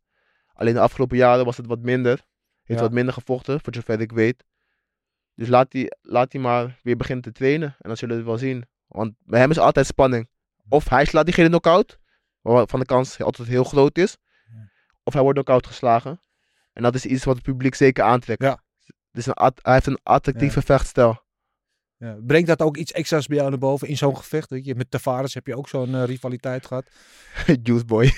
[0.53, 2.21] Alleen de afgelopen jaren was het wat minder.
[2.63, 2.85] Heeft Ja.
[2.85, 4.43] wat minder gevochten, voor zover ik weet.
[5.35, 7.67] Dus laat hij, laat hij maar weer beginnen te trainen.
[7.67, 8.65] En dan zullen we het wel zien.
[8.89, 10.29] Want bij hem is altijd spanning.
[10.69, 11.99] Of hij slaat diegene knock-out.
[12.41, 14.17] Waarvan de kans altijd heel groot is.
[15.03, 16.21] Of hij wordt knock-out geslagen.
[16.73, 18.43] En dat is iets wat het publiek zeker aantrekt.
[18.43, 18.63] Ja.
[19.11, 21.23] Dus een hij heeft een attractieve vechtstijl.
[21.97, 22.17] ja.
[22.21, 24.49] Brengt dat ook iets extra's bij jou naar boven in zo'n gevecht?
[24.49, 24.75] Weet je?
[24.75, 26.89] Met Tavares heb je ook zo'n eh, rivaliteit gehad.
[27.63, 28.11] Juice boy.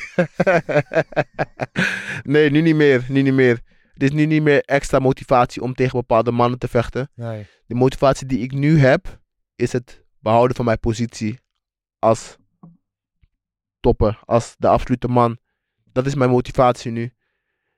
[2.34, 3.06] nee, nu niet meer.
[3.08, 3.62] Nu niet meer.
[3.94, 7.12] Het is nu niet meer extra motivatie om tegen bepaalde mannen te vechten.
[7.16, 7.48] Nee.
[7.66, 9.20] De motivatie die ik nu heb,
[9.56, 11.40] is het behouden van mijn positie
[12.00, 12.38] als
[13.80, 15.38] topper, als de absolute man.
[15.84, 17.14] Dat is mijn motivatie nu.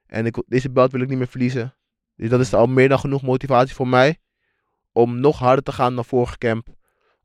[0.05, 1.75] En ik, deze belt wil ik niet meer verliezen.
[2.15, 4.19] Dus dat is al meer dan genoeg motivatie voor mij
[4.91, 6.67] om nog harder te gaan dan vorige camp.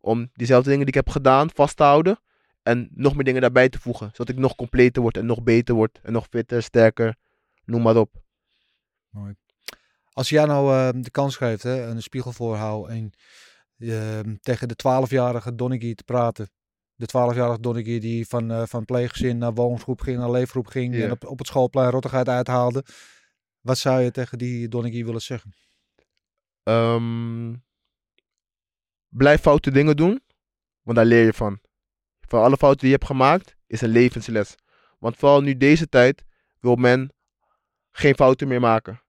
[0.00, 2.20] Om diezelfde dingen die ik heb gedaan vast te houden
[2.62, 4.10] en nog meer dingen daarbij te voegen.
[4.12, 7.16] Zodat ik nog completer word en nog beter word en nog fitter, sterker,
[7.64, 8.10] noem maar op.
[10.12, 13.12] Als jij nou eh, de kans geeft, hè, een spiegel voorhouden en
[13.78, 16.50] ehm, tegen de 12-jarige Donnegie te praten.
[16.94, 21.10] De 12-jarige Donnegie die van, eh, van pleeggezin naar woongroep ging, naar leefgroep ging en
[21.10, 22.84] op, op het schoolplein rottigheid uithaalde.
[23.60, 25.52] Wat zou je tegen die Donnegie willen zeggen?
[26.62, 27.54] Ehm,
[29.08, 30.22] blijf foute dingen doen,
[30.82, 31.60] want daar leer je van.
[32.20, 34.54] Van alle fouten die je hebt gemaakt, is een levensles.
[34.98, 36.24] Want vooral nu deze tijd
[36.60, 37.12] wil men
[37.90, 39.02] geen fouten meer maken.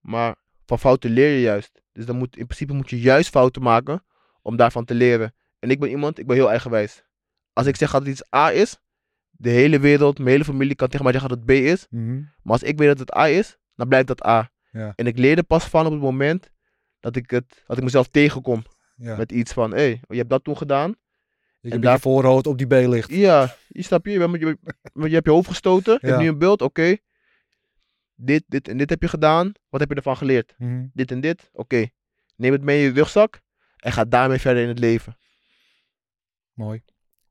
[0.00, 0.36] Maar
[0.66, 1.82] van fouten leer je juist.
[1.92, 4.04] Dus dan moet, in principe moet je juist fouten maken
[4.42, 5.34] om daarvan te leren.
[5.58, 7.02] En ik ben iemand, ik ben heel eigenwijs.
[7.52, 8.78] Als ik zeg dat iets A is,
[9.30, 11.86] de hele wereld, mijn hele familie kan tegen mij zeggen dat het B is.
[12.42, 14.50] Maar als ik weet dat het A is, dan blijft dat A.
[14.70, 14.92] Ja.
[14.96, 16.50] En ik leerde pas van op het moment
[17.00, 18.62] dat ik, het, dat ik mezelf tegenkom
[18.96, 19.16] Ja.
[19.16, 20.90] met iets van, hé, hey, je hebt dat toen gedaan.
[20.90, 20.96] En
[21.72, 23.10] een daar- beetje voorhoofd op die B ligt.
[23.10, 24.56] Ja, je snap je, je, bent- je,
[25.08, 26.08] je, hebt je hoofd gestoten, je Ja.
[26.12, 26.96] hebt nu een beeld, oké.
[28.14, 30.54] Dit, dit en dit heb je gedaan, wat heb je ervan geleerd?
[30.58, 30.86] Mhm.
[30.92, 31.86] Dit en dit, oké.
[32.36, 33.40] Neem het mee in je rugzak
[33.82, 35.16] en ga daarmee verder in het leven.
[36.52, 36.82] Mooi.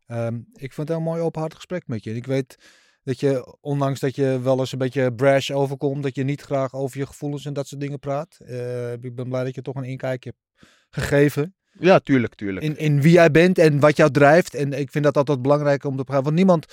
[0.06, 2.16] Ehm, ik vond het een heel mooi openhartig gesprek met je.
[2.16, 2.56] Ik weet
[3.04, 6.74] dat je, ondanks dat je wel eens een beetje brash overkomt, dat je niet graag
[6.74, 8.38] over je gevoelens en dat soort dingen praat.
[8.46, 12.66] Eh, ik ben blij dat je toch een inkijkje hebt gegeven Ja, tuurlijk, tuurlijk.
[12.66, 14.54] in, in wie jij bent en wat jou drijft.
[14.54, 16.24] En ik vind dat altijd belangrijk om te begrijpen.
[16.24, 16.66] Want niemand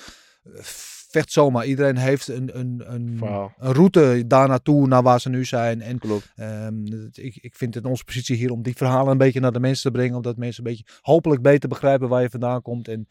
[1.09, 1.67] vecht zomaar.
[1.67, 3.21] Iedereen heeft een, een, een,
[3.59, 5.81] een route daar naartoe, naar waar ze nu zijn.
[5.81, 5.99] En.
[6.37, 9.61] Ehm, ik, ik vind het onze positie hier om die verhalen een beetje naar de
[9.61, 10.17] mensen te brengen.
[10.17, 12.89] Omdat mensen een beetje hopelijk beter begrijpen waar je vandaan komt.
[12.89, 13.09] En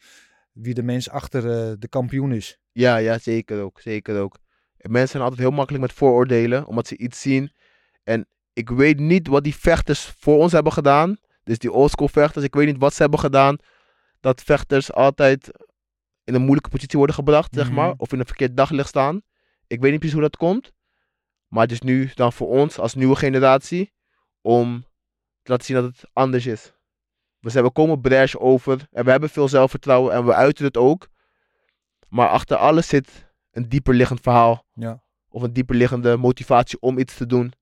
[0.52, 2.58] wie de mens achter eh, de kampioen is.
[2.72, 4.38] Ja, ja, zeker ook, zeker ook.
[4.76, 7.52] En mensen zijn altijd heel makkelijk met vooroordelen, omdat ze iets zien.
[8.04, 11.16] En ik weet niet wat die vechters voor ons hebben gedaan.
[11.44, 13.56] Dus die oldschool vechters, ik weet niet wat ze hebben gedaan.
[14.20, 15.50] Dat vechters altijd
[16.28, 17.88] in een moeilijke positie worden gebracht, zeg maar.
[17.88, 17.94] Mhm.
[17.98, 19.22] Of in een verkeerd daglicht staan.
[19.66, 20.72] Ik weet niet precies hoe dat komt.
[21.46, 23.92] Maar het is nu dan voor ons als nieuwe generatie
[24.40, 24.84] om
[25.42, 26.72] te laten zien dat het anders is.
[27.38, 30.76] We zijn we komen brash over en we hebben veel zelfvertrouwen en we uiten het
[30.76, 31.08] ook.
[32.08, 34.64] Maar achter alles zit een dieper liggend verhaal.
[34.74, 35.02] Ja.
[35.28, 37.52] Of een dieper liggende motivatie om iets te doen.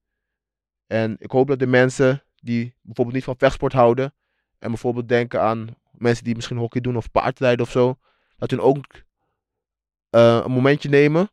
[0.86, 4.14] En ik hoop dat de mensen die bijvoorbeeld niet van vechtsport houden.
[4.58, 7.98] En bijvoorbeeld denken aan mensen die misschien hockey doen of paardrijden of zo.
[8.36, 8.86] Dat hun ook
[10.10, 11.30] eh, een momentje nemen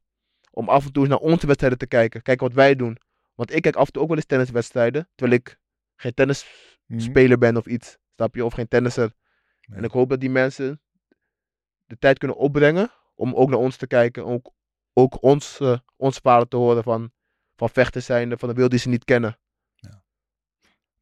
[0.52, 2.22] om af en toe eens naar onze wedstrijden te kijken.
[2.22, 2.98] Kijken wat wij doen.
[3.36, 5.10] Want ik kijk af en toe ook wel eens tenniswedstrijden.
[5.16, 5.60] Terwijl ik
[5.96, 7.98] geen tennisspeler ben of iets.
[8.16, 8.46] Snap je?
[8.46, 9.14] Of geen tennisser.
[9.62, 9.78] Nee.
[9.78, 10.82] En ik hoop dat die mensen
[11.86, 14.26] de tijd kunnen opbrengen om ook naar ons te kijken.
[14.26, 14.54] Ook,
[14.94, 17.12] ook ons, eh, ons verhalen te horen van,
[17.56, 19.38] van vechters zijnde, van de wereld die ze niet kennen.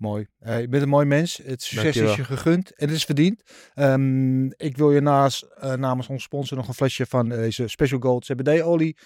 [0.02, 0.28] Mooi.
[0.40, 1.41] Eh, je bent een mooi mens.
[1.44, 3.41] Het succes is je gegund en het is verdiend.
[3.73, 7.99] Ehm, ik wil je naast, eh, namens onze sponsor nog een flesje van deze Special
[7.99, 8.98] Gold CBD-olie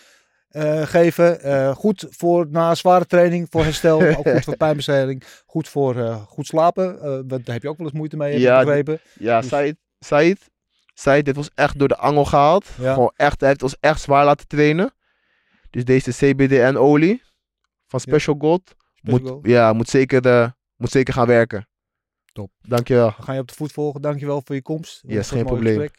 [0.50, 1.42] eh, geven.
[1.42, 5.24] Eh, goed voor na zware training, voor herstel, ook goed voor pijnbestrijding.
[5.46, 5.96] Goed voor
[6.28, 7.00] goed slapen.
[7.28, 9.00] Daar heb je ook wel eens moeite mee, Ja, begrepen.
[9.20, 10.50] Ja, Dus- Said, Said,
[10.94, 12.66] Said, dit was echt door de angel gehaald.
[12.82, 12.94] Ja.
[12.94, 14.94] Gewoon echt, hij heeft ons echt zwaar laten trainen.
[15.70, 17.22] Dus deze CBD-olie
[17.88, 19.46] van Special Gold Special moet, Gold.
[19.48, 21.68] ja, moet, zeker, eh, moet zeker gaan werken.
[22.34, 22.52] Top.
[22.62, 23.14] Dankjewel.
[23.18, 24.02] We gaan je op de voet volgen.
[24.02, 25.02] Dankjewel voor je komst.
[25.02, 25.90] Yes, was een geen probleem.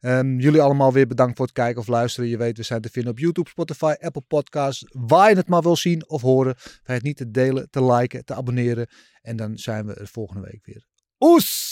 [0.00, 2.28] Ehm, jullie allemaal weer bedankt voor het kijken of luisteren.
[2.28, 4.84] Je weet, we zijn te vinden op YouTube, Spotify, Apple Podcasts.
[4.88, 6.54] Waar je het maar wil zien of horen.
[6.56, 8.88] Vergeet niet te delen, te liken, te abonneren.
[9.20, 10.86] En dan zijn we er volgende week weer.
[11.18, 11.71] Oes!